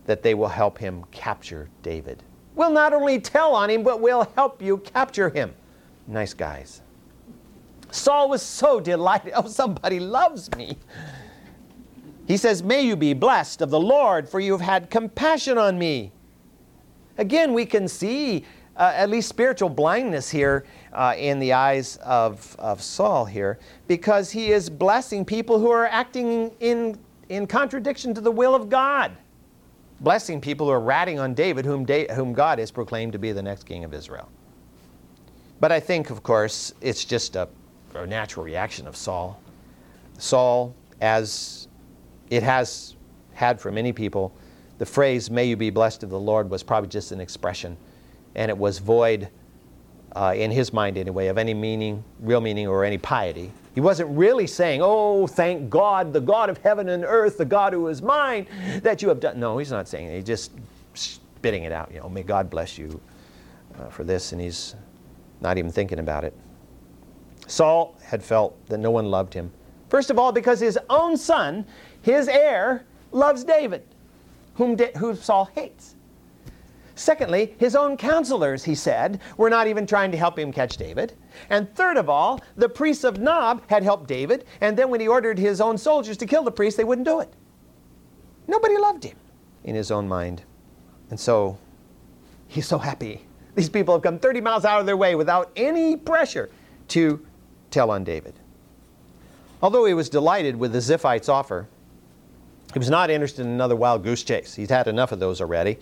that 0.06 0.24
they 0.24 0.34
will 0.34 0.48
help 0.48 0.80
him 0.80 1.06
capture 1.12 1.70
David. 1.84 2.24
We'll 2.56 2.72
not 2.72 2.94
only 2.94 3.20
tell 3.20 3.54
on 3.54 3.70
him, 3.70 3.84
but 3.84 4.02
we'll 4.02 4.30
help 4.36 4.62
you 4.62 4.78
capture 4.78 5.30
him. 5.30 5.54
Nice 6.08 6.34
guys. 6.34 6.82
Saul 7.92 8.30
was 8.30 8.42
so 8.42 8.80
delighted. 8.80 9.34
Oh, 9.36 9.48
somebody 9.48 10.00
loves 10.00 10.50
me. 10.56 10.78
He 12.32 12.38
says, 12.38 12.63
May 12.63 12.84
you 12.84 12.96
be 12.96 13.13
blessed 13.13 13.62
of 13.62 13.72
the 13.72 13.80
Lord, 13.80 14.30
for 14.30 14.39
you 14.39 14.54
have 14.54 14.62
had 14.62 14.89
compassion 14.89 15.58
on 15.58 15.78
me. 15.78 16.13
Again, 17.17 17.54
we 17.54 17.65
can 17.65 17.89
see 17.89 18.46
uh, 18.78 18.94
at 18.96 19.10
least 19.10 19.28
spiritual 19.28 19.67
blindness 19.67 20.30
here 20.30 20.63
uh, 20.94 21.13
in 21.17 21.39
the 21.39 21.52
eyes 21.52 21.98
of, 21.98 22.56
of 22.58 22.82
Saul 22.82 23.26
here, 23.26 23.60
because 23.89 24.32
he 24.32 24.54
is 24.54 24.70
blessing 24.70 25.26
people 25.26 25.60
who 25.60 25.70
are 25.72 25.88
acting 25.88 26.56
in, 26.62 26.98
in 27.28 27.48
contradiction 27.48 28.13
to 28.13 28.22
the 28.22 28.32
will 28.32 28.56
of 28.56 28.70
God. 28.70 29.12
Blessing 30.00 30.39
people 30.39 30.67
who 30.67 30.72
are 30.72 30.80
ratting 30.80 31.20
on 31.20 31.34
David, 31.34 31.65
whom, 31.65 31.84
da- 31.84 32.08
whom 32.13 32.32
God 32.32 32.60
has 32.60 32.72
proclaimed 32.72 33.12
to 33.12 33.20
be 33.20 33.34
the 33.34 33.44
next 33.44 33.65
king 33.65 33.84
of 33.84 33.94
Israel. 33.94 34.30
But 35.60 35.74
I 35.74 35.82
think, 35.82 36.10
of 36.10 36.24
course, 36.24 36.74
it's 36.80 37.04
just 37.04 37.36
a, 37.36 37.50
a 37.94 38.08
natural 38.08 38.46
reaction 38.46 38.88
of 38.88 38.96
Saul. 38.96 39.38
Saul, 40.17 40.74
as 41.02 41.67
it 42.32 42.41
has 42.41 42.96
had 43.34 43.62
for 43.62 43.72
many 43.72 43.94
people, 43.94 44.34
the 44.80 44.86
phrase, 44.86 45.30
may 45.30 45.46
you 45.46 45.56
be 45.56 45.70
blessed 45.70 46.02
of 46.02 46.10
the 46.10 46.20
Lord, 46.20 46.50
was 46.50 46.63
probably 46.63 46.89
just 46.89 47.12
an 47.12 47.20
expression, 47.20 47.78
and 48.34 48.50
it 48.50 48.58
was 48.58 48.80
void, 48.80 49.30
uh, 50.15 50.34
in 50.36 50.50
his 50.50 50.74
mind 50.74 50.98
anyway, 50.98 51.28
of 51.28 51.38
any 51.38 51.54
meaning, 51.54 52.04
real 52.20 52.41
meaning, 52.41 52.67
or 52.67 52.84
any 52.84 52.98
piety. 52.98 53.52
He 53.76 53.82
wasn't 53.82 54.10
really 54.17 54.48
saying, 54.48 54.82
Oh, 54.82 55.28
thank 55.28 55.70
God, 55.70 56.13
the 56.13 56.20
God 56.20 56.50
of 56.50 56.58
heaven 56.58 56.89
and 56.89 57.06
earth, 57.06 57.38
the 57.38 57.46
God 57.46 57.74
who 57.74 57.88
is 57.88 58.02
mine, 58.02 58.48
that 58.82 59.02
you 59.02 59.10
have 59.10 59.20
done. 59.20 59.39
No, 59.39 59.58
he's 59.58 59.72
not 59.72 59.88
saying 59.88 60.08
it. 60.08 60.15
He's 60.15 60.26
just 60.26 60.52
spitting 60.94 61.63
it 61.63 61.72
out. 61.72 61.91
You 61.94 62.00
know, 62.00 62.10
may 62.10 62.24
God 62.24 62.50
bless 62.50 62.78
you 62.78 63.00
uh, 63.80 63.89
for 63.89 64.04
this, 64.04 64.32
and 64.32 64.41
he's 64.41 64.76
not 65.41 65.58
even 65.58 65.72
thinking 65.72 66.00
about 66.00 66.24
it. 66.24 66.34
Saul 67.48 67.96
had 68.04 68.24
felt 68.24 68.65
that 68.67 68.78
no 68.78 68.91
one 68.91 69.06
loved 69.06 69.34
him. 69.34 69.52
First 69.91 70.10
of 70.10 70.17
all, 70.17 70.32
because 70.32 70.62
his 70.62 70.80
own 70.89 71.17
son, 71.17 71.65
his 72.02 72.28
heir, 72.28 72.86
loves 73.12 73.44
David, 73.44 73.84
whom, 74.56 74.76
da- 74.76 74.94
whom 74.98 75.16
Saul 75.16 75.46
hates. 75.56 75.96
Secondly, 76.96 77.56
his 77.58 77.76
own 77.76 77.98
counselors, 77.98 78.64
he 78.64 78.76
said, 78.76 79.20
were 79.38 79.50
not 79.50 79.68
even 79.68 79.88
trying 79.88 80.12
to 80.12 80.18
help 80.18 80.38
him 80.38 80.52
catch 80.52 80.78
David. 80.78 81.14
And 81.50 81.74
third 81.74 81.98
of 81.98 82.10
all, 82.10 82.40
the 82.58 82.70
priests 82.70 83.04
of 83.04 83.20
Nob 83.20 83.64
had 83.68 83.82
helped 83.82 84.08
David, 84.08 84.46
and 84.60 84.78
then 84.78 84.90
when 84.90 85.00
he 85.00 85.08
ordered 85.08 85.40
his 85.40 85.62
own 85.62 85.78
soldiers 85.78 86.18
to 86.18 86.26
kill 86.26 86.44
the 86.44 86.52
priest, 86.52 86.78
they 86.78 86.84
wouldn't 86.84 87.08
do 87.08 87.20
it. 87.20 87.34
Nobody 88.48 88.78
loved 88.78 89.04
him 89.04 89.18
in 89.64 89.76
his 89.76 89.90
own 89.90 90.08
mind. 90.08 90.44
And 91.10 91.20
so 91.20 91.58
he's 92.48 92.68
so 92.68 92.78
happy 92.78 93.26
these 93.56 93.70
people 93.70 93.94
have 93.94 94.02
come 94.02 94.20
30 94.20 94.42
miles 94.42 94.66
out 94.66 94.80
of 94.80 94.86
their 94.86 94.98
way 94.98 95.16
without 95.16 95.52
any 95.56 95.96
pressure 95.96 96.50
to 96.90 97.26
tell 97.70 97.92
on 97.92 98.04
David. 98.04 98.34
Although 99.62 99.86
he 99.86 99.94
was 99.94 100.10
delighted 100.10 100.56
with 100.56 100.74
the 100.74 100.80
Ziphites' 100.80 101.30
offer, 101.30 101.68
he 102.73 102.79
was 102.79 102.89
not 102.89 103.10
interested 103.10 103.45
in 103.45 103.51
another 103.51 103.75
wild 103.75 104.03
goose 104.03 104.23
chase. 104.23 104.55
He's 104.55 104.69
had 104.69 104.88
enough 104.88 105.12
of 105.12 105.19
those 105.19 105.41
already. 105.41 105.77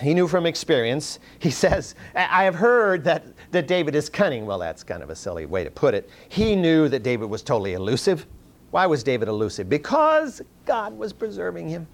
He 0.00 0.12
knew 0.12 0.26
from 0.26 0.46
experience, 0.46 1.18
he 1.38 1.50
says, 1.50 1.94
I 2.14 2.44
have 2.44 2.54
heard 2.54 3.04
that, 3.04 3.24
that 3.52 3.66
David 3.66 3.94
is 3.94 4.08
cunning. 4.08 4.46
Well, 4.46 4.58
that's 4.58 4.82
kind 4.82 5.02
of 5.02 5.10
a 5.10 5.16
silly 5.16 5.46
way 5.46 5.64
to 5.64 5.70
put 5.70 5.94
it. 5.94 6.10
He 6.28 6.56
knew 6.56 6.88
that 6.88 7.02
David 7.02 7.30
was 7.30 7.42
totally 7.42 7.74
elusive. 7.74 8.26
Why 8.70 8.86
was 8.86 9.02
David 9.02 9.28
elusive? 9.28 9.68
Because 9.68 10.42
God 10.66 10.96
was 10.98 11.12
preserving 11.12 11.68
him. 11.68 11.86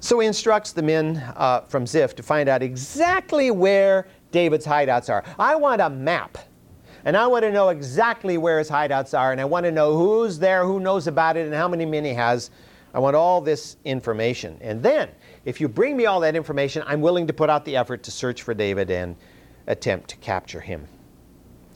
So 0.00 0.20
he 0.20 0.28
instructs 0.28 0.70
the 0.72 0.82
men 0.82 1.16
uh, 1.34 1.62
from 1.62 1.84
Ziph 1.84 2.14
to 2.16 2.22
find 2.22 2.48
out 2.48 2.62
exactly 2.62 3.50
where 3.50 4.06
David's 4.30 4.64
hideouts 4.64 5.10
are. 5.10 5.24
I 5.38 5.56
want 5.56 5.80
a 5.80 5.90
map. 5.90 6.38
And 7.08 7.16
I 7.16 7.26
want 7.26 7.42
to 7.44 7.50
know 7.50 7.70
exactly 7.70 8.36
where 8.36 8.58
his 8.58 8.68
hideouts 8.68 9.18
are. 9.18 9.32
And 9.32 9.40
I 9.40 9.46
want 9.46 9.64
to 9.64 9.72
know 9.72 9.96
who's 9.96 10.38
there, 10.38 10.66
who 10.66 10.78
knows 10.78 11.06
about 11.06 11.38
it, 11.38 11.46
and 11.46 11.54
how 11.54 11.66
many 11.66 11.86
men 11.86 12.04
he 12.04 12.12
has. 12.12 12.50
I 12.92 12.98
want 12.98 13.16
all 13.16 13.40
this 13.40 13.78
information. 13.86 14.58
And 14.60 14.82
then, 14.82 15.08
if 15.46 15.58
you 15.58 15.68
bring 15.68 15.96
me 15.96 16.04
all 16.04 16.20
that 16.20 16.36
information, 16.36 16.82
I'm 16.86 17.00
willing 17.00 17.26
to 17.26 17.32
put 17.32 17.48
out 17.48 17.64
the 17.64 17.78
effort 17.78 18.02
to 18.02 18.10
search 18.10 18.42
for 18.42 18.52
David 18.52 18.90
and 18.90 19.16
attempt 19.68 20.10
to 20.10 20.18
capture 20.18 20.60
him. 20.60 20.86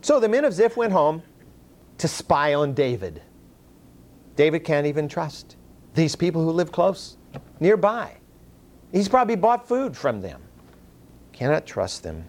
So 0.03 0.21
the 0.21 0.29
men 0.29 0.45
of 0.45 0.53
Ziph 0.53 0.77
went 0.77 0.93
home 0.93 1.23
to 1.97 2.09
spy 2.09 2.53
on 2.53 2.75
David. 2.75 3.23
David 4.37 4.65
can't 4.65 4.87
even 4.87 5.09
trust 5.09 5.57
these 5.95 6.15
people 6.15 6.45
who 6.45 6.51
live 6.51 6.73
close 6.73 7.17
nearby. 7.59 8.19
He's 8.93 9.09
probably 9.09 9.37
bought 9.37 9.67
food 9.67 9.97
from 9.97 10.21
them. 10.21 10.43
Cannot 11.33 11.65
trust 11.65 12.03
them. 12.03 12.27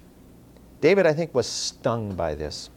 David, 0.79 1.05
I 1.05 1.11
think, 1.11 1.35
was 1.35 1.47
stung 1.47 2.15
by 2.15 2.33
this. 2.33 2.69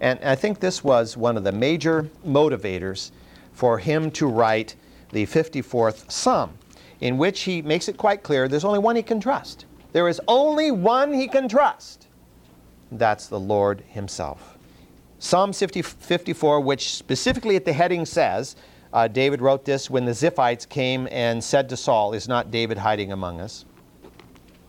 And 0.00 0.18
I 0.24 0.34
think 0.34 0.60
this 0.60 0.82
was 0.82 1.16
one 1.16 1.36
of 1.36 1.44
the 1.44 1.52
major 1.52 2.10
motivators 2.26 3.10
for 3.52 3.78
him 3.78 4.10
to 4.12 4.26
write 4.26 4.76
the 5.10 5.26
54th 5.26 6.10
Psalm, 6.10 6.58
in 7.00 7.18
which 7.18 7.42
he 7.42 7.62
makes 7.62 7.88
it 7.88 7.96
quite 7.96 8.22
clear 8.22 8.48
there's 8.48 8.64
only 8.64 8.78
one 8.78 8.96
he 8.96 9.02
can 9.02 9.20
trust. 9.20 9.66
There 9.92 10.08
is 10.08 10.20
only 10.26 10.72
one 10.72 11.12
he 11.12 11.28
can 11.28 11.48
trust. 11.48 12.08
That's 12.90 13.26
the 13.28 13.38
Lord 13.38 13.82
Himself. 13.88 14.58
Psalm 15.18 15.52
50, 15.52 15.82
54, 15.82 16.60
which 16.60 16.94
specifically 16.94 17.56
at 17.56 17.64
the 17.64 17.72
heading 17.72 18.04
says, 18.04 18.56
uh, 18.92 19.08
David 19.08 19.40
wrote 19.40 19.64
this 19.64 19.88
when 19.88 20.04
the 20.04 20.12
Ziphites 20.12 20.68
came 20.68 21.08
and 21.10 21.42
said 21.42 21.68
to 21.68 21.76
Saul, 21.76 22.12
Is 22.12 22.28
not 22.28 22.50
David 22.50 22.78
hiding 22.78 23.12
among 23.12 23.40
us? 23.40 23.64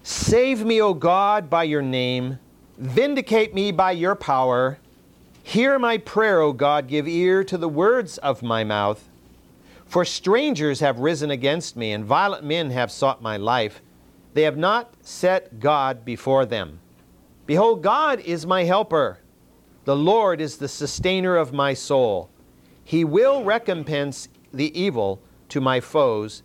Save 0.04 0.66
me, 0.66 0.82
O 0.82 0.94
God, 0.94 1.50
by 1.50 1.64
your 1.64 1.82
name. 1.82 2.40
Vindicate 2.78 3.54
me 3.54 3.72
by 3.72 3.92
your 3.92 4.16
power. 4.16 4.78
Hear 5.48 5.78
my 5.78 6.00
prayer, 6.00 6.42
O 6.42 6.54
God. 6.54 6.88
Give 6.88 7.08
ear 7.08 7.44
to 7.44 7.56
the 7.56 7.70
words 7.70 8.18
of 8.18 8.42
my 8.42 8.64
mouth. 8.64 9.08
For 9.86 10.04
strangers 10.04 10.80
have 10.80 11.00
risen 11.00 11.30
against 11.30 11.78
me, 11.78 11.92
and 11.92 12.04
violent 12.04 12.44
men 12.44 12.72
have 12.72 12.92
sought 12.92 13.22
my 13.22 13.38
life. 13.38 13.80
They 14.34 14.42
have 14.42 14.58
not 14.58 14.96
set 15.02 15.60
God 15.60 16.04
before 16.04 16.48
them. 16.48 16.80
Behold, 17.46 17.84
God 17.84 18.20
is 18.22 18.48
my 18.48 18.64
helper. 18.64 19.20
The 19.86 19.96
Lord 19.96 20.42
is 20.42 20.58
the 20.58 20.68
sustainer 20.68 21.36
of 21.38 21.54
my 21.54 21.76
soul. 21.76 22.32
He 22.84 23.06
will 23.06 23.44
recompense 23.44 24.28
the 24.52 24.78
evil 24.78 25.22
to 25.50 25.62
my 25.62 25.80
foes, 25.80 26.42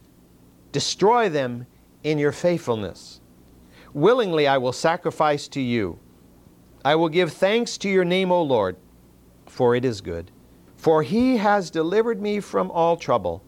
destroy 0.72 1.30
them 1.30 1.66
in 2.04 2.18
your 2.18 2.32
faithfulness. 2.32 3.22
Willingly 3.94 4.46
I 4.46 4.58
will 4.58 4.74
sacrifice 4.74 5.48
to 5.48 5.60
you. 5.60 5.98
I 6.84 6.96
will 6.96 7.08
give 7.08 7.32
thanks 7.32 7.78
to 7.78 7.88
your 7.88 8.04
name, 8.04 8.30
O 8.30 8.42
Lord, 8.42 8.76
for 9.51 9.74
it 9.74 9.84
is 9.84 10.01
good. 10.01 10.30
For 10.76 11.03
he 11.03 11.36
has 11.36 11.70
delivered 11.70 12.22
me 12.22 12.40
from 12.40 12.70
all 12.70 12.96
trouble, 12.96 13.42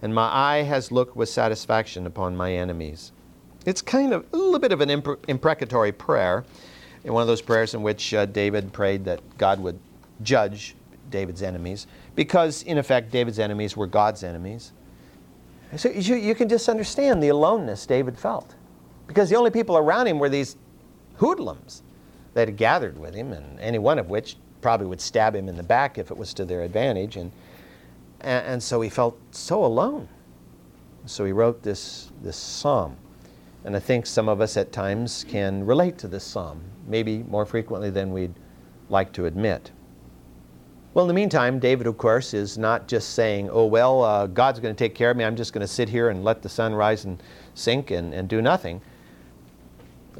and 0.00 0.14
my 0.14 0.28
eye 0.32 0.62
has 0.62 0.92
looked 0.92 1.16
with 1.16 1.28
satisfaction 1.28 2.06
upon 2.06 2.36
my 2.36 2.52
enemies. 2.52 3.12
It's 3.66 3.82
kind 3.82 4.12
of 4.12 4.24
a 4.32 4.36
little 4.36 4.60
bit 4.60 4.70
of 4.70 4.80
an 4.80 4.90
imprecatory 5.26 5.90
prayer, 5.90 6.44
in 7.04 7.12
one 7.12 7.22
of 7.22 7.26
those 7.26 7.42
prayers 7.42 7.74
in 7.74 7.82
which 7.82 8.14
uh, 8.14 8.26
David 8.26 8.72
prayed 8.72 9.04
that 9.06 9.20
God 9.38 9.60
would 9.60 9.78
judge 10.22 10.74
David's 11.10 11.42
enemies 11.42 11.86
because, 12.14 12.62
in 12.64 12.78
effect, 12.78 13.10
David's 13.10 13.38
enemies 13.38 13.76
were 13.76 13.86
God's 13.86 14.22
enemies. 14.22 14.72
So 15.76 15.88
you, 15.88 16.16
you 16.16 16.34
can 16.34 16.48
just 16.48 16.68
understand 16.68 17.22
the 17.22 17.28
aloneness 17.28 17.86
David 17.86 18.18
felt 18.18 18.54
because 19.06 19.30
the 19.30 19.36
only 19.36 19.50
people 19.50 19.76
around 19.76 20.06
him 20.06 20.18
were 20.18 20.28
these 20.28 20.56
hoodlums 21.16 21.82
that 22.34 22.48
had 22.48 22.56
gathered 22.56 22.98
with 22.98 23.14
him, 23.14 23.32
and 23.32 23.58
any 23.58 23.78
one 23.78 23.98
of 23.98 24.08
which 24.08 24.36
probably 24.60 24.86
would 24.86 25.00
stab 25.00 25.34
him 25.34 25.48
in 25.48 25.56
the 25.56 25.62
back 25.62 25.98
if 25.98 26.10
it 26.10 26.16
was 26.16 26.34
to 26.34 26.44
their 26.44 26.62
advantage. 26.62 27.16
And, 27.16 27.32
and, 28.20 28.46
and 28.46 28.62
so 28.62 28.80
he 28.80 28.88
felt 28.88 29.18
so 29.30 29.64
alone. 29.64 30.08
So 31.06 31.24
he 31.24 31.32
wrote 31.32 31.62
this, 31.62 32.10
this 32.22 32.36
psalm. 32.36 32.96
And 33.64 33.76
I 33.76 33.80
think 33.80 34.06
some 34.06 34.28
of 34.28 34.40
us 34.40 34.56
at 34.56 34.72
times 34.72 35.24
can 35.28 35.64
relate 35.64 35.98
to 35.98 36.08
this 36.08 36.24
psalm 36.24 36.60
maybe 36.86 37.18
more 37.24 37.44
frequently 37.44 37.90
than 37.90 38.12
we'd 38.12 38.34
like 38.88 39.12
to 39.12 39.26
admit. 39.26 39.70
Well, 40.94 41.04
in 41.04 41.08
the 41.08 41.14
meantime, 41.14 41.58
David, 41.58 41.86
of 41.86 41.98
course, 41.98 42.34
is 42.34 42.56
not 42.56 42.88
just 42.88 43.10
saying, 43.10 43.50
oh, 43.50 43.66
well, 43.66 44.02
uh, 44.02 44.26
God's 44.26 44.58
going 44.58 44.74
to 44.74 44.78
take 44.78 44.94
care 44.94 45.10
of 45.10 45.16
me. 45.16 45.24
I'm 45.24 45.36
just 45.36 45.52
going 45.52 45.60
to 45.60 45.72
sit 45.72 45.88
here 45.88 46.08
and 46.08 46.24
let 46.24 46.42
the 46.42 46.48
sun 46.48 46.74
rise 46.74 47.04
and 47.04 47.22
sink 47.54 47.90
and, 47.90 48.14
and 48.14 48.28
do 48.28 48.40
nothing. 48.40 48.80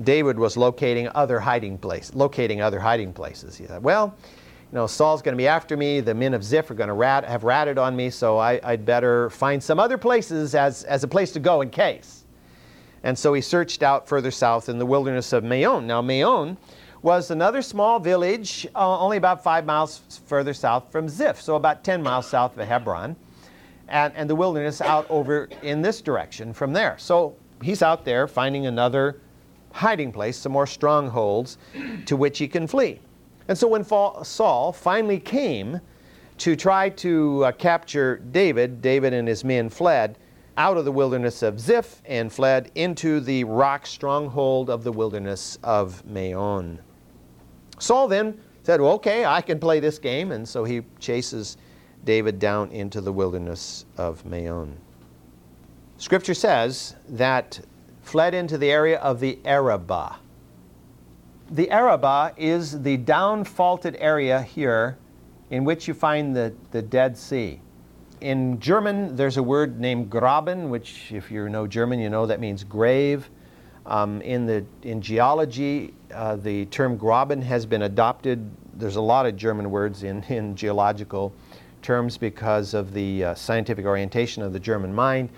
David 0.02 0.38
was 0.38 0.56
locating 0.56 1.08
other 1.14 1.40
hiding 1.40 1.78
places, 1.78 2.14
locating 2.14 2.60
other 2.60 2.78
hiding 2.78 3.12
places. 3.12 3.56
He 3.56 3.66
thought, 3.66 3.82
well, 3.82 4.14
you 4.70 4.76
know, 4.76 4.86
Saul's 4.86 5.22
going 5.22 5.32
to 5.32 5.38
be 5.38 5.48
after 5.48 5.76
me. 5.76 6.00
The 6.00 6.14
men 6.14 6.34
of 6.34 6.44
Ziph 6.44 6.70
are 6.70 6.74
going 6.74 6.88
to 6.88 6.94
rat, 6.94 7.24
have 7.24 7.42
ratted 7.42 7.78
on 7.78 7.96
me, 7.96 8.10
so 8.10 8.36
I, 8.36 8.60
would 8.64 8.84
better 8.84 9.30
find 9.30 9.62
some 9.62 9.80
other 9.80 9.96
places 9.96 10.54
as, 10.54 10.84
as 10.84 11.04
a 11.04 11.08
place 11.08 11.32
to 11.32 11.40
go 11.40 11.62
in 11.62 11.70
case. 11.70 12.24
And 13.02 13.18
so 13.18 13.32
he 13.32 13.40
searched 13.40 13.82
out 13.82 14.08
further 14.08 14.30
south 14.30 14.68
in 14.68 14.78
the 14.78 14.86
wilderness 14.86 15.32
of 15.32 15.44
Maon. 15.44 15.86
Now, 15.86 16.02
Maon 16.02 16.58
was 17.00 17.30
another 17.30 17.62
small 17.62 17.98
village, 17.98 18.66
uh, 18.74 18.98
only 18.98 19.16
about 19.16 19.42
five 19.42 19.64
miles 19.64 20.20
further 20.26 20.52
south 20.52 20.90
from 20.90 21.08
Ziph, 21.08 21.40
so 21.40 21.56
about 21.56 21.84
10 21.84 22.02
miles 22.02 22.28
south 22.28 22.58
of 22.58 22.66
Hebron, 22.66 23.16
and, 23.88 24.12
and 24.16 24.28
the 24.28 24.34
wilderness 24.34 24.80
out 24.80 25.06
over 25.08 25.48
in 25.62 25.80
this 25.80 26.02
direction 26.02 26.52
from 26.52 26.72
there. 26.72 26.96
So 26.98 27.36
he's 27.62 27.82
out 27.82 28.04
there 28.04 28.26
finding 28.26 28.66
another 28.66 29.20
hiding 29.78 30.12
place, 30.12 30.36
some 30.36 30.52
more 30.52 30.66
strongholds 30.66 31.58
to 32.06 32.16
which 32.16 32.38
he 32.38 32.48
can 32.48 32.66
flee. 32.66 33.00
And 33.48 33.56
so 33.56 33.68
when 33.68 33.84
Saul 33.84 34.72
finally 34.72 35.18
came 35.18 35.80
to 36.38 36.54
try 36.54 36.88
to 36.90 37.44
uh, 37.44 37.52
capture 37.52 38.18
David, 38.30 38.82
David 38.82 39.12
and 39.12 39.26
his 39.26 39.44
men 39.44 39.68
fled 39.68 40.18
out 40.56 40.76
of 40.76 40.84
the 40.84 40.92
wilderness 40.92 41.42
of 41.42 41.58
Ziph 41.60 42.02
and 42.04 42.32
fled 42.32 42.70
into 42.74 43.20
the 43.20 43.44
rock 43.44 43.86
stronghold 43.86 44.70
of 44.70 44.84
the 44.84 44.92
wilderness 44.92 45.58
of 45.62 46.04
Maon. 46.04 46.80
Saul 47.78 48.08
then 48.08 48.40
said, 48.64 48.80
well, 48.80 48.92
okay, 48.94 49.24
I 49.24 49.40
can 49.40 49.58
play 49.58 49.80
this 49.80 49.98
game. 49.98 50.32
And 50.32 50.46
so 50.46 50.64
he 50.64 50.82
chases 50.98 51.56
David 52.04 52.38
down 52.38 52.70
into 52.70 53.00
the 53.00 53.12
wilderness 53.12 53.86
of 53.96 54.24
Maon. 54.26 54.76
Scripture 55.96 56.34
says 56.34 56.96
that 57.08 57.60
fled 58.08 58.32
into 58.32 58.56
the 58.56 58.70
area 58.70 58.98
of 59.00 59.20
the 59.20 59.38
Arabah. 59.44 60.16
The 61.50 61.70
Arabah 61.70 62.32
is 62.38 62.82
the 62.82 62.96
down-faulted 62.96 63.96
area 64.00 64.40
here 64.40 64.96
in 65.50 65.64
which 65.64 65.86
you 65.86 65.92
find 65.92 66.34
the, 66.34 66.54
the 66.70 66.80
Dead 66.80 67.18
Sea. 67.18 67.60
In 68.22 68.58
German, 68.60 69.14
there's 69.14 69.36
a 69.36 69.42
word 69.42 69.78
named 69.78 70.10
Graben, 70.10 70.70
which, 70.70 71.12
if 71.12 71.30
you 71.30 71.50
know 71.50 71.66
German, 71.66 71.98
you 72.00 72.08
know 72.08 72.24
that 72.26 72.40
means 72.40 72.64
grave. 72.64 73.28
Um, 73.84 74.22
in, 74.22 74.46
the, 74.46 74.64
in 74.82 75.00
geology, 75.02 75.94
uh, 76.12 76.36
the 76.36 76.64
term 76.66 76.96
Graben 76.96 77.42
has 77.42 77.66
been 77.66 77.82
adopted. 77.82 78.50
There's 78.74 78.96
a 78.96 79.02
lot 79.02 79.26
of 79.26 79.36
German 79.36 79.70
words 79.70 80.02
in, 80.02 80.22
in 80.24 80.56
geological 80.56 81.32
terms 81.82 82.16
because 82.16 82.74
of 82.74 82.92
the 82.92 83.24
uh, 83.24 83.34
scientific 83.34 83.84
orientation 83.84 84.42
of 84.42 84.52
the 84.52 84.60
German 84.60 84.94
mind, 84.94 85.28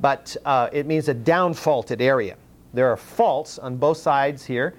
but 0.00 0.36
uh, 0.44 0.68
it 0.72 0.86
means 0.86 1.08
a 1.08 1.14
down-faulted 1.14 2.00
area. 2.00 2.36
There 2.74 2.90
are 2.90 2.96
faults 2.96 3.58
on 3.58 3.76
both 3.76 3.96
sides 3.96 4.44
here 4.44 4.74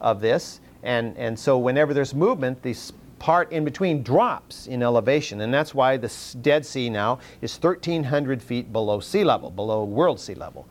of 0.00 0.20
this, 0.20 0.60
and, 0.82 1.16
and 1.16 1.38
so 1.38 1.58
whenever 1.58 1.94
there's 1.94 2.14
movement, 2.14 2.62
this 2.62 2.92
part 3.18 3.50
in 3.52 3.64
between 3.64 4.02
drops 4.02 4.66
in 4.66 4.82
elevation, 4.82 5.40
and 5.40 5.52
that's 5.52 5.74
why 5.74 5.96
the 5.96 6.12
Dead 6.42 6.64
Sea 6.64 6.90
now 6.90 7.18
is 7.40 7.56
1,300 7.56 8.42
feet 8.42 8.72
below 8.72 9.00
sea 9.00 9.24
level, 9.24 9.50
below 9.50 9.84
world 9.84 10.20
sea 10.20 10.34
level. 10.34 10.66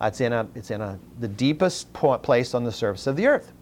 Uh, 0.00 0.06
it's 0.06 0.20
in, 0.20 0.32
a, 0.32 0.46
it's 0.54 0.70
in 0.70 0.80
a, 0.80 0.98
the 1.18 1.28
deepest 1.28 1.92
place 1.92 2.54
on 2.54 2.62
the 2.64 2.70
surface 2.70 3.06
of 3.06 3.16
the 3.16 3.26
earth. 3.26 3.52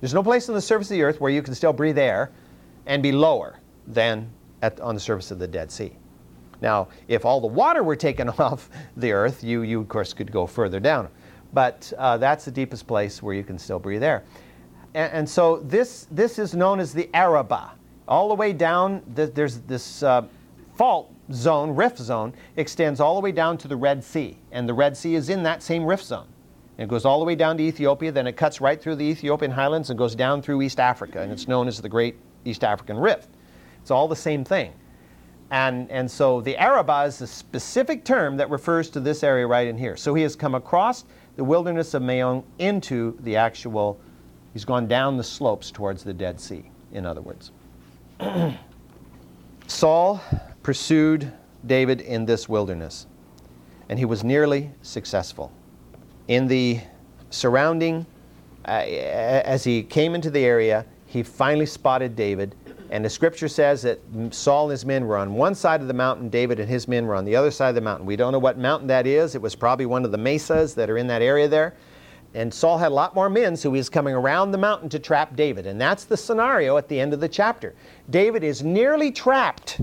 There's 0.00 0.14
no 0.14 0.22
place 0.22 0.48
on 0.48 0.54
the 0.54 0.60
surface 0.60 0.88
of 0.90 0.94
the 0.96 1.02
earth 1.02 1.20
where 1.20 1.30
you 1.30 1.42
can 1.42 1.54
still 1.54 1.72
breathe 1.72 1.98
air 1.98 2.30
and 2.86 3.02
be 3.02 3.12
lower 3.12 3.58
than 3.86 4.30
at, 4.62 4.80
on 4.80 4.94
the 4.94 5.00
surface 5.00 5.30
of 5.30 5.38
the 5.38 5.46
Dead 5.46 5.70
Sea. 5.70 5.92
Now, 6.60 6.88
if 7.06 7.24
all 7.24 7.40
the 7.40 7.46
water 7.46 7.82
were 7.82 7.96
taken 7.96 8.28
off 8.38 8.70
the 8.96 9.12
earth, 9.12 9.42
you, 9.44 9.62
you 9.62 9.80
of 9.80 9.88
course 9.88 10.12
could 10.12 10.30
go 10.32 10.46
further 10.46 10.80
down. 10.80 11.08
But 11.52 11.92
uh, 11.96 12.18
that's 12.18 12.44
the 12.44 12.50
deepest 12.50 12.86
place 12.86 13.22
where 13.22 13.34
you 13.34 13.44
can 13.44 13.58
still 13.58 13.78
breathe 13.78 14.02
air. 14.02 14.24
And, 14.94 15.12
and 15.12 15.28
so 15.28 15.58
this, 15.58 16.06
this 16.10 16.38
is 16.38 16.54
known 16.54 16.80
as 16.80 16.92
the 16.92 17.08
Arabah. 17.14 17.70
All 18.06 18.28
the 18.28 18.34
way 18.34 18.52
down, 18.52 19.02
th- 19.16 19.32
there's 19.34 19.58
this 19.60 20.02
uh, 20.02 20.24
fault 20.76 21.12
zone, 21.32 21.74
rift 21.74 21.98
zone, 21.98 22.32
extends 22.56 23.00
all 23.00 23.14
the 23.14 23.20
way 23.20 23.32
down 23.32 23.58
to 23.58 23.68
the 23.68 23.76
Red 23.76 24.02
Sea. 24.02 24.36
And 24.52 24.68
the 24.68 24.74
Red 24.74 24.96
Sea 24.96 25.14
is 25.14 25.28
in 25.28 25.42
that 25.42 25.62
same 25.62 25.84
rift 25.84 26.04
zone. 26.04 26.26
It 26.78 26.88
goes 26.88 27.04
all 27.04 27.18
the 27.18 27.24
way 27.24 27.34
down 27.34 27.56
to 27.56 27.62
Ethiopia, 27.62 28.12
then 28.12 28.28
it 28.28 28.36
cuts 28.36 28.60
right 28.60 28.80
through 28.80 28.96
the 28.96 29.04
Ethiopian 29.04 29.50
highlands 29.50 29.90
and 29.90 29.98
goes 29.98 30.14
down 30.14 30.40
through 30.40 30.62
East 30.62 30.78
Africa, 30.78 31.20
and 31.20 31.32
it's 31.32 31.48
known 31.48 31.66
as 31.66 31.80
the 31.80 31.88
Great 31.88 32.14
East 32.44 32.62
African 32.62 32.96
Rift. 32.96 33.28
It's 33.82 33.90
all 33.90 34.06
the 34.06 34.16
same 34.16 34.44
thing. 34.44 34.72
And, 35.50 35.90
and 35.90 36.10
so 36.10 36.40
the 36.40 36.56
Arabah 36.56 37.04
is 37.06 37.20
a 37.22 37.26
specific 37.26 38.04
term 38.04 38.36
that 38.36 38.50
refers 38.50 38.90
to 38.90 39.00
this 39.00 39.22
area 39.22 39.46
right 39.46 39.66
in 39.66 39.78
here. 39.78 39.96
So 39.96 40.14
he 40.14 40.22
has 40.22 40.36
come 40.36 40.54
across 40.54 41.04
the 41.36 41.44
wilderness 41.44 41.94
of 41.94 42.02
Maon 42.02 42.42
into 42.58 43.16
the 43.20 43.36
actual, 43.36 43.98
he's 44.52 44.64
gone 44.64 44.86
down 44.86 45.16
the 45.16 45.24
slopes 45.24 45.70
towards 45.70 46.04
the 46.04 46.12
Dead 46.12 46.40
Sea, 46.40 46.70
in 46.92 47.06
other 47.06 47.22
words. 47.22 47.52
Saul 49.66 50.20
pursued 50.62 51.32
David 51.66 52.02
in 52.02 52.26
this 52.26 52.48
wilderness, 52.48 53.06
and 53.88 53.98
he 53.98 54.04
was 54.04 54.22
nearly 54.22 54.70
successful 54.82 55.52
in 56.28 56.46
the 56.46 56.80
surrounding, 57.30 58.06
uh, 58.66 58.70
as 58.70 59.64
he 59.64 59.82
came 59.82 60.14
into 60.14 60.30
the 60.30 60.44
area, 60.44 60.84
he 61.06 61.22
finally 61.22 61.66
spotted 61.66 62.14
David. 62.14 62.54
And 62.90 63.04
the 63.04 63.10
scripture 63.10 63.48
says 63.48 63.82
that 63.82 64.00
Saul 64.30 64.64
and 64.64 64.70
his 64.70 64.86
men 64.86 65.06
were 65.06 65.18
on 65.18 65.34
one 65.34 65.54
side 65.54 65.82
of 65.82 65.88
the 65.88 65.94
mountain, 65.94 66.30
David 66.30 66.58
and 66.58 66.68
his 66.68 66.88
men 66.88 67.06
were 67.06 67.14
on 67.14 67.24
the 67.24 67.36
other 67.36 67.50
side 67.50 67.68
of 67.68 67.74
the 67.74 67.80
mountain. 67.82 68.06
We 68.06 68.16
don't 68.16 68.32
know 68.32 68.38
what 68.38 68.58
mountain 68.58 68.88
that 68.88 69.06
is. 69.06 69.34
It 69.34 69.42
was 69.42 69.54
probably 69.54 69.86
one 69.86 70.04
of 70.04 70.12
the 70.12 70.18
mesas 70.18 70.74
that 70.74 70.88
are 70.88 70.96
in 70.96 71.06
that 71.08 71.20
area 71.20 71.48
there. 71.48 71.74
And 72.34 72.52
Saul 72.52 72.78
had 72.78 72.92
a 72.92 72.94
lot 72.94 73.14
more 73.14 73.28
men, 73.28 73.56
so 73.56 73.72
he 73.72 73.78
was 73.78 73.88
coming 73.88 74.14
around 74.14 74.52
the 74.52 74.58
mountain 74.58 74.88
to 74.90 74.98
trap 74.98 75.36
David. 75.36 75.66
And 75.66 75.80
that's 75.80 76.04
the 76.04 76.16
scenario 76.16 76.76
at 76.76 76.88
the 76.88 76.98
end 76.98 77.12
of 77.12 77.20
the 77.20 77.28
chapter. 77.28 77.74
David 78.10 78.44
is 78.44 78.62
nearly 78.62 79.10
trapped 79.10 79.80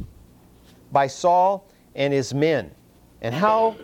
by 0.92 1.08
Saul 1.08 1.68
and 1.96 2.14
his 2.14 2.34
men. 2.34 2.72
And 3.22 3.34
how 3.34 3.76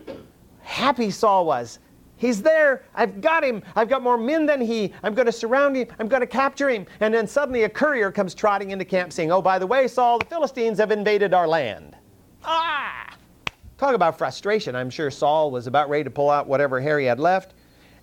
happy 0.61 1.09
Saul 1.11 1.45
was 1.45 1.79
He's 2.21 2.39
there. 2.43 2.83
I've 2.93 3.19
got 3.19 3.43
him. 3.43 3.63
I've 3.75 3.89
got 3.89 4.03
more 4.03 4.15
men 4.15 4.45
than 4.45 4.61
he. 4.61 4.93
I'm 5.01 5.15
going 5.15 5.25
to 5.25 5.31
surround 5.31 5.75
him. 5.75 5.87
I'm 5.97 6.07
going 6.07 6.19
to 6.21 6.27
capture 6.27 6.69
him. 6.69 6.85
And 6.99 7.11
then 7.11 7.25
suddenly 7.25 7.63
a 7.63 7.69
courier 7.69 8.11
comes 8.11 8.35
trotting 8.35 8.69
into 8.69 8.85
camp 8.85 9.11
saying, 9.11 9.31
Oh, 9.31 9.41
by 9.41 9.57
the 9.57 9.65
way, 9.65 9.87
Saul, 9.87 10.19
the 10.19 10.25
Philistines 10.25 10.77
have 10.77 10.91
invaded 10.91 11.33
our 11.33 11.47
land. 11.47 11.95
Ah! 12.43 13.15
Talk 13.79 13.95
about 13.95 14.19
frustration. 14.19 14.75
I'm 14.75 14.91
sure 14.91 15.09
Saul 15.09 15.49
was 15.49 15.65
about 15.65 15.89
ready 15.89 16.03
to 16.03 16.11
pull 16.11 16.29
out 16.29 16.45
whatever 16.45 16.79
hair 16.79 16.99
he 16.99 17.07
had 17.07 17.19
left. 17.19 17.55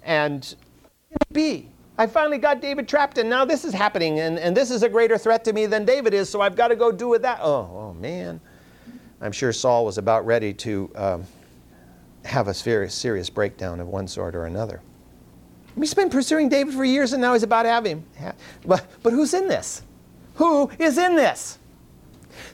And 0.02 0.52
be. 1.30 1.68
I 1.96 2.08
finally 2.08 2.38
got 2.38 2.60
David 2.60 2.88
trapped, 2.88 3.18
and 3.18 3.30
now 3.30 3.44
this 3.44 3.64
is 3.64 3.72
happening, 3.72 4.18
and, 4.18 4.36
and 4.36 4.56
this 4.56 4.72
is 4.72 4.82
a 4.82 4.88
greater 4.88 5.16
threat 5.16 5.44
to 5.44 5.52
me 5.52 5.66
than 5.66 5.84
David 5.84 6.12
is, 6.12 6.28
so 6.28 6.40
I've 6.40 6.56
got 6.56 6.68
to 6.68 6.76
go 6.76 6.90
do 6.90 7.06
with 7.06 7.22
that. 7.22 7.38
Oh, 7.40 7.70
oh 7.72 7.94
man. 7.94 8.40
I'm 9.20 9.32
sure 9.32 9.52
Saul 9.52 9.84
was 9.84 9.96
about 9.96 10.26
ready 10.26 10.52
to. 10.54 10.90
Um, 10.96 11.24
have 12.28 12.48
a 12.48 12.54
serious, 12.54 12.94
serious 12.94 13.30
breakdown 13.30 13.80
of 13.80 13.88
one 13.88 14.06
sort 14.06 14.34
or 14.34 14.44
another. 14.44 14.80
He's 15.76 15.94
been 15.94 16.10
pursuing 16.10 16.48
David 16.48 16.74
for 16.74 16.84
years 16.84 17.12
and 17.12 17.20
now 17.20 17.32
he's 17.32 17.42
about 17.42 17.62
to 17.62 17.70
have 17.70 17.84
him. 17.84 18.04
But, 18.64 18.86
but 19.02 19.12
who's 19.12 19.34
in 19.34 19.48
this? 19.48 19.82
Who 20.34 20.70
is 20.78 20.98
in 20.98 21.16
this? 21.16 21.58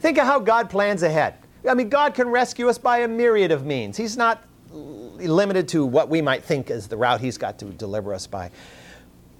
Think 0.00 0.18
of 0.18 0.26
how 0.26 0.38
God 0.38 0.70
plans 0.70 1.02
ahead. 1.02 1.34
I 1.68 1.74
mean, 1.74 1.88
God 1.88 2.14
can 2.14 2.28
rescue 2.28 2.68
us 2.68 2.78
by 2.78 2.98
a 2.98 3.08
myriad 3.08 3.50
of 3.50 3.64
means. 3.66 3.96
He's 3.96 4.16
not 4.16 4.44
limited 4.72 5.68
to 5.68 5.84
what 5.84 6.08
we 6.08 6.20
might 6.20 6.44
think 6.44 6.70
is 6.70 6.88
the 6.88 6.96
route 6.96 7.20
He's 7.20 7.38
got 7.38 7.58
to 7.60 7.66
deliver 7.66 8.12
us 8.12 8.26
by. 8.26 8.50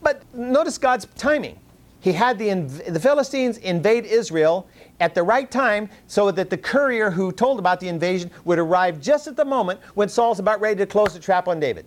But 0.03 0.23
notice 0.35 0.79
God's 0.79 1.07
timing. 1.17 1.59
He 2.05 2.13
had 2.13 2.39
the, 2.39 2.53
the 2.87 3.01
Philistines 3.01 3.57
invade 3.57 4.05
Israel 4.05 4.69
at 5.01 5.15
the 5.15 5.23
right 5.23 5.51
time 5.51 5.89
so 6.07 6.31
that 6.31 6.51
the 6.51 6.59
courier 6.59 7.11
who 7.11 7.33
told 7.33 7.59
about 7.59 7.81
the 7.81 7.89
invasion 7.89 8.31
would 8.45 8.59
arrive 8.59 9.01
just 9.01 9.27
at 9.27 9.37
the 9.37 9.45
moment 9.47 9.81
when 9.95 10.11
Saul's 10.11 10.39
about 10.39 10.61
ready 10.61 10.77
to 10.77 10.87
close 10.87 11.15
the 11.15 11.19
trap 11.19 11.49
on 11.49 11.59
David. 11.59 11.87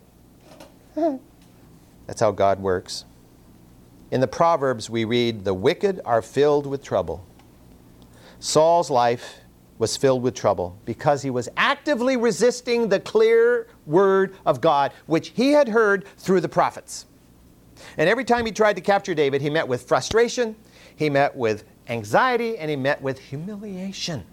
That's 0.96 2.20
how 2.20 2.32
God 2.32 2.60
works. 2.60 3.06
In 4.10 4.20
the 4.20 4.28
Proverbs, 4.28 4.90
we 4.90 5.06
read, 5.06 5.46
The 5.46 5.54
wicked 5.54 6.02
are 6.04 6.24
filled 6.24 6.66
with 6.66 6.84
trouble. 6.84 7.24
Saul's 8.40 8.90
life 8.90 9.42
was 9.78 9.96
filled 9.96 10.24
with 10.24 10.34
trouble 10.34 10.80
because 10.86 11.22
he 11.22 11.30
was 11.30 11.48
actively 11.58 12.18
resisting 12.18 12.90
the 12.90 13.00
clear 13.00 13.68
word 13.86 14.34
of 14.48 14.62
God, 14.62 14.94
which 15.06 15.30
he 15.30 15.52
had 15.52 15.68
heard 15.68 16.08
through 16.18 16.42
the 16.42 16.50
prophets. 16.50 17.06
And 17.98 18.10
every 18.10 18.24
time 18.24 18.46
he 18.46 18.52
tried 18.52 18.76
to 18.76 18.82
capture 18.82 19.14
David, 19.14 19.42
he 19.42 19.50
met 19.50 19.68
with 19.68 19.84
frustration, 19.84 20.56
he 20.96 21.10
met 21.10 21.36
with 21.36 21.64
anxiety, 21.88 22.58
and 22.58 22.70
he 22.70 22.76
met 22.76 23.02
with 23.02 23.20
humiliation. 23.20 24.26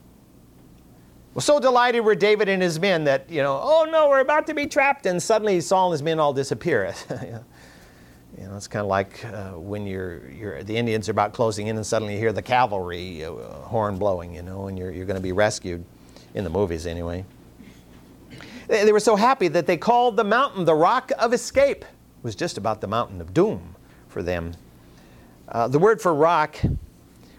Well, 1.34 1.42
so 1.42 1.59
delighted 1.59 2.00
were 2.00 2.14
David 2.14 2.48
and 2.48 2.62
his 2.62 2.78
men 2.78 3.05
that, 3.05 3.28
you 3.28 3.42
know, 3.42 3.61
oh 3.62 3.86
no, 3.90 4.09
we're 4.09 4.20
about 4.20 4.46
to 4.46 4.55
be 4.55 4.66
trapped, 4.66 5.07
and 5.07 5.22
suddenly 5.22 5.61
Saul 5.61 5.88
and 5.88 5.92
his 5.92 6.02
men 6.02 6.18
all 6.18 6.32
disappear. 6.32 6.94
You 8.36 8.48
know, 8.48 8.57
it's 8.57 8.66
kind 8.66 8.80
of 8.80 8.88
like 8.88 9.24
uh, 9.26 9.50
when 9.52 9.86
you're, 9.86 10.28
you're, 10.28 10.64
the 10.64 10.76
Indians 10.76 11.09
are 11.09 11.12
about 11.12 11.32
closing 11.32 11.68
in 11.68 11.76
and 11.76 11.86
suddenly 11.86 12.14
you 12.14 12.18
hear 12.18 12.32
the 12.32 12.42
cavalry 12.42 13.24
uh, 13.24 13.30
horn 13.30 13.96
blowing, 13.96 14.34
you 14.34 14.42
know, 14.42 14.66
and 14.66 14.76
you're, 14.76 14.90
you're 14.90 15.07
going 15.07 15.14
to 15.14 15.22
be 15.22 15.30
rescued, 15.30 15.84
in 16.34 16.44
the 16.44 16.50
movies 16.50 16.86
anyway. 16.86 17.24
They, 18.68 18.84
they 18.84 18.92
were 18.92 19.00
so 19.00 19.16
happy 19.16 19.48
that 19.48 19.66
they 19.66 19.76
called 19.76 20.16
the 20.16 20.24
mountain 20.24 20.64
the 20.64 20.74
Rock 20.74 21.12
of 21.18 21.32
Escape. 21.32 21.84
Was 22.25 22.35
just 22.35 22.57
about 22.57 22.81
the 22.81 22.87
mountain 22.87 23.20
of 23.20 23.35
doom 23.35 23.75
for 24.09 24.22
them. 24.22 24.55
Uh, 25.47 25.68
the 25.68 25.79
word 25.79 26.01
for 26.01 26.14
rock, 26.14 26.57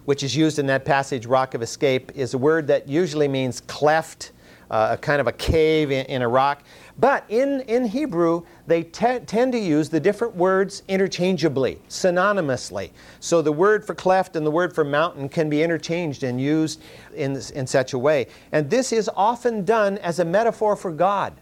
which 0.06 0.22
is 0.22 0.36
used 0.36 0.60
in 0.60 0.68
that 0.68 0.86
passage, 0.86 1.26
rock 1.26 1.56
of 1.56 1.64
escape, 1.64 2.12
is 2.14 2.36
a 2.36 2.38
word 2.38 2.68
that 2.68 2.88
usually 2.88 3.28
means 3.28 3.62
cleft, 3.62 4.32
uh, 4.70 4.90
a 4.92 4.98
kind 4.98 5.20
of 5.20 5.26
a 5.26 5.32
cave 5.32 5.90
in, 5.90 6.06
in 6.06 6.22
a 6.22 6.28
rock. 6.28 6.62
But 7.00 7.26
in, 7.30 7.62
in 7.62 7.88
Hebrew, 7.88 8.44
they 8.68 8.84
te- 8.84 9.22
tend 9.22 9.54
to 9.54 9.58
use 9.58 9.90
the 9.90 10.00
different 10.00 10.36
words 10.36 10.84
interchangeably, 10.88 11.82
synonymously. 11.90 12.92
So 13.20 13.42
the 13.42 13.52
word 13.52 13.84
for 13.84 13.96
cleft 13.96 14.36
and 14.36 14.46
the 14.46 14.52
word 14.52 14.76
for 14.76 14.84
mountain 14.84 15.30
can 15.30 15.50
be 15.50 15.64
interchanged 15.64 16.22
and 16.22 16.40
used 16.40 16.80
in, 17.16 17.42
in 17.56 17.66
such 17.66 17.94
a 17.94 17.98
way. 17.98 18.28
And 18.52 18.70
this 18.70 18.94
is 18.94 19.10
often 19.16 19.66
done 19.66 19.98
as 19.98 20.20
a 20.20 20.26
metaphor 20.26 20.76
for 20.76 20.92
God. 20.92 21.34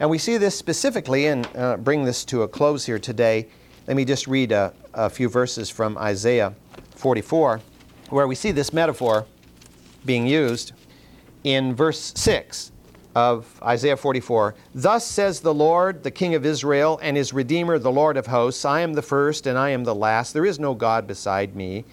And 0.00 0.10
we 0.10 0.18
see 0.18 0.38
this 0.38 0.58
specifically, 0.58 1.26
and 1.26 1.48
uh, 1.56 1.76
bring 1.76 2.04
this 2.04 2.24
to 2.26 2.42
a 2.42 2.48
close 2.48 2.84
here 2.84 2.98
today. 2.98 3.46
Let 3.86 3.96
me 3.96 4.04
just 4.04 4.26
read 4.26 4.50
a, 4.50 4.72
a 4.92 5.08
few 5.08 5.28
verses 5.28 5.70
from 5.70 5.96
Isaiah 5.98 6.54
44, 6.96 7.60
where 8.10 8.26
we 8.26 8.34
see 8.34 8.50
this 8.50 8.72
metaphor 8.72 9.26
being 10.04 10.26
used 10.26 10.72
in 11.44 11.74
verse 11.74 12.12
6 12.16 12.72
of 13.14 13.60
Isaiah 13.62 13.96
44 13.96 14.56
Thus 14.74 15.06
says 15.06 15.40
the 15.40 15.54
Lord, 15.54 16.02
the 16.02 16.10
King 16.10 16.34
of 16.34 16.44
Israel, 16.44 16.98
and 17.00 17.16
his 17.16 17.32
Redeemer, 17.32 17.78
the 17.78 17.92
Lord 17.92 18.16
of 18.16 18.26
hosts 18.26 18.64
I 18.64 18.80
am 18.80 18.94
the 18.94 19.02
first, 19.02 19.46
and 19.46 19.56
I 19.56 19.70
am 19.70 19.84
the 19.84 19.94
last. 19.94 20.32
There 20.32 20.46
is 20.46 20.58
no 20.58 20.74
God 20.74 21.06
beside 21.06 21.54
me. 21.54 21.84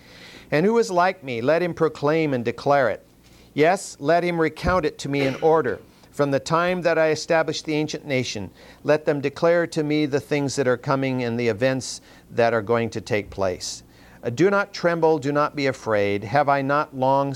And 0.49 0.65
who 0.65 0.79
is 0.79 0.89
like 0.89 1.23
me? 1.23 1.41
Let 1.41 1.61
him 1.61 1.73
proclaim 1.73 2.33
and 2.33 2.43
declare 2.43 2.89
it. 2.89 3.05
Yes, 3.53 3.95
let 3.99 4.23
him 4.23 4.41
recount 4.41 4.85
it 4.85 4.97
to 4.99 5.09
me 5.09 5.21
in 5.21 5.35
order. 5.35 5.79
From 6.11 6.31
the 6.31 6.39
time 6.39 6.81
that 6.81 6.97
I 6.97 7.09
established 7.09 7.65
the 7.65 7.75
ancient 7.75 8.05
nation, 8.05 8.51
let 8.83 9.05
them 9.05 9.21
declare 9.21 9.65
to 9.67 9.83
me 9.83 10.05
the 10.05 10.19
things 10.19 10.55
that 10.57 10.67
are 10.67 10.77
coming 10.77 11.23
and 11.23 11.39
the 11.39 11.47
events 11.47 12.01
that 12.31 12.53
are 12.53 12.61
going 12.61 12.89
to 12.91 13.01
take 13.01 13.29
place. 13.29 13.83
Uh, 14.23 14.29
do 14.29 14.49
not 14.49 14.73
tremble, 14.73 15.17
do 15.17 15.31
not 15.31 15.55
be 15.55 15.67
afraid. 15.67 16.23
Have 16.23 16.49
I 16.49 16.61
not 16.61 16.95
long 16.95 17.33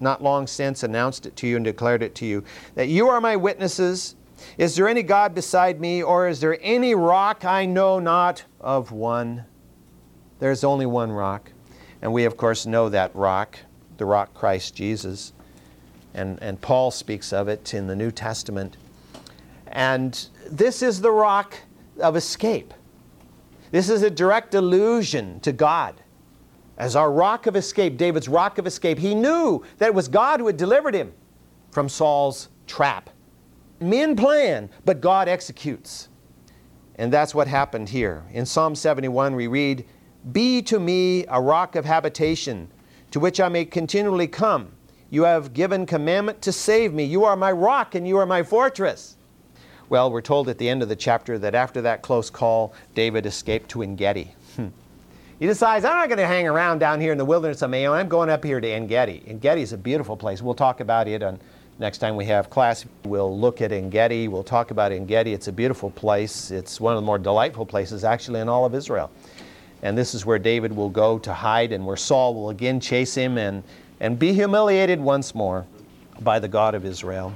not 0.00 0.22
long 0.22 0.46
since 0.46 0.82
announced 0.82 1.26
it 1.26 1.36
to 1.36 1.46
you 1.46 1.56
and 1.56 1.64
declared 1.64 2.02
it 2.02 2.14
to 2.16 2.26
you, 2.26 2.44
that 2.74 2.88
you 2.88 3.08
are 3.08 3.20
my 3.20 3.36
witnesses. 3.36 4.14
Is 4.56 4.76
there 4.76 4.88
any 4.88 5.02
God 5.02 5.34
beside 5.34 5.80
me, 5.80 6.02
or 6.02 6.28
is 6.28 6.40
there 6.40 6.58
any 6.62 6.94
rock 6.94 7.44
I 7.44 7.66
know 7.66 7.98
not 7.98 8.44
of 8.60 8.92
one? 8.92 9.44
There's 10.38 10.62
only 10.62 10.86
one 10.86 11.10
rock. 11.10 11.50
And 12.00 12.12
we, 12.12 12.24
of 12.24 12.36
course, 12.36 12.64
know 12.64 12.88
that 12.90 13.14
rock, 13.14 13.58
the 13.96 14.04
rock 14.04 14.34
Christ 14.34 14.74
Jesus. 14.76 15.32
And, 16.18 16.42
and 16.42 16.60
Paul 16.60 16.90
speaks 16.90 17.32
of 17.32 17.46
it 17.46 17.74
in 17.74 17.86
the 17.86 17.94
New 17.94 18.10
Testament. 18.10 18.76
And 19.68 20.28
this 20.50 20.82
is 20.82 21.00
the 21.00 21.12
rock 21.12 21.56
of 22.00 22.16
escape. 22.16 22.74
This 23.70 23.88
is 23.88 24.02
a 24.02 24.10
direct 24.10 24.54
allusion 24.54 25.38
to 25.40 25.52
God 25.52 25.94
as 26.76 26.96
our 26.96 27.12
rock 27.12 27.46
of 27.46 27.54
escape, 27.54 27.96
David's 27.96 28.28
rock 28.28 28.58
of 28.58 28.66
escape. 28.66 28.98
He 28.98 29.14
knew 29.14 29.64
that 29.78 29.86
it 29.86 29.94
was 29.94 30.08
God 30.08 30.40
who 30.40 30.46
had 30.46 30.56
delivered 30.56 30.94
him 30.94 31.12
from 31.70 31.88
Saul's 31.88 32.48
trap. 32.66 33.10
Men 33.80 34.16
plan, 34.16 34.70
but 34.84 35.00
God 35.00 35.28
executes. 35.28 36.08
And 36.96 37.12
that's 37.12 37.34
what 37.34 37.46
happened 37.46 37.88
here. 37.88 38.24
In 38.32 38.44
Psalm 38.44 38.74
71, 38.74 39.36
we 39.36 39.46
read, 39.46 39.84
Be 40.32 40.62
to 40.62 40.80
me 40.80 41.26
a 41.28 41.40
rock 41.40 41.76
of 41.76 41.84
habitation, 41.84 42.68
to 43.12 43.20
which 43.20 43.38
I 43.40 43.48
may 43.48 43.64
continually 43.64 44.26
come. 44.26 44.72
You 45.10 45.24
have 45.24 45.54
given 45.54 45.86
commandment 45.86 46.42
to 46.42 46.52
save 46.52 46.92
me. 46.92 47.04
You 47.04 47.24
are 47.24 47.36
my 47.36 47.50
rock 47.50 47.94
and 47.94 48.06
you 48.06 48.18
are 48.18 48.26
my 48.26 48.42
fortress. 48.42 49.16
Well, 49.88 50.10
we're 50.10 50.20
told 50.20 50.50
at 50.50 50.58
the 50.58 50.68
end 50.68 50.82
of 50.82 50.90
the 50.90 50.96
chapter 50.96 51.38
that 51.38 51.54
after 51.54 51.80
that 51.82 52.02
close 52.02 52.28
call, 52.28 52.74
David 52.94 53.24
escaped 53.24 53.70
to 53.70 53.82
Engedi. 53.82 54.34
Hmm. 54.56 54.68
He 55.38 55.46
decides, 55.46 55.84
I'm 55.84 55.96
not 55.96 56.08
going 56.08 56.18
to 56.18 56.26
hang 56.26 56.46
around 56.46 56.80
down 56.80 57.00
here 57.00 57.12
in 57.12 57.18
the 57.18 57.24
wilderness 57.24 57.62
of 57.62 57.70
Maon. 57.70 57.96
I'm 57.96 58.08
going 58.08 58.28
up 58.28 58.44
here 58.44 58.60
to 58.60 58.68
Engedi. 58.68 59.22
Engedi 59.26 59.62
is 59.62 59.72
a 59.72 59.78
beautiful 59.78 60.16
place. 60.16 60.42
We'll 60.42 60.54
talk 60.54 60.80
about 60.80 61.08
it 61.08 61.22
on 61.22 61.38
next 61.78 61.98
time 61.98 62.16
we 62.16 62.26
have 62.26 62.50
class. 62.50 62.84
We'll 63.04 63.38
look 63.38 63.62
at 63.62 63.72
Engedi. 63.72 64.28
We'll 64.28 64.42
talk 64.42 64.72
about 64.72 64.92
Engedi. 64.92 65.32
It's 65.32 65.48
a 65.48 65.52
beautiful 65.52 65.90
place. 65.90 66.50
It's 66.50 66.80
one 66.80 66.92
of 66.92 67.00
the 67.00 67.06
more 67.06 67.18
delightful 67.18 67.64
places 67.64 68.04
actually 68.04 68.40
in 68.40 68.48
all 68.48 68.66
of 68.66 68.74
Israel. 68.74 69.10
And 69.82 69.96
this 69.96 70.12
is 70.12 70.26
where 70.26 70.40
David 70.40 70.74
will 70.74 70.90
go 70.90 71.18
to 71.20 71.32
hide 71.32 71.72
and 71.72 71.86
where 71.86 71.96
Saul 71.96 72.34
will 72.34 72.50
again 72.50 72.80
chase 72.80 73.14
him 73.14 73.38
and, 73.38 73.62
and 74.00 74.18
be 74.18 74.32
humiliated 74.32 75.00
once 75.00 75.34
more 75.34 75.66
by 76.20 76.38
the 76.38 76.48
God 76.48 76.74
of 76.74 76.84
Israel. 76.84 77.32